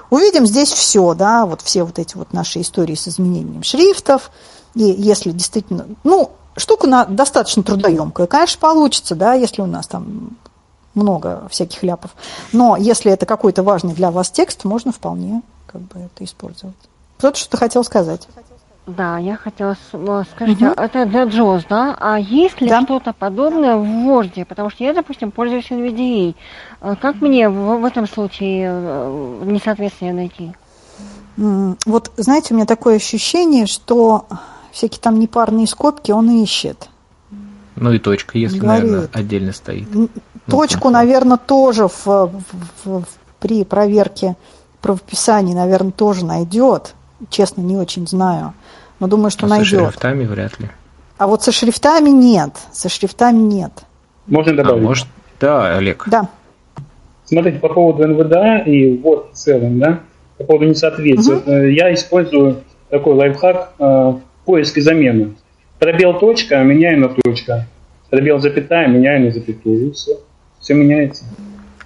[0.10, 4.32] Увидим здесь все, да, вот все вот эти вот наши истории с изменением шрифтов,
[4.74, 10.38] и если действительно, ну, штука на, достаточно трудоемкая, конечно, получится, да, если у нас там
[10.96, 12.12] много всяких ляпов.
[12.52, 16.76] Но если это какой-то важный для вас текст, можно вполне как бы это использовать.
[17.18, 18.28] Кто-то что-то хотел сказать.
[18.88, 20.68] Да, я хотела сказать, угу.
[20.78, 21.98] это для JAWS, да?
[22.00, 22.84] А есть ли да.
[22.84, 24.46] что-то подобное в Word?
[24.46, 26.36] Потому что я, допустим, пользуюсь NVDA.
[26.82, 30.54] А как мне в, в этом случае э, несоответствие найти?
[31.38, 34.28] Вот, знаете, у меня такое ощущение, что
[34.72, 36.88] всякие там непарные скобки он ищет.
[37.76, 38.84] Ну и точка, если, Говорит.
[38.84, 39.88] наверное, отдельно стоит.
[40.48, 42.32] Точку, ну, наверное, тоже в, в,
[42.86, 43.04] в,
[43.40, 44.36] при проверке
[44.82, 46.94] правописания, наверное, тоже найдет.
[47.30, 48.54] Честно, не очень знаю.
[49.00, 49.68] Но думаю, что а найдет.
[49.68, 50.70] Со шрифтами вряд ли.
[51.18, 52.52] А вот со шрифтами нет.
[52.72, 53.72] Со шрифтами нет.
[54.28, 54.84] Можно а добавить?
[54.84, 55.08] А, может,
[55.40, 56.04] да, Олег.
[56.08, 56.30] Да.
[57.26, 60.00] Смотрите, по поводу НВДА и вот в целом, да,
[60.38, 61.38] по поводу несоответствия.
[61.38, 61.52] Угу.
[61.70, 64.14] Я использую такой лайфхак э,
[64.46, 65.32] поиск и замена.
[65.80, 67.68] Пробел точка, меняю на точка.
[68.10, 69.90] Пробел запятая, меняю на запятую.
[69.90, 70.20] И все.
[70.60, 71.26] Все меняется.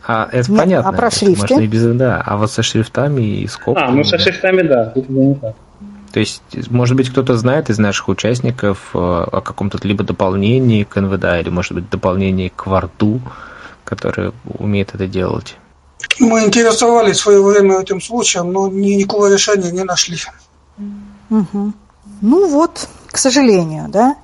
[0.08, 0.90] А, это Нет, понятно.
[0.90, 1.54] А про шрифты?
[1.54, 2.24] Можно и без, да.
[2.26, 3.88] А вот со шрифтами и скобками.
[3.88, 4.86] А, ну со шрифтами, да.
[4.86, 5.56] Тут не так.
[6.12, 11.00] То есть, может быть, кто-то знает из наших участников э, о каком-то либо дополнении к
[11.00, 13.22] НВДА, или, может быть, дополнении к Варду,
[13.84, 15.58] который умеет это делать?
[16.20, 20.18] Мы интересовались в свое время этим случаем, но никакого решения не нашли.
[21.30, 21.74] Угу.
[22.22, 24.16] Ну вот, к сожалению, да.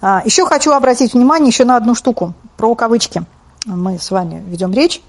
[0.00, 3.24] А, еще хочу обратить внимание еще на одну штуку про кавычки.
[3.66, 5.02] Мы с вами ведем речь.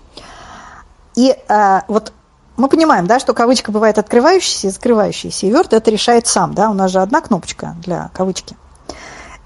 [1.16, 2.14] И а, вот
[2.58, 5.46] мы понимаем, да, что кавычка бывает открывающаяся и закрывающаяся.
[5.46, 8.58] И Word это решает сам, да, у нас же одна кнопочка для кавычки.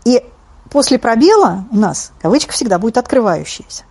[0.05, 0.23] И
[0.72, 3.84] после пробела у нас кавычка всегда будет открывающаяся.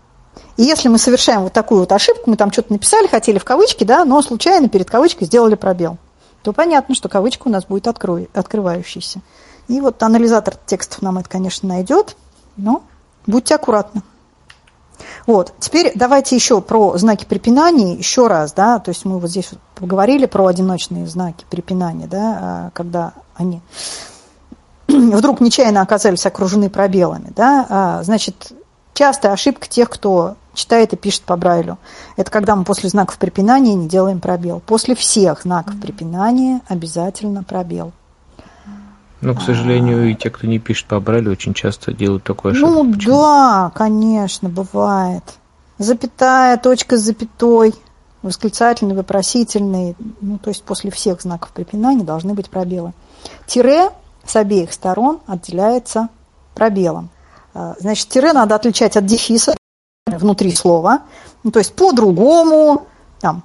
[0.56, 3.84] И если мы совершаем вот такую вот ошибку, мы там что-то написали, хотели в кавычки,
[3.84, 5.98] да, но случайно перед кавычкой сделали пробел,
[6.42, 9.20] то понятно, что кавычка у нас будет открой, открывающаяся.
[9.68, 12.16] И вот анализатор текстов нам это, конечно, найдет,
[12.56, 12.82] но
[13.26, 14.02] будьте аккуратны.
[15.26, 15.54] Вот.
[15.58, 20.26] Теперь давайте еще про знаки препинания еще раз, да, то есть мы вот здесь поговорили
[20.26, 23.62] про одиночные знаки препинания, да, а, когда они
[24.88, 28.52] вдруг нечаянно оказались окружены пробелами, да, а, значит,
[28.94, 31.78] частая ошибка тех, кто читает и пишет по Брайлю.
[32.16, 34.60] Это когда мы после знаков препинания не делаем пробел.
[34.60, 37.92] После всех знаков препинания обязательно пробел.
[39.22, 42.82] Ну, к сожалению, и те, кто не пишет по Брайлю, очень часто делают такое ошибку.
[42.82, 43.22] Ну Почему?
[43.22, 45.22] да, конечно, бывает.
[45.78, 47.72] Запятая, точка с запятой,
[48.22, 49.94] восклицательный, вопросительный.
[50.20, 52.94] Ну, то есть после всех знаков препинания должны быть пробелы.
[53.46, 53.90] Тире
[54.26, 56.08] с обеих сторон отделяется
[56.54, 57.08] пробелом.
[57.54, 59.54] А, значит, тире надо отличать от дефиса
[60.06, 61.02] внутри слова.
[61.44, 62.88] Ну, то есть по-другому,
[63.20, 63.44] там,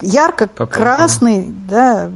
[0.00, 2.10] ярко-красный, да,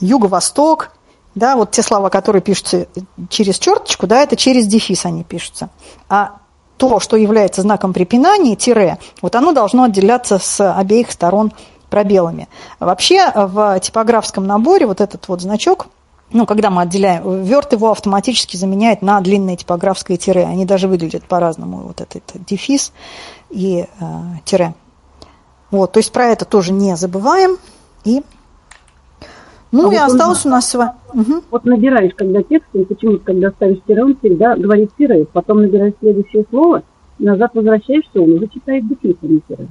[0.00, 0.90] юго-восток,
[1.36, 2.88] да, вот те слова, которые пишутся
[3.28, 5.68] через черточку, да, это через дефис они пишутся.
[6.08, 6.38] А
[6.78, 11.52] то, что является знаком препинания, тире, вот оно должно отделяться с обеих сторон
[11.90, 12.48] пробелами.
[12.80, 15.86] Вообще в типографском наборе вот этот вот значок,
[16.30, 20.44] ну, когда мы отделяем, Word его автоматически заменяет на длинное типографское тире.
[20.44, 22.92] Они даже выглядят по-разному, вот этот дефис
[23.50, 24.06] и э,
[24.44, 24.74] тире.
[25.70, 27.58] Вот, то есть про это тоже не забываем.
[28.04, 28.22] И
[29.82, 30.74] ну а и вот осталось он, у нас...
[30.74, 31.42] Угу.
[31.50, 35.94] Вот набираешь, когда текст, и почему-то, когда ставишь тире, он всегда говорит тире, потом набираешь
[36.00, 36.82] следующее слово,
[37.18, 39.68] назад возвращаешься, он уже читает дефис, а не тире.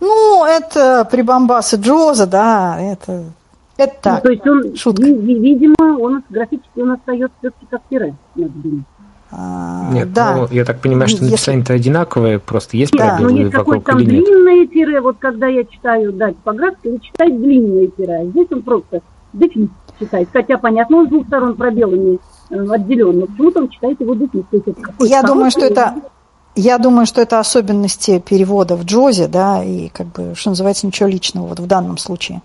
[0.00, 3.24] Ну, это прибамбасы Джоза, да, это,
[3.76, 4.24] это так.
[4.24, 5.02] Ну, то есть он, Шутка.
[5.02, 8.84] видимо, он графически он остается все-таки как тире, надо думать.
[9.32, 10.36] А, Нет, да.
[10.36, 13.16] ну, я так понимаю, что написание-то одинаковое, просто есть да.
[13.16, 14.24] пробелы ну, есть вокруг там или нет?
[14.24, 18.62] длинные тире, вот когда я читаю, да, типографски, он читает длинные тире, а здесь он
[18.62, 19.02] просто
[19.32, 19.68] дефис
[20.00, 20.28] читает.
[20.32, 22.18] Хотя, понятно, он с двух сторон пробелами
[22.50, 23.26] отделенно.
[23.26, 24.44] Почему там читаете его дефис?
[24.98, 25.94] Я думаю, что это
[26.56, 31.08] я думаю, что это особенности перевода в Джозе, да, и как бы, что называется, ничего
[31.08, 32.42] личного вот в данном случае.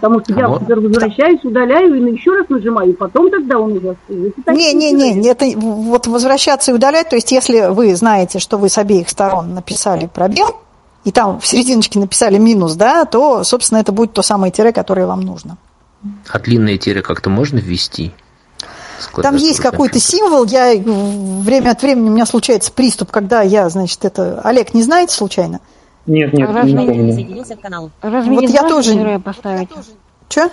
[0.00, 0.62] Потому что я вот.
[0.62, 3.96] возвращаюсь, удаляю и еще раз нажимаю, и потом тогда он уже...
[4.08, 8.68] Не, не, не, это вот возвращаться и удалять, то есть если вы знаете, что вы
[8.68, 10.56] с обеих сторон написали пробел,
[11.04, 15.06] и там в серединочке написали минус, да, то, собственно, это будет то самое тире, которое
[15.06, 15.58] вам нужно.
[16.28, 18.12] А длинные тире как-то можно ввести?
[19.22, 24.04] Там есть какой-то символ, я время от времени у меня случается приступ, когда я, значит,
[24.04, 24.40] это...
[24.42, 25.60] Олег, не знаете случайно?
[26.06, 27.90] Нет, нет, Разве не помню.
[28.02, 29.18] Разве вот я тоже...
[29.24, 29.68] поставить?
[30.28, 30.50] Что?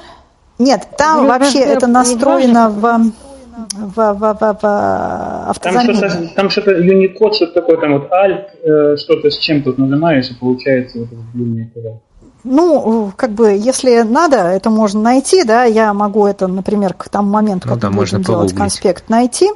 [0.60, 5.94] Нет, там Вы вообще это настроено в, в, в, в, в Там автозамене.
[5.96, 10.30] что-то, там что-то Unicode, что-то такое, там вот Alt, э, что-то с чем тут нажимаешь,
[10.30, 12.00] и получается вот этот длинный тире.
[12.44, 17.30] Ну, как бы, если надо, это можно найти, да, я могу это, например, к тому
[17.30, 18.58] моменту, Ну как да, можно делать погуглить.
[18.58, 19.50] конспект, найти.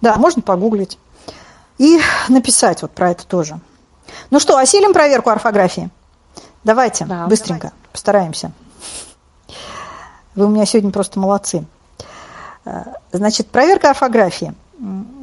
[0.00, 0.98] Да, можно погуглить.
[1.78, 1.98] И
[2.28, 3.58] написать вот про это тоже.
[4.30, 5.90] Ну что, осилим проверку орфографии?
[6.64, 8.52] Давайте, быстренько, постараемся.
[10.34, 11.64] Вы у меня сегодня просто молодцы.
[12.64, 14.54] Э, Значит, проверка орфографии.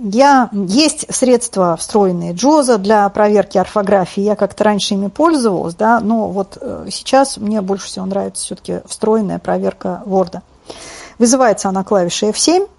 [0.04, 4.22] Я, есть средства встроенные Джоза для проверки орфографии.
[4.22, 8.82] Я как-то раньше ими пользовалась, да, но вот э, сейчас мне больше всего нравится все-таки
[8.86, 10.42] встроенная проверка Word.
[11.18, 12.70] Вызывается она клавишей F7,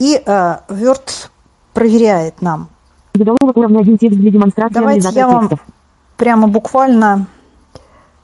[0.00, 1.28] и э, Word
[1.72, 2.70] проверяет нам.
[3.16, 5.66] Заголовок уровня 1 текст для демонстрации Давайте я вам текстов.
[6.16, 7.26] прямо буквально...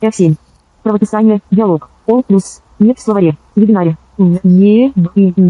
[0.01, 0.35] F7.
[0.83, 1.41] Правописание.
[1.53, 1.91] Диалог.
[2.07, 2.61] О плюс.
[2.81, 3.37] Нет в словаре.
[3.55, 3.97] Вебинаре.
[4.19, 4.93] Е,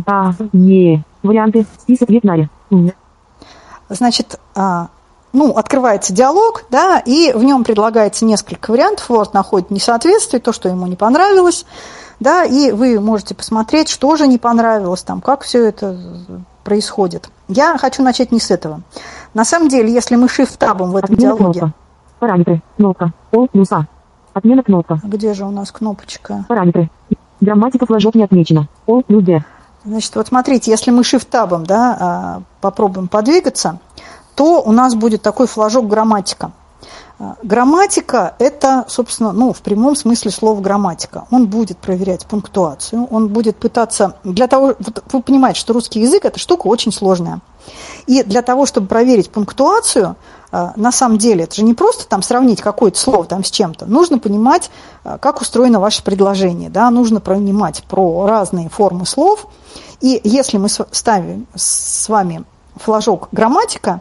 [0.07, 1.05] А, Е.
[1.23, 1.65] Варианты.
[1.79, 2.51] Список вебинаре.
[3.89, 4.89] Значит, а,
[5.33, 9.09] ну, открывается диалог, да, и в нем предлагается несколько вариантов.
[9.11, 11.65] Word находит несоответствие, то, что ему не понравилось,
[12.21, 15.97] да, и вы можете посмотреть, что же не понравилось, там, как все это
[16.65, 17.31] происходит.
[17.49, 18.83] Я хочу начать не с этого.
[19.35, 21.61] На самом деле, если мы shift-табом в этом Отмена диалоге...
[21.61, 21.79] кнопка.
[22.19, 22.63] Параметры.
[22.77, 23.13] Кнопка.
[23.33, 23.87] О плюс А.
[24.33, 25.01] Отмена кнопка.
[25.03, 26.45] Где же у нас кнопочка?
[26.49, 26.91] Параметры.
[27.41, 28.69] Грамматика флажок не отмечена.
[28.87, 29.45] О плюс Д.
[29.85, 33.79] Значит, вот смотрите, если мы shift-табом да, а, попробуем подвигаться,
[34.35, 36.53] то у нас будет такой флажок грамматика.
[37.21, 41.27] А, Грамматика– это, собственно, ну, в прямом смысле слова грамматика.
[41.31, 44.17] Он будет проверять пунктуацию, он будет пытаться…
[44.25, 47.41] Для того, вот вы понимаете, что русский язык– это штука очень сложная.
[48.07, 50.17] И для того, чтобы проверить пунктуацию,
[50.51, 53.85] а, на самом деле, это же не просто там сравнить какое-то слово там с чем-то.
[53.85, 54.71] Нужно понимать,
[55.05, 56.71] а, как устроено ваше предложение.
[56.71, 56.91] Да?
[56.91, 59.47] Нужно понимать про разные формы слов.
[60.01, 62.45] И если мы ставим с вами
[62.77, 64.01] флажок грамматика,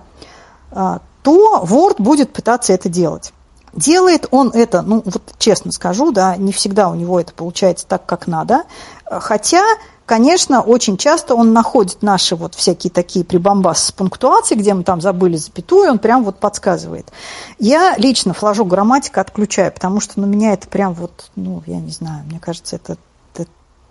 [1.29, 3.33] то Word будет пытаться это делать.
[3.73, 8.03] Делает он это, ну вот честно скажу, да, не всегда у него это получается так,
[8.07, 8.63] как надо.
[9.05, 9.61] Хотя,
[10.07, 15.01] конечно, очень часто он находит наши вот всякие такие прибамбасы с пунктуацией, где мы там
[15.01, 17.11] забыли запятую, он прям вот подсказывает.
[17.59, 21.91] Я лично флажок грамматика отключаю, потому что на меня это прям вот, ну, я не
[21.91, 22.97] знаю, мне кажется, это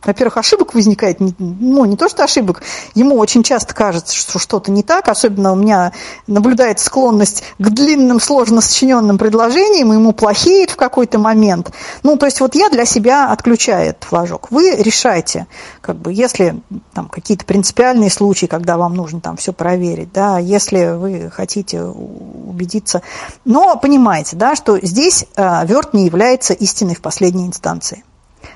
[0.05, 2.63] во-первых, ошибок возникает, ну, не то что ошибок,
[2.95, 5.93] ему очень часто кажется, что что-то не так, особенно у меня
[6.27, 11.73] наблюдается склонность к длинным, сложно сочиненным предложениям, ему плохеет в какой-то момент.
[12.03, 14.51] Ну, то есть вот я для себя отключаю этот флажок.
[14.51, 15.47] Вы решайте,
[15.81, 16.61] как бы, если
[16.95, 23.03] там какие-то принципиальные случаи, когда вам нужно там все проверить, да, если вы хотите убедиться.
[23.45, 28.05] Но понимаете, да, что здесь э, Word не является истиной в последней инстанции.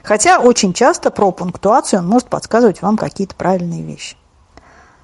[0.02, 4.16] Хотя очень часто про пунктуацию он может подсказывать вам какие-то правильные вещи.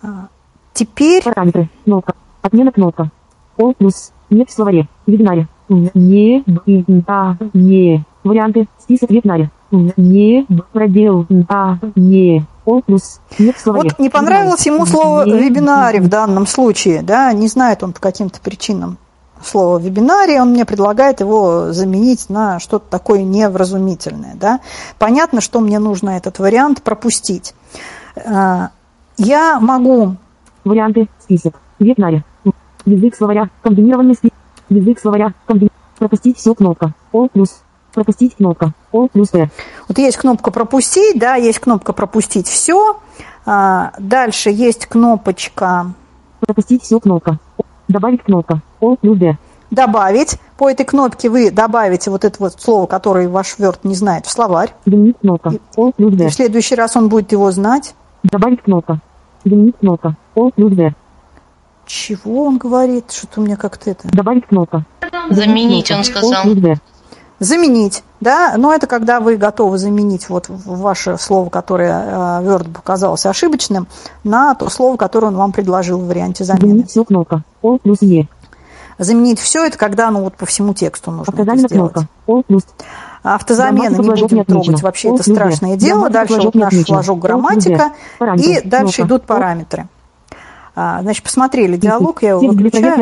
[0.03, 0.29] А,
[0.73, 1.23] Теперь...
[1.23, 1.69] Параметры.
[1.85, 2.15] Кнопка.
[2.43, 3.11] Отмена кнопка.
[3.57, 4.13] О плюс.
[4.31, 4.89] Нет в словаре.
[5.07, 5.49] Вебинаре.
[5.69, 8.05] Е, Б, А, Е.
[8.25, 8.69] Варианты.
[8.79, 9.51] Список вебинаре.
[9.73, 12.45] Е, Б, пробел, А, Е.
[12.65, 13.21] О плюс.
[13.39, 13.91] Нет в словаре.
[13.91, 18.41] Вот не понравилось ему слово «вебинаре» в данном случае, да, не знает он по каким-то
[18.41, 18.99] причинам
[19.43, 24.61] слово «вебинаре», он мне предлагает его заменить на что-то такое невразумительное, да.
[24.99, 27.55] Понятно, что мне нужно этот вариант пропустить.
[28.25, 28.71] А,
[29.17, 30.17] Я могу...
[30.65, 31.09] Варианты.
[31.21, 31.55] Список.
[31.79, 32.25] В вебинаре.
[32.85, 33.49] Язык словаря.
[33.63, 34.37] Комбинированный список.
[34.69, 35.33] Язык словаря.
[35.47, 35.69] Комби...
[35.99, 36.95] Пропустить все кнопка.
[37.13, 37.63] О плюс.
[37.93, 38.73] Пропустить кнопка.
[38.93, 39.51] О плюс Т.
[39.89, 43.01] Вот есть кнопка «Пропустить», да, есть кнопка «Пропустить все».
[43.47, 45.95] Дальше есть кнопочка
[46.41, 47.39] Пропустить все кнопка.
[47.89, 48.61] Добавить кнопка.
[48.81, 49.39] О плюс Д.
[49.71, 50.39] «Добавить».
[50.57, 54.31] По этой кнопке вы добавите вот это вот слово, которое ваш Word не знает, в
[54.31, 54.75] словарь.
[54.87, 55.53] Заменить кнопка.
[55.77, 57.95] О плюс И в следующий раз он будет его знать.
[58.23, 59.01] Добавить кнопка.
[59.45, 60.17] Заменить кнопка.
[60.35, 60.95] О плюс Д.
[61.87, 63.11] Чего он говорит?
[63.11, 64.09] Что-то у меня как-то это...
[64.09, 64.85] Добавить кнопка.
[65.31, 66.43] Заменить, он сказал.
[66.43, 66.81] плюс Д.
[67.41, 73.27] заменить, да, но это когда вы готовы заменить вот ваше слово, которое э, Word показалось
[73.27, 73.87] ошибочным,
[74.25, 76.69] на то слово, которое он вам предложил в варианте замены.
[76.69, 77.43] Заменить все кнопка.
[77.63, 78.29] О плюс Е.
[78.99, 81.93] Заменить все это, когда ну вот по всему тексту нужно Автозамена это сделать.
[81.93, 82.11] кнопка.
[82.27, 82.63] О плюс.
[83.23, 86.11] Автозамена не будем трогать, вообще это страшное дело.
[86.11, 87.93] Дальше вот наш флажок грамматика,
[88.37, 89.89] и дальше идут параметры.
[90.81, 92.95] А, значит, посмотрели диалог, я его выключаю.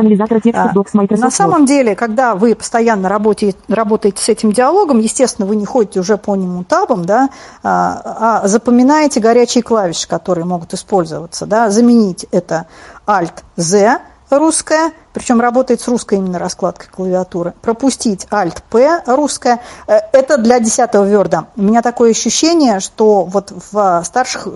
[0.54, 0.72] А,
[1.18, 6.00] на самом деле, когда вы постоянно работаете, работаете с этим диалогом, естественно, вы не ходите
[6.00, 7.28] уже по нему табом, да,
[7.62, 11.44] а, а запоминаете горячие клавиши, которые могут использоваться.
[11.44, 11.68] Да.
[11.68, 12.64] Заменить это
[13.06, 13.98] Alt-Z,
[14.30, 17.52] русская, причем работает с русской именно раскладкой клавиатуры.
[17.60, 19.60] Пропустить Alt-P русская.
[19.86, 21.48] Э, это для 10 верда.
[21.56, 24.48] У меня такое ощущение, что вот в старших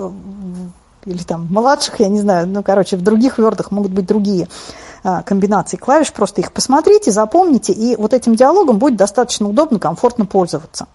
[1.05, 4.49] или там младших, я не знаю, ну, короче, в других вердах могут быть другие
[5.03, 10.27] а, комбинации клавиш, просто их посмотрите, запомните, и вот этим диалогом будет достаточно удобно, комфортно
[10.27, 10.87] пользоваться.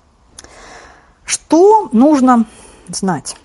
[1.24, 2.46] Что нужно
[2.88, 3.36] знать?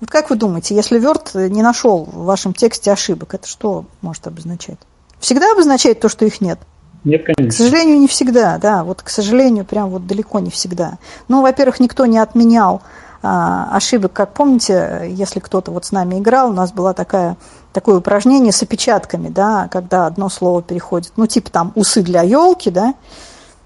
[0.00, 4.26] Вот как вы думаете, если Word не нашел в вашем тексте ошибок, это что может
[4.26, 4.78] обозначать?
[5.20, 6.58] Всегда обозначает то, что их нет?
[7.04, 7.50] Нет, конечно.
[7.50, 10.98] К сожалению, не всегда, да, вот к сожалению, прям вот далеко не всегда.
[11.28, 12.82] Ну, во-первых, никто не отменял
[13.22, 14.12] ошибок.
[14.12, 17.36] Как помните, если кто-то вот с нами играл, у нас было такая,
[17.72, 22.70] такое упражнение с опечатками, да, когда одно слово переходит, ну, типа там усы для елки,
[22.70, 22.94] да,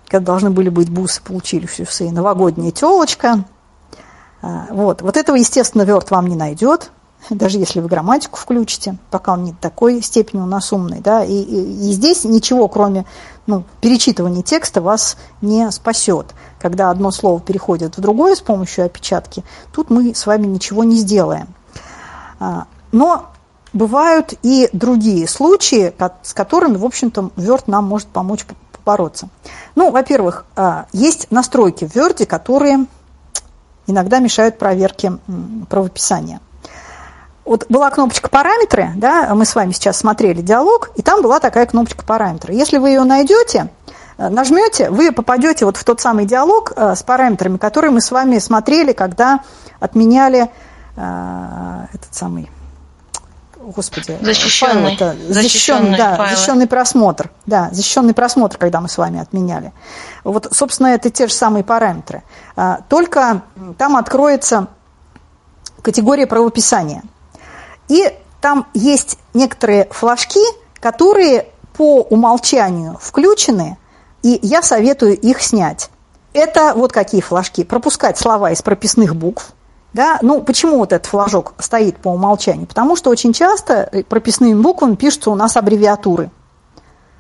[0.08, 3.44] когда должны были быть бусы, получили все усы, новогодняя телочка.
[4.42, 5.02] А, вот.
[5.02, 6.90] вот этого, естественно, верт вам не найдет,
[7.30, 11.00] даже если вы грамматику включите, пока он не такой степени у нас умный.
[11.00, 13.06] Да, и, и, и здесь ничего, кроме
[13.46, 16.34] ну, перечитывания текста, вас не спасет
[16.66, 20.96] когда одно слово переходит в другое с помощью опечатки, тут мы с вами ничего не
[20.96, 21.48] сделаем.
[22.40, 23.26] А, но
[23.72, 29.28] бывают и другие случаи, с которыми, в общем-то, Word нам может помочь побороться.
[29.74, 32.86] Ну, во-первых, а, есть настройки в Word, которые
[33.86, 35.18] иногда мешают проверке
[35.68, 36.40] правописания.
[37.46, 41.64] Вот была кнопочка «Параметры», да, мы с вами сейчас смотрели диалог, и там была такая
[41.64, 42.52] кнопочка «Параметры».
[42.52, 43.70] Если вы ее найдете,
[44.18, 48.10] Э, нажмете, вы попадете вот в тот самый диалог э, с параметрами, которые мы с
[48.10, 49.40] вами смотрели, когда
[49.78, 50.50] отменяли
[50.96, 52.50] э, этот самый
[53.60, 56.36] господи, защищенный, файл защищенный, защищенный, да, файлы.
[56.36, 59.72] защищенный просмотр, да, защищенный просмотр, когда мы с вами отменяли.
[60.22, 62.22] Вот, собственно, это те же самые параметры.
[62.88, 63.42] Только
[63.76, 64.68] там откроется
[65.82, 67.02] категория правописания.
[67.88, 70.40] И там есть некоторые флажки,
[70.80, 73.76] которые по умолчанию включены
[74.26, 75.88] и я советую их снять.
[76.32, 77.62] Это вот какие флажки.
[77.62, 79.52] Пропускать слова из прописных букв.
[79.92, 80.18] Да?
[80.20, 82.66] Ну, почему вот этот флажок стоит по умолчанию?
[82.66, 86.30] Потому что очень часто прописными буквами пишутся у нас аббревиатуры.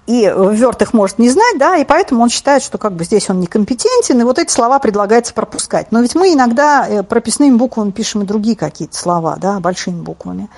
[0.06, 3.28] И Word их может не знать, да, и поэтому он считает, что как бы здесь
[3.28, 5.90] он некомпетентен, и вот эти слова предлагается пропускать.
[5.90, 10.48] Но ведь мы иногда э, прописными буквами пишем и другие какие-то слова, да, большими буквами.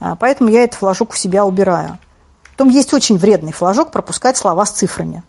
[0.00, 1.98] А, поэтому я этот флажок у себя убираю.
[2.52, 5.22] Потом есть очень вредный флажок пропускать слова с цифрами.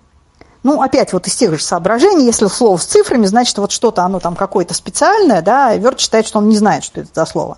[0.63, 4.19] Ну, опять вот из тех же соображений, если слово с цифрами, значит, вот что-то оно
[4.19, 7.57] там какое-то специальное, да, и Верт считает, что он не знает, что это за слово.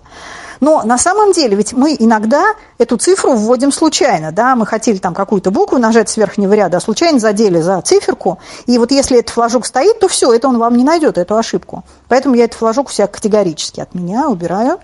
[0.60, 5.14] Но на самом деле ведь мы иногда эту цифру вводим случайно, да, мы хотели там
[5.14, 9.30] какую-то букву нажать с верхнего ряда, а случайно задели за циферку, и вот если этот
[9.30, 11.84] флажок стоит, то все, это он вам не найдет, эту ошибку.
[12.08, 14.78] Поэтому я этот флажок у себя категорически отменяю, убираю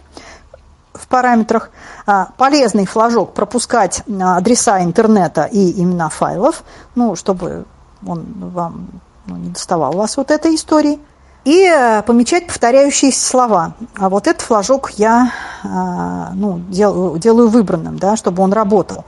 [0.95, 1.71] в параметрах.
[2.07, 6.65] А, полезный флажок пропускать адреса интернета и имена файлов,
[6.95, 7.65] ну, чтобы
[8.07, 8.89] он вам
[9.27, 11.01] ну, не доставал вас вот этой истории.
[11.45, 13.73] И э, помечать повторяющиеся слова.
[13.97, 15.33] А вот этот флажок я
[15.65, 19.05] э, ну, делаю, делаю выбранным, да, чтобы он работал.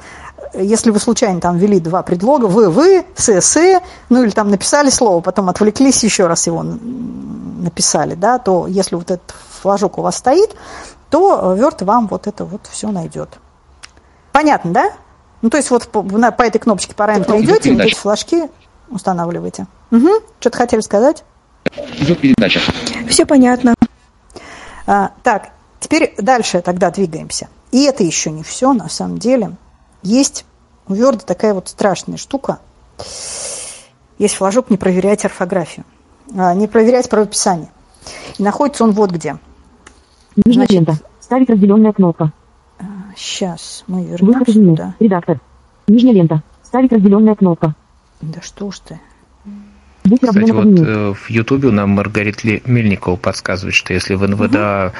[0.54, 4.90] Если вы случайно там ввели два предлога, вы, вы, с, с, ну или там написали
[4.90, 10.16] слово, потом отвлеклись, еще раз его написали, да, то если вот этот флажок у вас
[10.16, 10.54] стоит,
[11.10, 13.28] то Word вам вот это вот все найдет.
[14.32, 14.92] Понятно, да?
[15.42, 18.48] Ну, то есть вот по, по этой кнопочке параметра идете, и эти флажки
[18.88, 19.66] устанавливаете.
[19.90, 20.08] Угу.
[20.40, 21.24] Что-то хотели сказать?
[21.98, 22.60] Идет передача.
[23.08, 23.74] Все понятно.
[24.86, 27.48] А, так, теперь дальше тогда двигаемся.
[27.70, 29.56] И это еще не все, на самом деле.
[30.02, 30.44] Есть
[30.88, 32.58] у Word такая вот страшная штука.
[34.18, 35.84] Есть флажок «Не проверять орфографию»,
[36.36, 37.70] а, «Не проверять правописание».
[38.38, 39.38] И находится он вот где.
[40.36, 40.98] Нижняя Значит, лента.
[41.20, 42.32] Ставить разделенная кнопка.
[43.16, 44.94] Сейчас мы вернемся сюда.
[44.98, 45.40] Редактор.
[45.86, 46.42] Нижняя лента.
[46.62, 47.74] Ставить разделенная кнопка.
[48.20, 49.00] Да что ж ты.
[50.20, 54.92] Кстати, вот э, в Ютубе нам Маргарита Мельникова подсказывает, что если в НВД угу.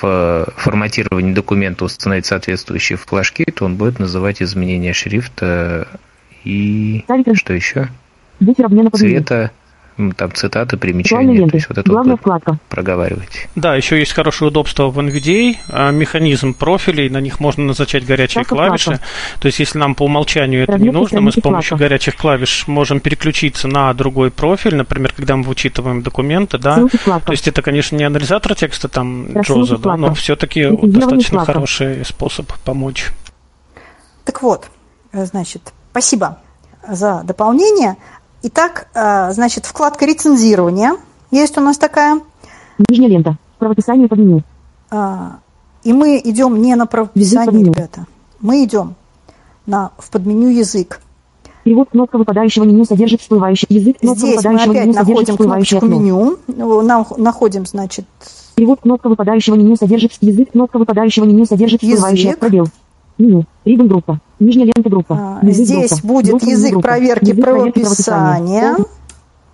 [0.00, 5.88] в форматировании документа установить соответствующие флажки, то он будет называть изменение шрифта
[6.44, 7.04] и
[7.34, 7.88] что еще?
[8.38, 8.90] Под меню.
[8.90, 9.50] цвета,
[10.16, 11.46] там цитаты, примечания.
[11.48, 12.58] То есть вот это Главная вот вкладка.
[12.68, 13.48] проговаривать.
[13.54, 18.44] Да, еще есть хорошее удобство в NVDA, а, механизм профилей, на них можно назначать горячие
[18.44, 19.00] Вкладка, клавиши.
[19.40, 21.84] То есть, если нам по умолчанию это не Разметка нужно, мы с помощью вкладка.
[21.84, 26.86] горячих клавиш можем переключиться на другой профиль, например, когда мы вычитываем документы, да.
[27.04, 31.52] То есть это, конечно, не анализатор текста там Джоза, да, но все-таки достаточно вкладка.
[31.52, 33.08] хороший способ помочь.
[34.24, 34.70] Так вот,
[35.12, 36.38] э, значит, спасибо
[36.88, 37.96] за дополнение.
[38.42, 40.96] Итак, э, значит, вкладка рецензирования
[41.30, 42.20] есть у нас такая.
[42.88, 43.36] Нижняя лента.
[43.58, 44.40] Правописание под меню.
[44.90, 45.38] А,
[45.84, 48.06] И мы идем не на правописание, ребята.
[48.40, 48.94] Мы идем
[49.66, 51.00] на, в подменю язык.
[51.64, 53.98] Перевод кнопка выпадающего меню содержит всплывающий язык.
[54.00, 56.38] Кнопка Здесь мы опять меню находим кнопочку меню.
[56.46, 58.06] Ну, на- Находим, значит,
[58.54, 60.52] Перевод кнопка выпадающего меню содержит язык.
[60.52, 62.40] Кнопка выпадающего меню содержит всплывающий Язык.
[62.40, 62.68] пробел.
[63.18, 63.44] Меню.
[63.64, 64.20] Рибен группа.
[64.40, 65.38] Нижняя лента группа.
[65.42, 66.06] а, Язык здесь группа.
[66.06, 66.88] будет Группа, язык группа.
[66.88, 68.76] проверки Язык правописания.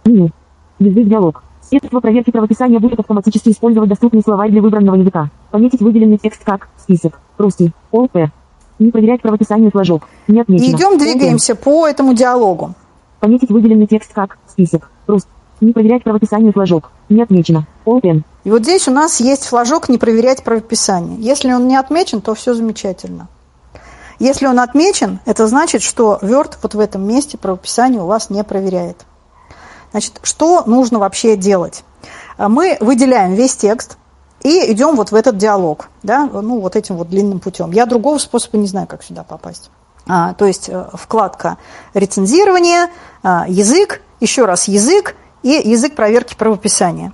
[0.04, 0.30] Меню.
[0.78, 1.42] Язык диалог.
[1.68, 5.30] Средство проверки правописания будет автоматически использовать доступный словарь для выбранного языка.
[5.50, 7.18] Пометить выделенный текст как список.
[7.38, 7.72] Русский.
[7.90, 8.30] ОП.
[8.78, 10.04] Не проверять правописание флажок.
[10.28, 10.76] Не отмечено.
[10.76, 10.98] идем, ОП.
[10.98, 12.74] двигаемся по этому диалогу.
[13.18, 14.90] Пометить выделенный текст как список.
[15.08, 15.30] Русский.
[15.60, 16.92] Не проверять правописание флажок.
[17.08, 17.66] Не отмечено.
[17.86, 18.22] Open.
[18.44, 21.16] И вот здесь у нас есть флажок «Не проверять правописание».
[21.18, 23.28] Если он не отмечен, то все замечательно.
[24.18, 28.42] Если он отмечен, это значит, что Word вот в этом месте правописание у вас не
[28.44, 29.04] проверяет.
[29.90, 31.84] Значит, что нужно вообще делать?
[32.36, 33.98] А Мы выделяем весь текст
[34.42, 37.72] и идем вот в этот диалог, да, ну вот этим вот длинным путем.
[37.72, 39.70] Я другого способа не знаю, как сюда попасть.
[40.08, 41.58] А, то есть э, вкладка
[41.94, 42.88] рецензирование,
[43.22, 47.12] а, язык, еще раз язык и язык проверки правописания.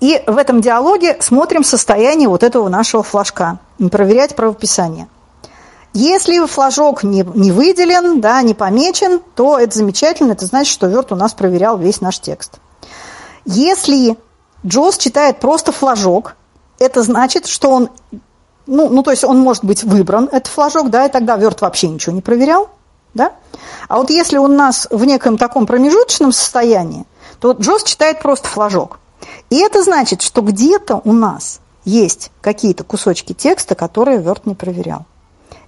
[0.00, 3.58] И в этом диалоге смотрим состояние вот этого нашего флажка.
[3.90, 5.08] Проверять правописание.
[5.96, 11.12] Если флажок не, не выделен, да, не помечен, то это замечательно, это значит, что Word
[11.14, 12.54] у нас проверял весь наш текст.
[13.44, 14.16] Если
[14.64, 16.34] JOS читает просто флажок,
[16.80, 17.90] это значит, что он,
[18.66, 21.86] ну, ну, то есть он может быть выбран, этот флажок, да, и тогда Word вообще
[21.86, 22.70] ничего не проверял,
[23.14, 23.30] да.
[23.86, 27.04] А вот если у нас в неком таком промежуточном состоянии,
[27.38, 28.98] то JOS читает просто флажок.
[29.48, 35.06] И это значит, что где-то у нас есть какие-то кусочки текста, которые Word не проверял.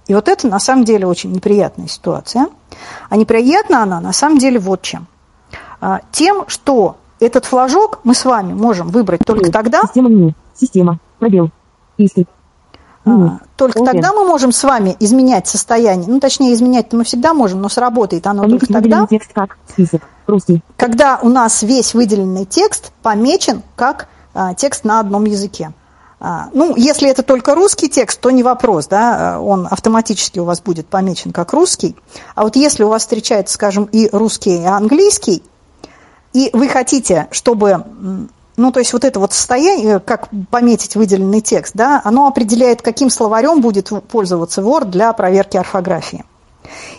[0.07, 2.47] И вот это на самом деле очень неприятная ситуация.
[3.09, 5.07] А неприятна она на самом деле вот чем.
[5.81, 10.33] А, Тем, что этот флажок мы с вами можем выбрать только тогда, Система меню.
[10.55, 10.99] Система.
[11.19, 11.49] Пробел.
[11.97, 12.27] Истик.
[13.05, 16.07] а, только тогда мы можем с вами изменять состояние.
[16.07, 20.01] Ну, точнее, изменять-то мы всегда можем, но сработает оно только Пометить тогда, текст как список.
[20.27, 20.61] Русский.
[20.75, 25.71] когда у нас весь выделенный текст помечен как а, текст на одном языке.
[26.19, 30.45] А, ну, если это только русский текст, то не вопрос, да, а, он автоматически у
[30.45, 31.95] вас будет помечен как русский.
[32.33, 35.43] А вот если у вас встречается, скажем, и русский, и английский,
[36.33, 37.85] и вы хотите, чтобы,
[38.55, 43.11] ну, то есть вот это вот состояние, как пометить выделенный текст, да, оно определяет, каким
[43.11, 46.25] словарем будет пользоваться Word для проверки орфографии.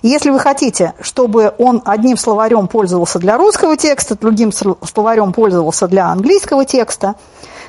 [0.03, 5.89] Если вы хотите, чтобы он одним словарем пользовался для русского текста, другим сл- словарем пользовался
[5.89, 7.17] для английского текста,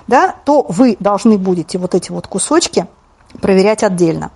[0.09, 2.87] да, то вы должны будете вот эти вот кусочки
[3.41, 4.31] проверять отдельно.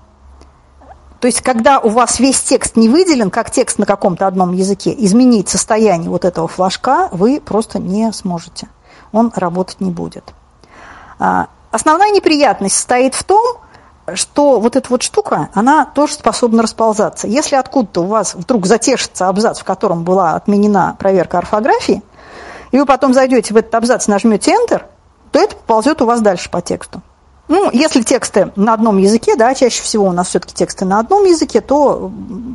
[1.19, 4.93] То есть, когда у вас весь текст не выделен, как текст на каком-то одном языке,
[4.97, 8.67] изменить состояние вот этого флажка вы просто не сможете.
[9.11, 10.33] Он работать не будет.
[11.19, 13.57] А, Основная неприятность состоит в том,
[14.13, 17.25] что вот эта вот штука, она тоже способна расползаться.
[17.27, 22.03] Если откуда-то у вас вдруг затешится абзац, в котором была отменена проверка орфографии,
[22.69, 24.83] и вы потом зайдете в этот абзац, нажмете Enter,
[25.33, 27.01] то это ползет у вас дальше по тексту.
[27.47, 31.25] Ну, если тексты на одном языке, да, чаще всего у нас все-таки тексты на одном
[31.25, 32.11] языке, то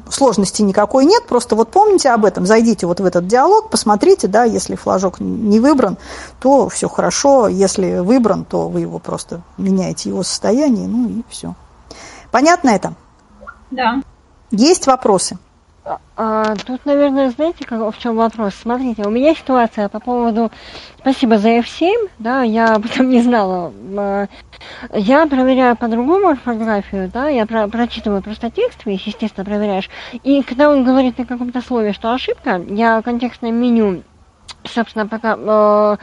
[0.08, 4.44] сложности никакой нет, просто вот помните об этом, зайдите вот в этот диалог, посмотрите, да,
[4.44, 5.98] если флажок не выбран,
[6.40, 11.54] то все хорошо, если выбран, то вы его просто меняете его состояние, ну и все.
[12.30, 12.94] Понятно это?
[13.72, 14.02] Да.
[14.52, 15.36] Есть вопросы?
[16.16, 18.54] А, тут, наверное, знаете, как, в чем вопрос?
[18.54, 20.50] Смотрите, у меня ситуация по поводу...
[20.98, 23.72] Спасибо за F7, да, я об этом не знала.
[23.96, 24.26] А,
[24.92, 29.88] Я проверяю по-другому орфографию, да, я про- прочитываю просто текст, весь, естественно, проверяешь.
[30.24, 34.02] И когда он говорит на каком-то слове, что ошибка, я контекстное меню
[34.64, 35.96] собственно, пока э,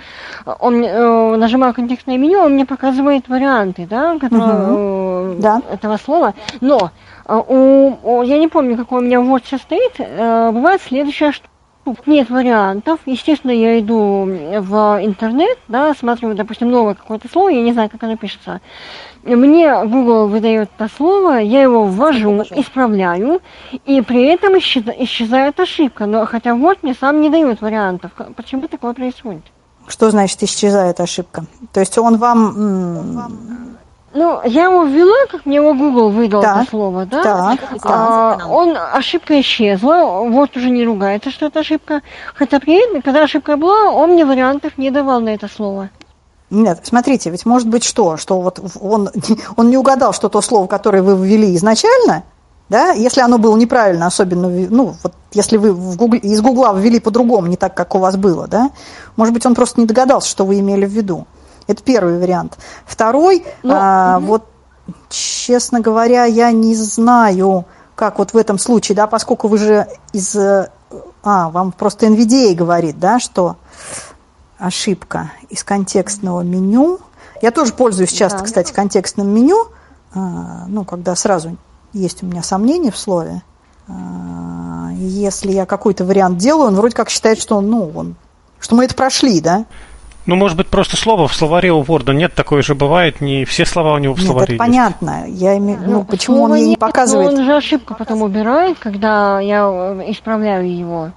[0.59, 5.37] он э, нажимаю контекстное меню, он мне показывает варианты, да, которые, э,
[5.71, 6.33] этого слова.
[6.61, 6.91] Но
[7.27, 11.49] у, у- я не помню, какой у меня Word сейчас стоит, э, бывает следующая штука.
[12.07, 12.99] Нет вариантов.
[13.05, 18.01] Естественно, я иду в интернет, да, смотрю, допустим, новое какое-то слово, я не знаю, как
[18.01, 18.59] оно пишется.
[19.23, 23.39] Мне Google выдает это слово, я его ввожу, исправляю,
[23.85, 26.07] и при этом исчезает ошибка.
[26.07, 28.11] Но хотя вот мне сам не дает вариантов.
[28.35, 29.43] Почему такое происходит?
[29.87, 31.45] Что значит исчезает ошибка?
[31.71, 33.77] То есть он вам...
[34.15, 37.21] Ну, я его ввела, как мне его Google выдал так, это слово, да?
[37.21, 42.01] Так, а, он, ошибка исчезла, вот уже не ругается, что это ошибка.
[42.33, 45.89] Хотя при этом, когда ошибка была, он мне вариантов не давал на это слово.
[46.49, 48.15] Нет, смотрите, ведь может быть что?
[48.15, 49.09] Что вот он,
[49.57, 52.23] он не угадал, что то слово, которое вы ввели изначально,
[52.69, 57.01] да, если оно было неправильно, особенно, ну, вот если вы в Google, из Гугла ввели
[57.01, 58.71] по-другому, не так, как у вас было, да,
[59.17, 61.27] может быть, он просто не догадался, что вы имели в виду.
[61.67, 62.57] Это первый вариант.
[62.85, 64.27] Второй, ну, а, угу.
[64.27, 64.45] вот,
[65.09, 67.65] честно говоря, я не знаю,
[67.95, 70.35] как вот в этом случае, да, поскольку вы же из...
[70.35, 73.57] А, вам просто NVDA говорит, да, что
[74.57, 76.99] ошибка из контекстного меню.
[77.41, 78.45] Я тоже пользуюсь часто, да.
[78.45, 79.67] кстати, контекстным меню,
[80.13, 81.57] а, ну, когда сразу
[81.93, 83.41] есть у меня сомнения в слове.
[83.87, 88.15] А, если я какой-то вариант делаю, он вроде как считает, что, ну, он,
[88.59, 89.65] что мы это прошли, да?
[90.25, 93.65] Ну, может быть, просто слово в словаре у Word нет, такое же бывает, не все
[93.65, 94.59] слова у него в нет, словаре это есть.
[94.59, 95.25] понятно.
[95.27, 95.77] Я име...
[95.79, 97.37] ну, ну, почему он мне не показывает?
[97.37, 101.11] Он же ошибку потом убирает, когда я э, исправляю его.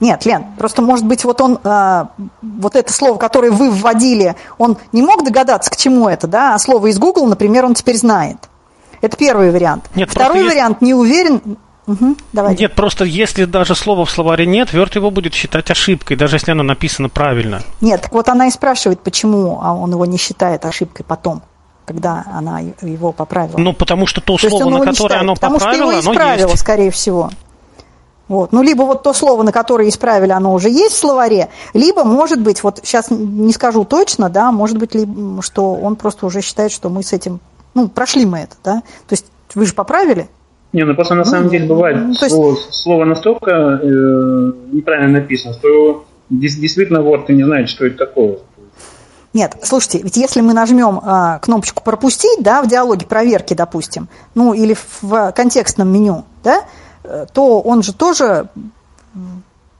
[0.00, 2.04] Нет, Лен, просто может быть вот он, э,
[2.42, 6.58] вот это слово, которое вы вводили, он не мог догадаться, к чему это, да, а
[6.58, 8.36] слово из Google, например, он теперь знает.
[9.00, 9.84] Это первый вариант.
[9.94, 12.56] Нет, Второй вариант, не уверен, Угу, давай.
[12.56, 16.50] Нет, просто если даже слова в словаре нет, Word его будет считать ошибкой, даже если
[16.50, 17.62] оно написано правильно.
[17.80, 21.42] Нет, так вот она и спрашивает, почему а он его не считает ошибкой потом
[21.86, 23.58] когда она его поправила.
[23.58, 26.60] Ну, потому что то, то слово, на которое оно потому поправило, что его исправило, есть.
[26.60, 27.30] скорее всего.
[28.28, 28.50] Вот.
[28.52, 32.40] Ну, либо вот то слово, на которое исправили, оно уже есть в словаре, либо, может
[32.40, 36.72] быть, вот сейчас не скажу точно, да, может быть, либо, что он просто уже считает,
[36.72, 37.38] что мы с этим,
[37.74, 38.82] ну, прошли мы это, да.
[39.06, 40.28] То есть вы же поправили,
[40.72, 42.30] не, ну просто на ну, самом деле бывает ну, есть...
[42.30, 48.38] слово, слово настолько э, неправильно написано, что действительно вот не знает, что это такое.
[49.32, 54.54] Нет, слушайте, ведь если мы нажмем э, кнопочку пропустить, да, в диалоге проверки, допустим, ну
[54.54, 56.64] или в, в контекстном меню, да,
[57.04, 58.48] э, то он же тоже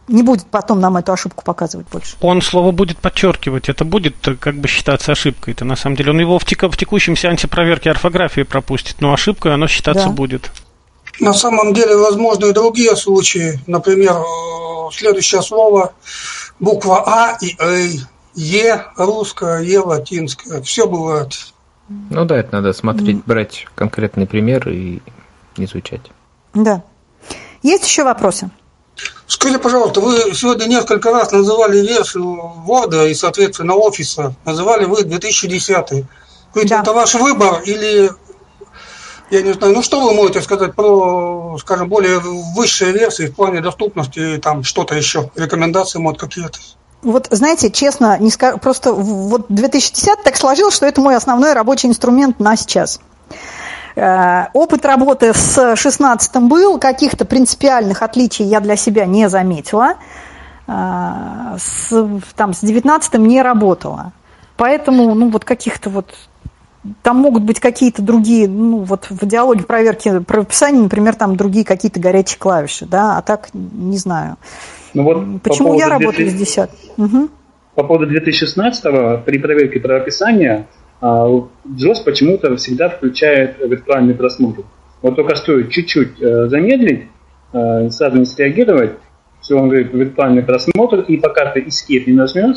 [0.09, 2.17] не будет потом нам эту ошибку показывать больше.
[2.21, 5.55] Он слово будет подчеркивать, это будет как бы считаться ошибкой.
[5.55, 9.13] Это на самом деле он его в, тек, в текущем сеансе проверки орфографии пропустит, но
[9.13, 10.13] ошибкой оно считаться да.
[10.13, 10.51] будет.
[11.21, 13.59] На самом деле возможны и другие случаи.
[13.67, 15.93] Например, э, следующее слово
[16.61, 18.01] буква А и Эй.
[18.35, 20.61] Е русская, Е латинская.
[20.63, 21.33] Все бывает.
[21.89, 25.01] Ну да, это надо смотреть, брать конкретный пример и
[25.57, 26.03] изучать.
[26.53, 26.83] Да.
[27.63, 28.51] Есть еще вопросы?
[29.27, 34.35] Скажите, пожалуйста, вы сегодня несколько раз называли версию Word и, соответственно, офиса.
[34.45, 36.05] Называли вы 2010.
[36.55, 36.81] Ведь да.
[36.81, 38.11] это ваш выбор или
[39.31, 43.61] я не знаю, ну что вы можете сказать про, скажем, более высшие версии в плане
[43.61, 46.59] доступности, там что-то еще, рекомендации, может, какие-то?
[47.03, 51.89] Вот, знаете, честно, не скажу, просто вот 2010 так сложилось, что это мой основной рабочий
[51.89, 53.01] инструмент на сейчас.
[53.97, 59.95] Э, опыт работы с 16 был, каких-то принципиальных отличий я для себя не заметила.
[60.67, 61.93] Э, с,
[62.35, 64.13] там, с 19 не работала.
[64.57, 66.15] Поэтому, ну, вот каких-то вот
[67.03, 72.01] там могут быть какие-то другие, ну, вот в диалоге проверки правописания, например, там другие какие-то
[72.01, 74.37] горячие клавиши, да, а так не знаю.
[74.95, 76.37] Ну вот Почему по я работаю 2000...
[76.37, 76.71] с 10?
[76.99, 77.29] Угу.
[77.75, 78.83] По поводу 2016
[79.25, 80.67] при проверке правописания
[81.01, 84.63] JOS а, почему-то всегда включает виртуальный просмотр.
[85.03, 87.05] Вот только стоит чуть-чуть э, замедлить,
[87.53, 88.93] э, сразу не среагировать,
[89.41, 92.57] все, он говорит, виртуальный просмотр, и пока ты escape не нажмешь,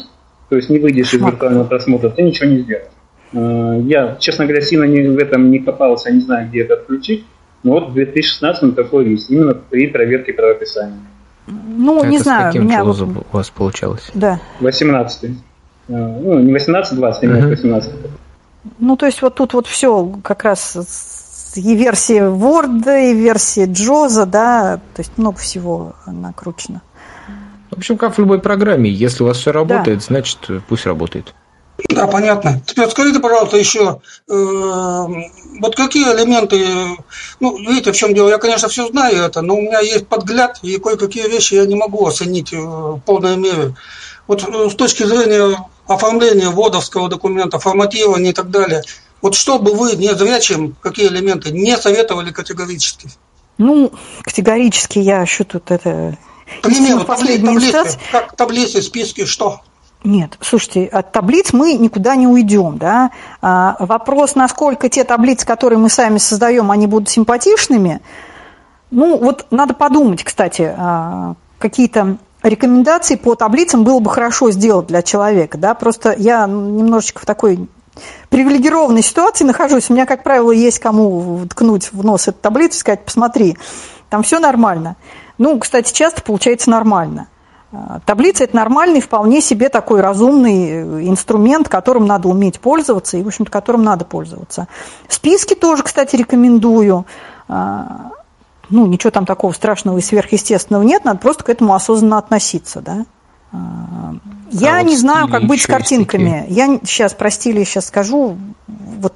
[0.49, 2.88] то есть не выйдешь из виртуального просмотра, ты ничего не сделаешь.
[3.34, 7.26] Э, я, честно говоря, сильно не, в этом не копался, не знаю, где это отключить.
[7.64, 10.99] Но вот в 2016 такой есть, именно при проверке правописания.
[11.47, 12.47] Ну, это не знаю.
[12.47, 12.84] каким меня...
[12.84, 14.10] у вас получалось?
[14.14, 14.39] Да.
[14.60, 15.27] 18 э,
[15.88, 17.49] Ну, не 18, 20, именно uh-huh.
[17.49, 17.93] 18
[18.80, 24.26] Ну, то есть вот тут вот все как раз и версии Word, и версии Джоза,
[24.26, 26.81] да, то есть много всего накручено.
[27.72, 30.06] В общем, как в любой программе, если у вас все работает, да.
[30.06, 31.34] значит, пусть работает.
[31.88, 32.61] Да, понятно.
[32.65, 36.65] Теперь скажите, пожалуйста, еще, э, вот какие элементы,
[37.39, 40.60] ну, видите, в чем дело, я, конечно, все знаю это, но у меня есть подгляд,
[40.61, 43.76] и кое-какие вещи я не могу оценить э, в полной мере.
[44.27, 45.57] Вот э, с точки зрения
[45.88, 48.84] оформления вводовского документа, форматирования и так далее,
[49.22, 53.10] вот что бы вы незрячим, какие элементы, не советовали категорически?
[53.57, 53.91] Ну,
[54.23, 56.18] категорически я еще тут это
[56.61, 59.61] Примеры, таблицы, таблицы, как таблицы, списки, что?
[60.03, 63.11] Нет, слушайте, от таблиц мы никуда не уйдем, да.
[63.41, 68.01] А, вопрос, насколько те таблицы, которые мы сами создаем, они будут симпатичными,
[68.91, 75.01] ну, вот надо подумать, кстати, а, какие-то рекомендации по таблицам было бы хорошо сделать для
[75.01, 77.67] человека, да, просто я немножечко в такой
[78.30, 79.89] привилегированной ситуации нахожусь.
[79.89, 83.57] У меня, как правило, есть кому ткнуть в нос эту таблицу и сказать, посмотри,
[84.09, 84.95] там все нормально.
[85.38, 87.27] Ну, кстати, часто получается нормально–
[88.06, 93.28] таблица– это нормальный, вполне себе такой разумный э, инструмент, которым надо уметь пользоваться и, в
[93.28, 94.68] общем-то, которым надо пользоваться.
[95.08, 97.06] Списки тоже, кстати, рекомендую.
[97.48, 98.12] А,
[98.70, 103.06] ну, ничего там такого страшного и сверхъестественного нет, надо просто к этому осознанно относиться, да.
[103.52, 104.16] А,
[104.52, 106.46] я а не вот знаю, как быть с картинками.
[106.50, 108.38] Я сейчас про стили сейчас скажу.
[108.68, 109.14] Вот,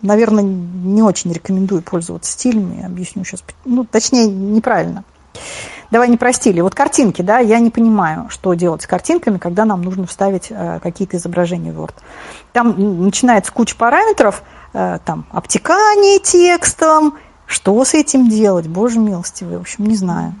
[0.00, 2.84] наверное, не очень рекомендую пользоваться стилями.
[2.84, 3.42] Объясню сейчас.
[3.64, 5.02] Ну, точнее, неправильно
[5.90, 6.60] давай не простили.
[6.60, 10.80] Вот картинки, да, я не понимаю, что делать с картинками, когда нам нужно вставить э,
[10.82, 11.94] какие-то изображения в Word.
[12.52, 14.42] Там начинается куча параметров,
[14.72, 17.14] э, там, обтекание текстом,
[17.46, 20.34] что с этим делать, боже милостивый, в общем, не знаю.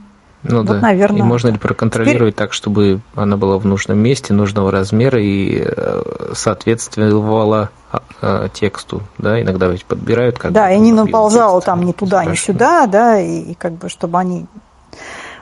[0.48, 0.80] Ну вот, да.
[0.80, 2.46] Наверное, и можно ли проконтролировать Теперь...
[2.46, 6.02] так, чтобы она была в нужном месте, нужного размера и э,
[6.34, 7.70] соответствовала
[8.20, 12.34] э, тексту, да, иногда ведь подбирают как Да, и не наползала там ни туда, ни
[12.34, 14.46] сюда, да, и, и как бы чтобы они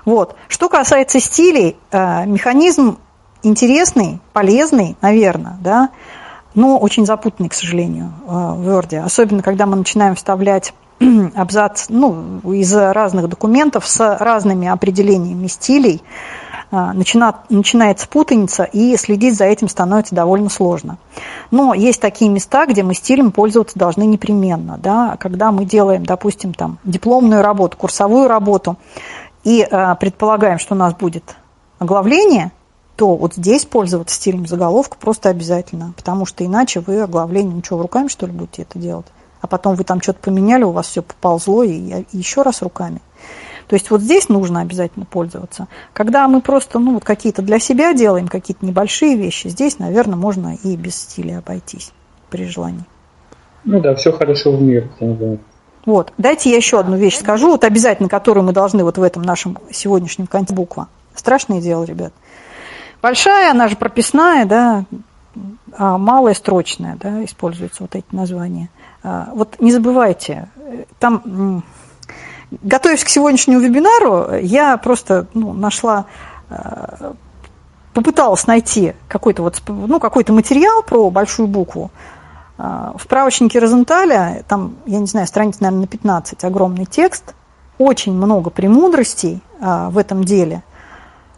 [0.04, 0.36] вот.
[0.48, 2.98] Что касается стилей, э, механизм
[3.42, 5.90] интересный, полезный, наверное, да,
[6.54, 8.96] но очень запутанный, к сожалению, э, в Word.
[9.04, 10.72] Особенно, когда мы начинаем вставлять
[11.34, 16.02] абзац ну, из разных документов с разными определениями стилей,
[16.70, 20.98] э, начинает, начинается путаница, и следить за этим становится довольно сложно.
[21.50, 24.78] Но есть такие места, где мы стилем пользоваться должны непременно.
[24.78, 25.16] Да?
[25.18, 28.76] Когда мы делаем, допустим, там, дипломную работу, курсовую работу,
[29.44, 31.36] и э, предполагаем, что у нас будет
[31.78, 32.50] оглавление,
[32.96, 38.08] то вот здесь пользоваться стилем заголовка просто обязательно, потому что иначе вы оглавление, что, руками
[38.08, 39.06] что ли будете это делать?
[39.40, 43.00] А потом вы там что-то поменяли, у вас все поползло, и, и еще раз руками.
[43.68, 45.68] То есть вот здесь нужно обязательно пользоваться.
[45.92, 50.56] Когда мы просто ну, вот какие-то для себя делаем, какие-то небольшие вещи, здесь, наверное, можно
[50.62, 51.92] и без стиля обойтись
[52.30, 52.84] при желании.
[53.64, 54.90] Ну да, все хорошо в мире.
[55.86, 56.12] Вот.
[56.18, 59.58] Дайте я еще одну вещь скажу, вот обязательно, которую мы должны вот в этом нашем
[59.70, 60.88] сегодняшнем конте буква.
[61.14, 62.12] Страшное дело, ребят.
[63.02, 64.84] Большая, она же прописная, да,
[65.76, 68.70] а малая строчная, да, используются вот эти названия.
[69.02, 70.48] А, вот не забывайте,
[70.98, 71.62] там,
[72.62, 76.06] готовясь к сегодняшнему вебинару, я просто ну, нашла,
[76.48, 77.14] а,
[77.92, 81.90] попыталась найти какой-то вот, ну, какой-то материал про большую букву,
[82.56, 87.34] в справочнике Розенталя, там, я не знаю, страниц, наверное, на 15, огромный текст,
[87.78, 90.62] очень много премудростей а, в этом деле.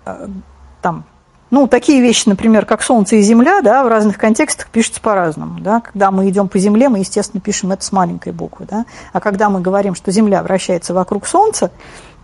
[0.05, 0.29] А,
[0.83, 1.05] там,
[1.51, 5.61] ну, такие вещи, например, как Солнце и Земля, да, в разных контекстах пишутся по-разному.
[5.61, 5.81] Да.
[5.81, 8.67] Когда мы идем по Земле, мы, естественно, пишем это с маленькой буквы.
[8.69, 8.85] Да.
[9.13, 11.71] А когда мы говорим, что Земля вращается вокруг Солнца,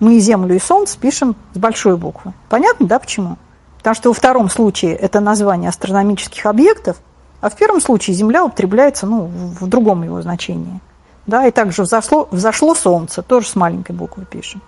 [0.01, 2.35] мы и Землю, и Солнце пишем с большой буквы.
[2.51, 3.39] Понятно, да, почему?
[3.78, 6.98] Потому что во втором случае это название астрономических объектов–
[7.43, 10.81] а в первом случае Земля употребляется ну, в другом его значении.
[11.27, 14.62] Да, и также взошло, взошло солнце, тоже с маленькой буквы пишем.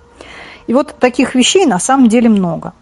[0.67, 2.73] И вот таких вещей на самом деле много.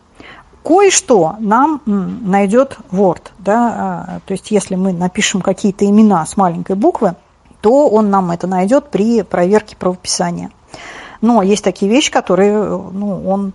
[0.64, 3.22] Кое-что нам найдет Word.
[3.38, 7.14] Да, а, то есть если мы напишем какие-то имена с маленькой буквы,
[7.60, 10.50] то он нам это найдет при проверке правописания.
[11.20, 13.52] Но есть такие вещи, которые ну, он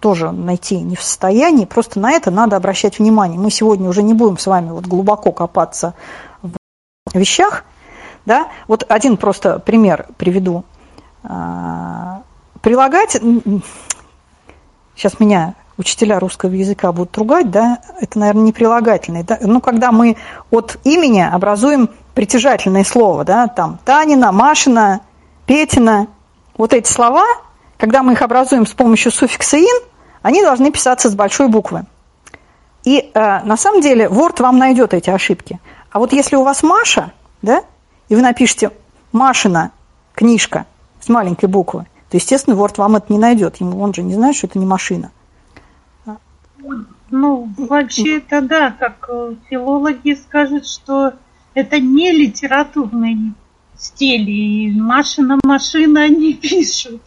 [0.00, 1.64] тоже найти не в состоянии.
[1.64, 3.38] Просто на это надо обращать внимание.
[3.38, 5.94] Мы сегодня уже не будем с вами вот глубоко копаться
[6.42, 6.56] в
[7.14, 7.64] вещах.
[8.26, 8.48] Да?
[8.66, 10.64] Вот один просто пример приведу.
[11.24, 12.22] А,
[12.60, 13.20] прилагать,
[14.94, 19.22] сейчас меня учителя русского языка будут ругать, да, это, наверное, не прилагательное.
[19.22, 19.38] Да?
[19.40, 20.16] Ну, когда мы
[20.50, 25.00] от имени образуем притяжательное слово, да, там Танина, Машина,
[25.46, 26.08] Петина,
[26.56, 27.24] вот эти слова,
[27.78, 29.82] когда мы их образуем с помощью суффикса «ин»,
[30.20, 31.86] они должны писаться с большой буквы.
[32.84, 35.60] И э, на самом деле Word вам найдет эти ошибки.
[35.90, 37.62] А вот если у вас Маша, да,
[38.08, 38.72] и вы напишете
[39.12, 39.70] Машина
[40.14, 40.66] книжка
[41.00, 43.56] с маленькой буквы, то, естественно, Word вам это не найдет.
[43.56, 45.10] Ему он же не знает, что это не машина.
[47.10, 51.14] Ну, вообще это да, как э, филологи скажут, что
[51.54, 53.32] это не литературный
[53.78, 57.00] стиль, и Машина машина не пишут.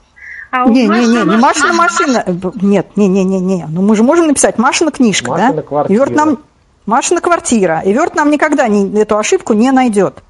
[0.52, 2.26] А не, не, не, не Машина машина.
[2.62, 3.66] Нет, не, не, не, не.
[3.70, 5.62] Ну мы же можем написать Машина книжка, Машина да?
[5.62, 5.96] Квартира.
[5.96, 6.38] И Верт нам
[6.86, 7.80] Машина квартира.
[7.86, 10.24] И Верт нам никогда не, эту ошибку не найдет.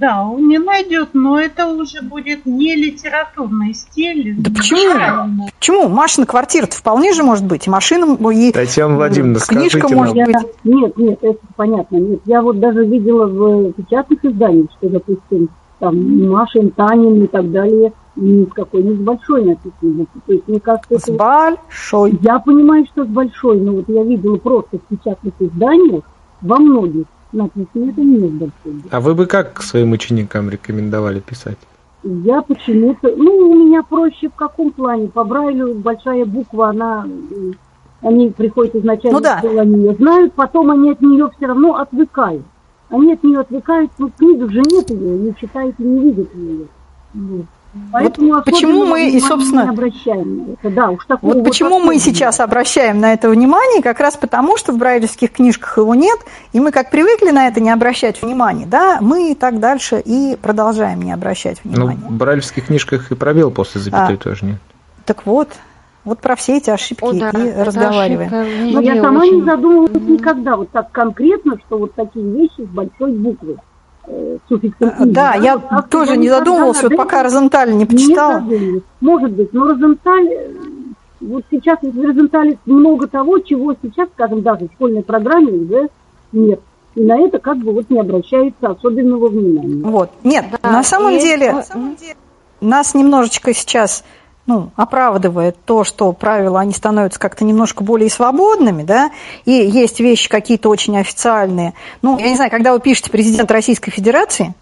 [0.00, 4.34] Да, он не найдет, но это уже будет не литературный стиль.
[4.38, 5.46] Да почему?
[5.58, 5.88] Почему?
[5.88, 7.66] Машина квартира вполне же может быть.
[7.66, 10.24] И машина, и Татьяна Владимировна, книжка скажите может нам.
[10.24, 10.36] быть.
[10.64, 11.96] Нет, нет, это понятно.
[11.96, 15.50] Нет, я вот даже видела в печатных изданиях, что, допустим,
[15.80, 20.06] там Машин, Танин и так далее, ни с какой, ни с большой написано.
[20.26, 22.18] То есть, мне кажется, С большой.
[22.22, 26.04] Я понимаю, что с большой, но вот я видела просто в печатных изданиях
[26.42, 28.82] во многих написано это не с большой.
[28.90, 31.58] А вы бы как своим ученикам рекомендовали писать?
[32.02, 35.08] Я почему-то, ну, у меня проще в каком плане?
[35.08, 37.54] По Брайлю большая буква, она, м,
[38.00, 39.38] они приходят изначально, Ну да.
[39.38, 42.42] что они ее знают, потом они от нее все равно отвыкают.
[42.88, 46.34] Они от нее отвыкают, но в книгах же нет ее, не читают и не видят
[46.34, 46.66] ее.
[47.14, 47.44] Вот.
[47.92, 50.70] Поэтому почему особенного мы и, собственно, не обращаем на это.
[50.70, 52.00] Да, уж такого Вот почему мы особенного.
[52.00, 56.18] сейчас обращаем на это внимание, как раз потому, что в брайлевских книжках его нет,
[56.52, 60.36] и мы как привыкли на это не обращать внимания, да, мы и так дальше и
[60.42, 62.00] продолжаем не обращать Ну, внимания.
[62.08, 64.18] в брайлевских книжках и пробел после запятой А.
[64.18, 64.58] тоже нет.
[65.06, 65.48] Так вот,
[66.04, 68.28] вот про все эти ошибки О, да, и разговариваем.
[68.34, 69.34] ошибка Но я везде сама очень.
[69.36, 73.58] не задумывалась никогда вот так конкретно, что вот такие вещи с большой буквы.
[74.10, 74.72] «И».
[75.06, 78.44] Да, я вот как-то тоже я не над вот пока Розенталь не почитала.
[79.00, 80.50] Может быть, но Розенталь, э,
[81.20, 85.88] вот сейчас в Розентале много того, чего сейчас, скажем, даже в школьной программе уже
[86.32, 86.60] нет.
[86.96, 89.82] И на это как бы вот не обращается особенного внимания.
[89.84, 90.10] Вот.
[90.24, 91.78] Нет, Да, на самом и деле это-
[92.60, 94.04] нас немножечко сейчас
[94.46, 99.10] ну, оправдывает то, что правила, они становятся как-то немножко более свободными, да,
[99.44, 101.74] и есть вещи какие-то очень официальные.
[102.02, 104.54] Ну, я не знаю, когда вы пишете президент Российской Федерации,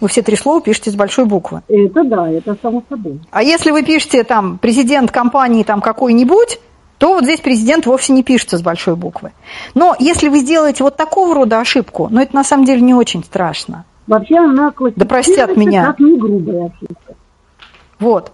[0.00, 1.62] вы все три слова пишете с большой буквы.
[1.68, 3.20] Это да, это само собой.
[3.30, 6.60] А если вы пишете там президент компании там какой-нибудь,
[6.98, 9.32] то вот здесь президент вовсе не пишется с большой буквы.
[9.74, 13.24] Но если вы сделаете вот такого рода ошибку, ну это на самом деле не очень
[13.24, 13.84] страшно.
[14.06, 15.86] Вообще она Да простят меня.
[15.86, 17.14] как не грубая ошибка.
[17.98, 18.32] Вот.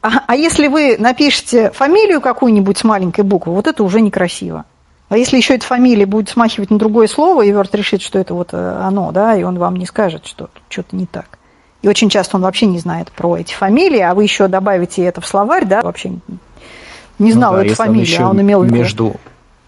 [0.00, 4.64] А, а если вы напишете фамилию какую-нибудь с маленькой буквы, вот это уже некрасиво.
[5.08, 8.34] А если еще эта фамилия будет смахивать на другое слово, и Верт решит, что это
[8.34, 11.38] вот э, оно, да, и он вам не скажет, что что-то не так.
[11.80, 15.20] И очень часто он вообще не знает про эти фамилии, а вы еще добавите это
[15.20, 16.12] в словарь, да, вообще
[17.18, 18.74] не знал Ну да, эту фамилию, еще а он имел в виду.
[18.74, 19.16] между,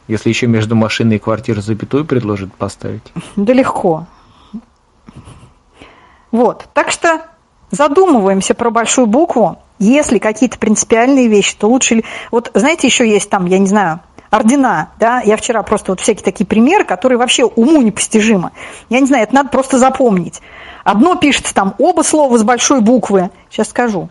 [0.09, 3.03] Если еще между машиной и квартирой запятую предложит поставить.
[3.37, 4.07] Да легко.
[6.31, 6.67] Вот.
[6.75, 7.23] Так что
[7.71, 9.59] задумываемся про большую букву.
[9.81, 12.05] Если какие-то принципиальные вещи, то лучше...
[12.31, 14.01] Вот знаете, еще есть там, я не знаю,
[14.31, 18.51] ордена, да, я вчера просто вот всякие такие примеры, которые вообще уму непостижимы.
[18.91, 20.43] Я не знаю, это надо просто запомнить.
[20.85, 23.31] Одно пишется там, оба слова с большой буквы.
[23.49, 24.11] Сейчас скажу.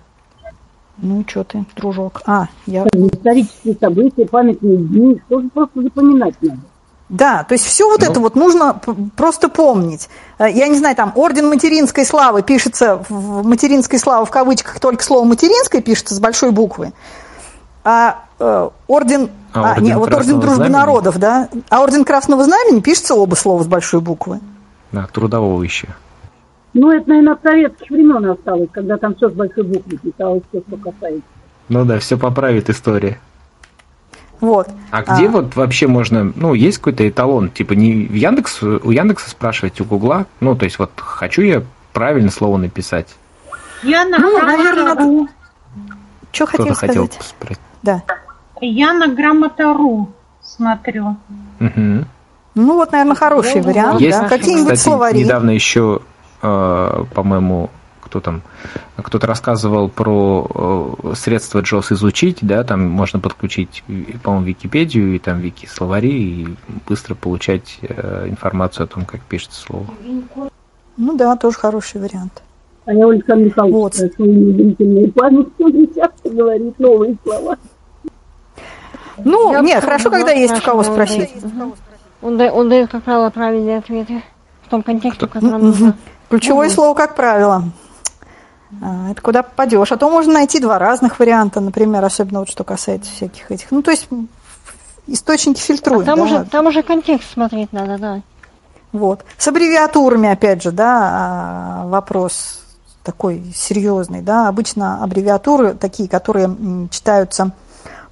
[0.98, 2.24] Ну, что ты, дружок?
[2.26, 2.84] А, я...
[2.92, 6.60] Исторические события, памятные дни, тоже просто запоминать надо.
[7.10, 8.80] Да, то есть все вот это вот нужно
[9.16, 10.10] просто помнить.
[10.38, 15.04] Э, Я не знаю, там орден материнской славы пишется в материнской славы в кавычках только
[15.04, 16.94] слово материнской пишется с большой буквы.
[17.84, 20.74] А э, орден, А а, орден не, вот орден дружбы Знамени?
[20.74, 21.50] народов, да.
[21.70, 24.40] А орден Красного Знамени пишется оба слова с большой буквы.
[24.92, 25.88] Да, трудового еще.
[26.74, 30.62] Ну, это, наверное, от советских времен осталось, когда там все с большой буквы писалось, все,
[30.68, 31.24] что касается.
[31.70, 33.20] Ну да, все поправит история.
[34.42, 34.70] Вот.
[34.92, 39.30] А где вот вообще можно, ну, есть какой-то эталон, типа не в Яндекс, у Яндекса
[39.30, 41.64] спрашивать, у Гугла, ну, то есть вот хочу я
[41.94, 43.08] правильно слово написать.
[43.84, 45.28] Я на Ну, наверное, грамота.ру.
[46.32, 47.20] Что хотел хотел сказать?
[47.22, 47.60] спросить.
[47.82, 48.04] Да.
[48.62, 50.10] Я на грамота.ру
[50.42, 51.18] смотрю.
[51.60, 52.06] Мгм.
[52.56, 54.02] Ну, вот, наверное, хороший вариант.
[54.02, 54.28] Есть, да.
[54.28, 55.24] Какие-нибудь кстати, словари.
[55.24, 56.02] недавно еще,
[56.42, 57.70] э, по-моему,
[58.10, 58.42] кто там,
[58.98, 65.20] кто-то рассказывал про э, средства JOS изучить, да, там можно подключить, и, по-моему, Википедию и
[65.20, 66.48] там вики словари и
[66.88, 69.86] быстро получать э, информацию о том, как пишется слово.
[70.98, 72.42] Ну да, тоже хороший вариант.
[72.86, 77.58] А я Александр Михайлович неудивительную память часто говорит новые слова.
[79.24, 81.30] Ну, Я не, бы хорошо, когда есть у кого спросить.
[82.22, 84.24] Он, да- он дает, как правило, правильные ответы
[84.66, 85.96] в том контексте, в котором нужно.
[86.30, 86.76] Ключевое Мгм.
[86.76, 87.64] слово, как правило.
[88.82, 89.92] А, Это куда попадешь.
[89.92, 93.72] А то можно найти два разных варианта, например, особенно вот что касается всяких этих.
[93.72, 94.08] Ну, то есть
[95.08, 96.04] источники фильтруют.
[96.04, 96.26] А там, да.
[96.26, 98.22] уже, там уже контекст смотреть надо, да.
[98.92, 99.24] Вот.
[99.38, 102.62] С аббревиатурами, опять же, да, а, вопрос
[103.04, 104.48] такой серьезный, да.
[104.48, 106.56] Обычно аббревиатуры такие, которые
[106.92, 107.52] читаются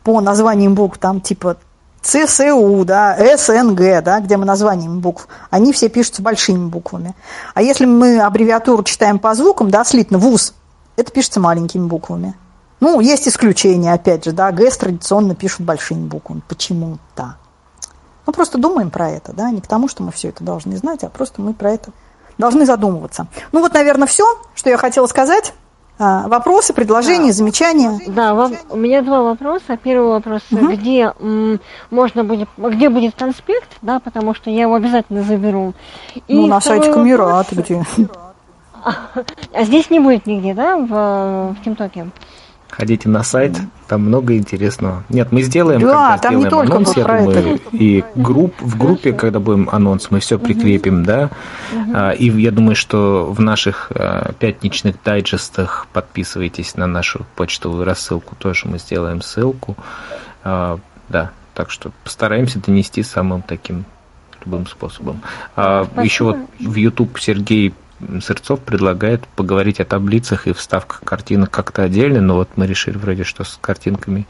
[0.04, 1.58] по названиям букв, там типа
[2.08, 7.14] ЦСУ, да, СНГ, да, где мы названиями букв, они все пишутся большими буквами.
[7.54, 10.54] А если мы аббревиатуру читаем по звукам, да, слитно, ВУЗ,
[10.96, 12.34] это пишется маленькими буквами.
[12.80, 16.42] Ну, есть исключения, опять же, да, ГЭС традиционно пишут большими буквами.
[16.48, 17.36] Почему-то.
[18.26, 21.04] Ну, просто думаем про это, да, не к тому, что мы все это должны знать,
[21.04, 21.92] а просто мы про это
[22.38, 23.28] должны задумываться.
[23.52, 24.26] Ну вот, наверное, все,
[24.56, 25.54] что я хотела сказать.
[26.00, 27.34] А, вопросы, предложения, да.
[27.34, 28.00] замечания?
[28.08, 28.34] Да,
[28.70, 29.78] у меня два вопроса.
[29.82, 30.68] Первый вопрос, угу.
[30.74, 31.60] где м,
[31.90, 35.74] можно будет, где будет конспект, да, потому что я его обязательно заберу.
[36.28, 37.84] И ну, на сайте Камерат где?
[39.54, 42.08] А здесь не будет нигде, да, в, в Тимтоке?
[42.70, 43.58] Ходите на сайт,
[43.88, 45.04] там много интересного.
[45.10, 47.60] Нет, мы сделаем, да, когда там сделаем не анонс, я думаю, это.
[47.72, 51.30] и групп, в группе, когда будем анонс, мы все прикрепим, да.
[51.94, 58.36] А, и я думаю, что в наших а, пятничных дайджестах подписывайтесь на нашу почтовую рассылку,
[58.36, 59.76] тоже мы сделаем ссылку.
[60.44, 60.78] А,
[61.08, 63.86] да, так что постараемся донести самым таким
[64.46, 65.22] любым способом.
[65.56, 67.74] А, еще вот в YouTube Сергей
[68.22, 73.24] Сырцов предлагает поговорить о таблицах и вставках картинок как-то отдельно, но вот мы решили вроде,
[73.24, 74.28] что с картинками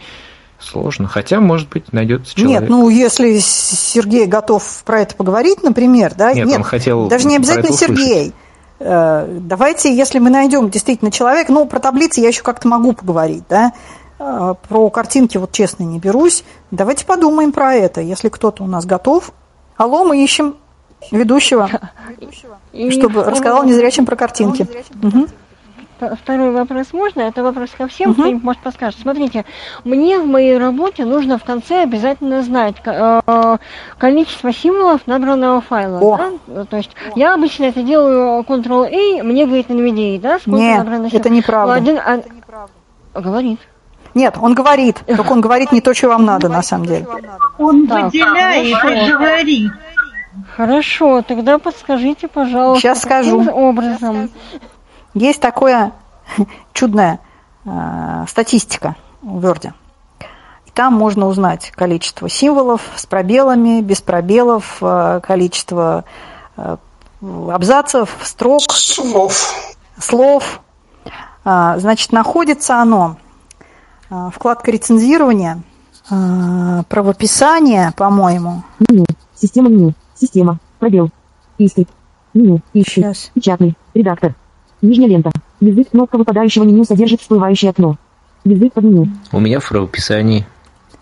[0.59, 1.07] сложно.
[1.07, 2.61] Хотя, может быть, найдется человек.
[2.61, 6.33] Нет, ну если Сергей готов про это поговорить, например, да?
[6.33, 8.33] Нет, Нет он хотел даже не обязательно Сергей.
[8.79, 13.43] Э, давайте, если мы найдем действительно человека, ну, про таблицы я еще как-то могу поговорить,
[13.49, 13.73] да,
[14.19, 16.43] э, про картинки вот честно не берусь.
[16.71, 19.31] Давайте подумаем про это, если кто-то у нас готов.
[19.77, 20.55] Алло, мы ищем
[21.11, 21.69] ведущего,
[22.73, 24.67] И чтобы рассказал незрячим про картинки.
[25.01, 25.27] Угу.
[26.21, 27.21] Второй вопрос можно?
[27.21, 28.21] Это вопрос ко всем, угу.
[28.21, 28.99] кто-нибудь может подскажет.
[28.99, 29.45] Смотрите,
[29.83, 33.57] мне в моей работе нужно в конце обязательно знать э,
[33.97, 35.99] количество символов набранного файла.
[35.99, 36.17] О.
[36.45, 36.65] Да?
[36.65, 37.17] То есть О.
[37.17, 41.73] я обычно это делаю Ctrl-A, мне говорит NVIDIA, да, сколько Нет, набрано это неправда.
[41.73, 42.17] Один, а...
[42.17, 42.73] это неправда.
[43.15, 43.59] Говорит.
[44.13, 47.07] Нет, он говорит, только он говорит не то, что вам надо, на самом деле.
[47.57, 49.71] Он выделяет и говорит.
[50.55, 52.81] Хорошо, тогда подскажите, пожалуйста.
[52.81, 53.49] Сейчас скажу.
[53.49, 54.29] образом?
[55.13, 55.93] Есть такое
[56.73, 57.19] чудная
[57.65, 59.71] э, статистика в Word.
[60.65, 66.05] И там можно узнать количество символов с пробелами, без пробелов, э, количество
[66.55, 66.77] э,
[67.21, 68.61] абзацев, строк.
[68.71, 69.75] Слов.
[69.99, 70.61] Слов.
[71.45, 73.17] Э, значит, находится оно
[74.09, 75.61] э, вкладка рецензирования,
[76.11, 78.63] э, правописание, по-моему.
[79.35, 79.93] Система меню.
[80.19, 80.59] Система.
[80.79, 81.09] Пробел.
[81.57, 81.87] Исты.
[82.33, 82.61] Меню.
[82.73, 83.01] Ищи.
[83.01, 83.31] Сейчас.
[83.33, 83.75] Печатный.
[83.93, 84.35] Редактор.
[84.81, 85.31] Нижняя лента.
[85.59, 87.97] Язык кнопка выпадающего меню содержит всплывающее окно.
[88.43, 89.07] Язык под меню.
[89.31, 90.45] У меня в правописании.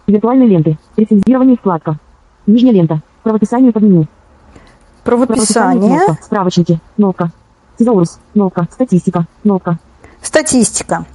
[0.07, 0.77] Виртуальные ленты.
[0.97, 1.97] Рецензирование вкладка.
[2.45, 3.01] Нижняя лента.
[3.23, 4.07] Правописание под меню.
[5.03, 5.97] Правописание.
[5.97, 6.23] Кнопка.
[6.23, 6.79] Справочники.
[6.95, 7.31] Кнопка.
[7.77, 8.19] Тезаурус.
[8.33, 8.67] Кнопка.
[8.71, 9.25] Статистика.
[9.43, 9.79] Кнопка.
[10.21, 11.05] Статистика.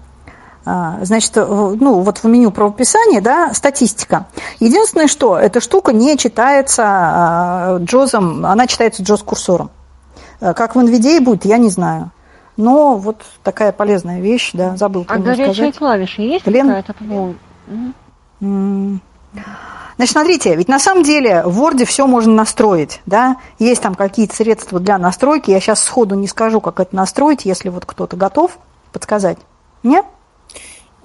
[0.64, 4.26] А, значит, ну, вот в меню правописания, да, статистика.
[4.58, 9.70] Единственное, что эта штука не читается а, джозом, она читается джоз-курсором.
[10.40, 12.10] А, как в NVDA будет, я не знаю.
[12.56, 15.78] Но вот такая полезная вещь, да, забыл А горячие сказать.
[15.78, 16.66] клавиши есть Лен...
[16.66, 16.94] какая-то?
[19.96, 24.34] Значит, смотрите, ведь на самом деле в Word все можно настроить, да, есть там какие-то
[24.34, 28.58] средства для настройки, я сейчас сходу не скажу, как это настроить, если вот кто-то готов
[28.92, 29.38] подсказать.
[29.82, 30.04] Нет?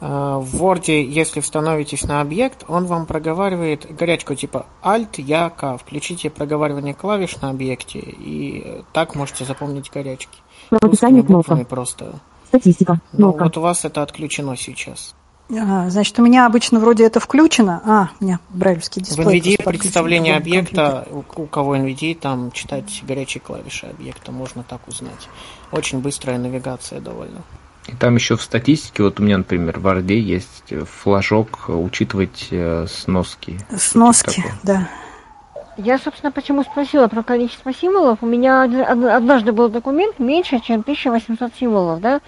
[0.02, 5.78] Э, в Word, если установитесь на объект, он вам проговаривает горячку типа Alt, Я, K.
[5.78, 10.40] Включите проговаривание клавиш на объекте, и так можете запомнить горячки.
[10.70, 11.56] Прописание кнопка.
[11.66, 12.20] Просто.
[12.48, 13.00] Статистика.
[13.14, 15.16] Ну, вот у вас это отключено сейчас.
[15.52, 17.82] А, значит, у меня обычно вроде это включено.
[17.86, 19.40] А, у меня брайлевский дисплей.
[19.40, 24.88] В NVIDIA представление объекта, у, у кого NVIDIA, там читать горячие клавиши объекта, можно так
[24.88, 25.30] узнать.
[25.72, 27.44] Очень быстрая навигация довольно.
[27.88, 32.88] И там еще в статистике, вот у меня, например, в Орде есть флажок учитывать э,
[32.90, 33.60] сноски.
[33.78, 34.90] Сноски, да.
[35.78, 38.20] Я, собственно, почему спросила про количество символов.
[38.22, 42.22] У меня однажды был документ меньше, чем 1800 символов, да?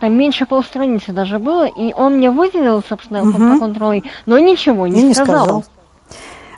[0.00, 3.32] Там меньше полстраницы даже было, и он мне выделил, собственно, угу.
[3.32, 5.44] по контролю, но ничего не, не сказал.
[5.44, 5.64] сказал.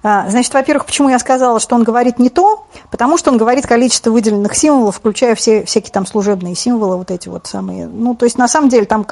[0.09, 3.67] А, значит, во-первых, почему я сказала, что он говорит не то, потому что он говорит
[3.67, 7.89] количество выделенных символов, включая все всякие там служебные символы, вот эти вот самые.
[7.89, 9.05] Ну, то есть, на самом деле, там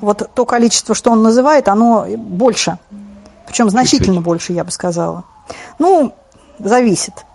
[0.00, 2.78] вот то количество, что он называет, оно больше.
[3.48, 5.24] Причем значительно больше, я бы сказала.
[5.80, 6.14] Ну,
[6.60, 7.26] зависит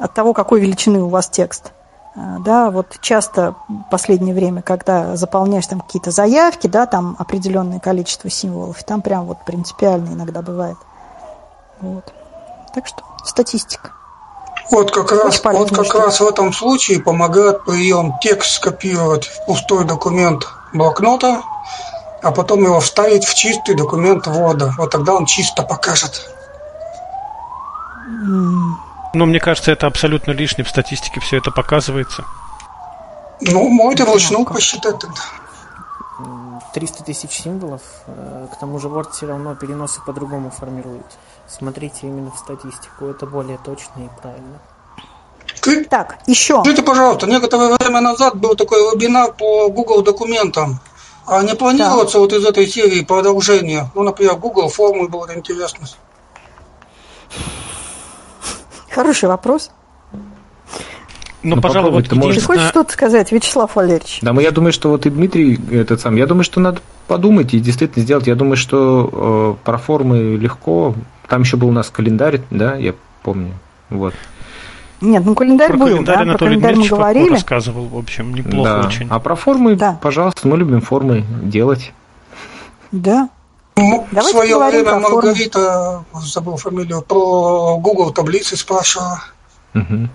[0.00, 1.70] от того, какой величины у вас текст.
[2.16, 7.78] А, да, вот часто в последнее время, когда заполняешь там какие-то заявки, да, там определенное
[7.78, 10.78] количество символов, там прям вот принципиально иногда бывает.
[11.80, 12.12] Вот.
[12.74, 13.92] Так что статистика.
[14.70, 19.84] Вот как раз, вот как раз в этом случае помогает прием текст скопировать в пустой
[19.84, 21.42] документ блокнота,
[22.22, 24.74] а потом его вставить в чистый документ ввода.
[24.76, 26.30] Вот тогда он чисто покажет.
[29.14, 30.66] Ну, мне кажется, это абсолютно лишнее.
[30.66, 32.24] В статистике все это показывается.
[33.40, 35.22] Ну, можете вручную посчитать тогда.
[36.74, 41.06] 300 тысяч символов, э, к тому же Word все равно переносы по-другому формирует.
[41.48, 44.60] Смотрите именно в статистику, это более точно и правильно.
[45.88, 46.60] Так, еще.
[46.60, 50.80] Скажите, пожалуйста, некоторое время назад был такой вебинар по Google документам.
[51.26, 52.20] А не планируется да.
[52.20, 53.90] вот из этой серии продолжение?
[53.94, 55.86] Ну, например, Google формы было интересно.
[58.90, 59.70] Хороший вопрос.
[61.42, 62.44] Ну, ну пожалуй, вот ты можешь...
[62.44, 64.20] хочешь что-то сказать, Вячеслав Валерьевич?
[64.22, 67.54] Да, мы, я думаю, что вот и Дмитрий этот сам, я думаю, что надо подумать
[67.54, 68.26] и действительно сделать.
[68.26, 70.94] Я думаю, что э, про формы легко.
[71.26, 73.54] Там еще был у нас календарь, да, я помню.
[73.90, 74.14] Вот.
[75.00, 77.30] Нет, ну календарь про был, календарь да, Анатолий про календарь мы говорили.
[77.30, 78.86] рассказывал, в общем, неплохо да.
[78.86, 79.06] очень.
[79.10, 79.98] А про формы, да.
[80.00, 81.92] пожалуйста, мы любим формы делать.
[82.92, 83.28] Да.
[83.76, 89.22] Ну, в свое время Маргарита, забыл фамилию, про Google таблицы спрашивала.
[89.74, 90.08] Угу.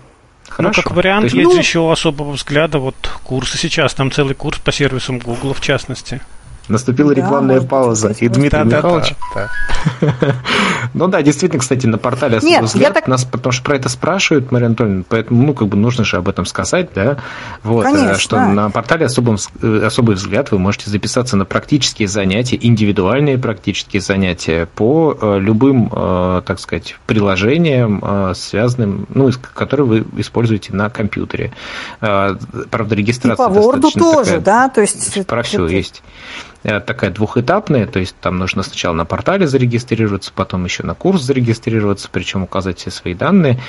[0.50, 0.82] Хорошо.
[0.82, 1.58] Ну, как вариант, есть, есть ну...
[1.58, 2.94] еще особого взгляда, вот
[3.24, 6.20] курсы сейчас, там целый курс по сервисам Google в частности.
[6.68, 8.14] Наступила да, рекламная пауза.
[8.18, 9.14] И Дмитрий да, Михайлович.
[9.34, 9.50] Да,
[10.00, 10.34] да.
[10.94, 13.06] ну да, действительно, кстати, на портале особый Нет, взгляд так...
[13.06, 16.28] нас, потому что про это спрашивают, Мария Анатольевна, поэтому, ну, как бы нужно же об
[16.28, 17.18] этом сказать, да.
[17.62, 18.14] Вот, э, Конечно.
[18.18, 24.00] что на портале особым, э, особый взгляд вы можете записаться на практические занятия, индивидуальные практические
[24.00, 31.52] занятия по э, любым, так сказать, приложениям, связанным, ну, которые вы используете на компьютере.
[32.00, 33.46] Правда, регистрация.
[33.46, 35.26] И по Word тоже, такая, да, то есть.
[35.26, 36.02] Про все есть
[36.64, 42.08] такая двухэтапная, то есть там нужно сначала на портале зарегистрироваться, потом еще на курс зарегистрироваться,
[42.10, 43.60] причем указать все свои данные,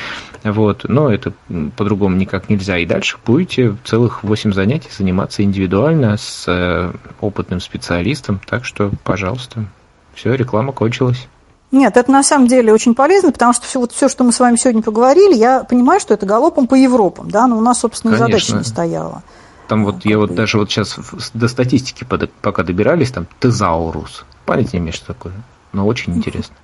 [0.43, 1.34] вот, но это
[1.76, 8.39] по-другому никак нельзя, и дальше будете целых 8 занятий заниматься индивидуально с э, опытным специалистом,
[8.47, 9.65] так что, пожалуйста,
[10.13, 11.27] все, реклама кончилась.
[11.72, 14.39] Нет, это на самом деле очень полезно, потому что все, вот все, что мы с
[14.39, 18.15] вами сегодня поговорили, я понимаю, что это галопом по Европам, да, но у нас, собственно,
[18.15, 18.39] Конечно.
[18.39, 19.23] задача не стояла.
[19.67, 20.99] Там вот я вот даже вот сейчас
[21.33, 22.05] до статистики
[22.41, 24.25] пока добирались, там тезаурус.
[24.47, 25.33] Не имеешь, что такое,
[25.73, 26.55] но очень интересно.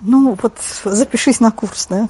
[0.00, 0.54] Ну, вот
[0.84, 2.08] запишись на курс, да?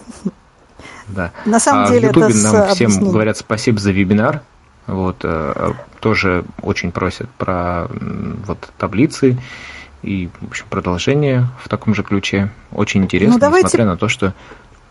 [1.09, 1.32] Да.
[1.47, 4.43] На самом а деле в Ютубе нам всем говорят спасибо за вебинар.
[4.86, 7.89] Вот, э, тоже очень просят про
[8.47, 9.39] вот таблицы
[10.02, 12.51] и, в общем, продолжение в таком же ключе.
[12.72, 13.66] Очень интересно, ну, давайте...
[13.66, 14.32] несмотря на то, что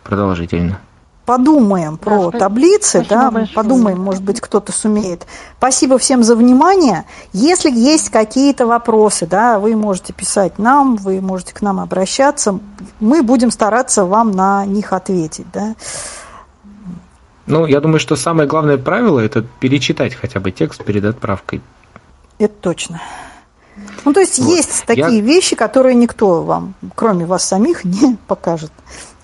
[0.03, 0.80] продолжительно
[1.28, 3.54] подумаем про да, таблицы, да, большое.
[3.54, 5.28] подумаем, может быть, кто-то сумеет.
[5.58, 7.04] Спасибо всем за внимание.
[7.34, 12.58] Если есть какие-то вопросы, да, вы можете писать нам, вы можете к нам обращаться.
[13.02, 15.76] Мы будем стараться вам на них ответить, да.
[17.45, 21.62] Ну, я думаю, что самое главное правило– это перечитать хотя бы текст перед отправкой.
[22.40, 23.02] Это точно.
[24.06, 24.56] Ну, то есть вот.
[24.56, 25.22] есть такие я...
[25.22, 28.72] вещи, которые никто вам, кроме вас самих, не покажет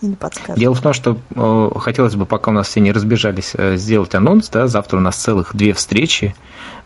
[0.07, 0.57] не подскажет.
[0.57, 4.15] Дело в том, что э, хотелось бы, пока у нас все не разбежались, э, сделать
[4.15, 4.49] анонс.
[4.49, 6.35] Да, завтра у нас целых две встречи.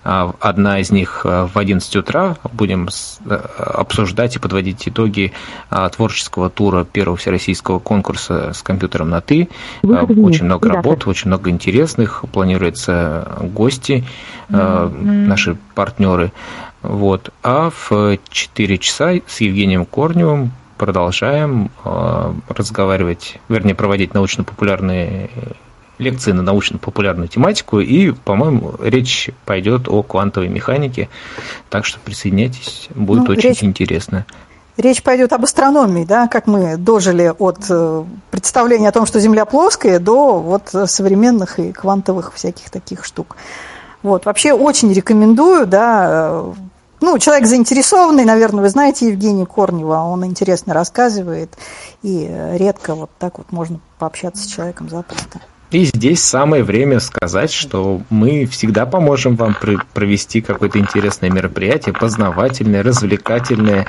[0.04, 2.38] Э, одна из них э, в 11 утра.
[2.54, 5.34] Будем с, э, обсуждать и подводить итоги
[5.70, 9.50] э, творческого тура первого всероссийского конкурса с компьютером на «ты».
[9.84, 12.24] Э, очень много работ, очень много интересных.
[12.32, 14.04] Планируются гости,
[14.50, 15.28] э, mm-hmm.
[15.28, 16.32] наши партнеры.
[16.82, 17.32] Вот.
[17.44, 25.30] А в 4 часа с Евгением Корневым продолжаем э, разговаривать, вернее, проводить научно-популярные
[25.98, 31.10] лекции на научно-популярную тематику, и, по-моему, речь пойдет о квантовой механике,
[31.70, 34.26] так что присоединяйтесь, будет ну, очень речь, интересно.
[34.78, 39.46] Речь пойдет об астрономии, да, как мы дожили от э, представления о том, что Земля
[39.46, 43.36] плоская, до вот современных и квантовых всяких таких штук.
[44.04, 46.44] Вот, вообще очень рекомендую, да,
[47.02, 51.58] ну, человек заинтересованный, наверное, вы знаете Евгения Корнева, он интересно рассказывает,
[52.02, 55.40] и редко вот так вот можно пообщаться с человеком запросто.
[55.70, 59.56] И здесь самое время сказать, что мы всегда поможем вам
[59.94, 63.86] провести какое-то интересное мероприятие, познавательное, развлекательное.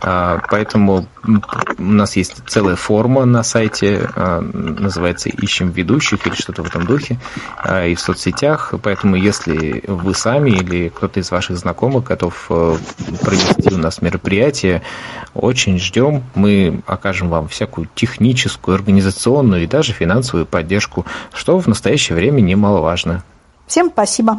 [0.00, 6.62] А, поэтому у нас есть целая форма на сайте, а, называется «Ищем ведущих» или что-то
[6.62, 7.18] в этом духе,
[7.58, 8.72] а, и в соцсетях.
[8.82, 14.82] Поэтому если вы сами или кто-то из ваших знакомых готов провести у нас мероприятие,
[15.34, 16.24] очень ждем.
[16.34, 23.22] Мы окажем вам всякую техническую, организационную и даже финансовую поддержку что в настоящее время немаловажно.
[23.66, 24.36] Всем спасибо.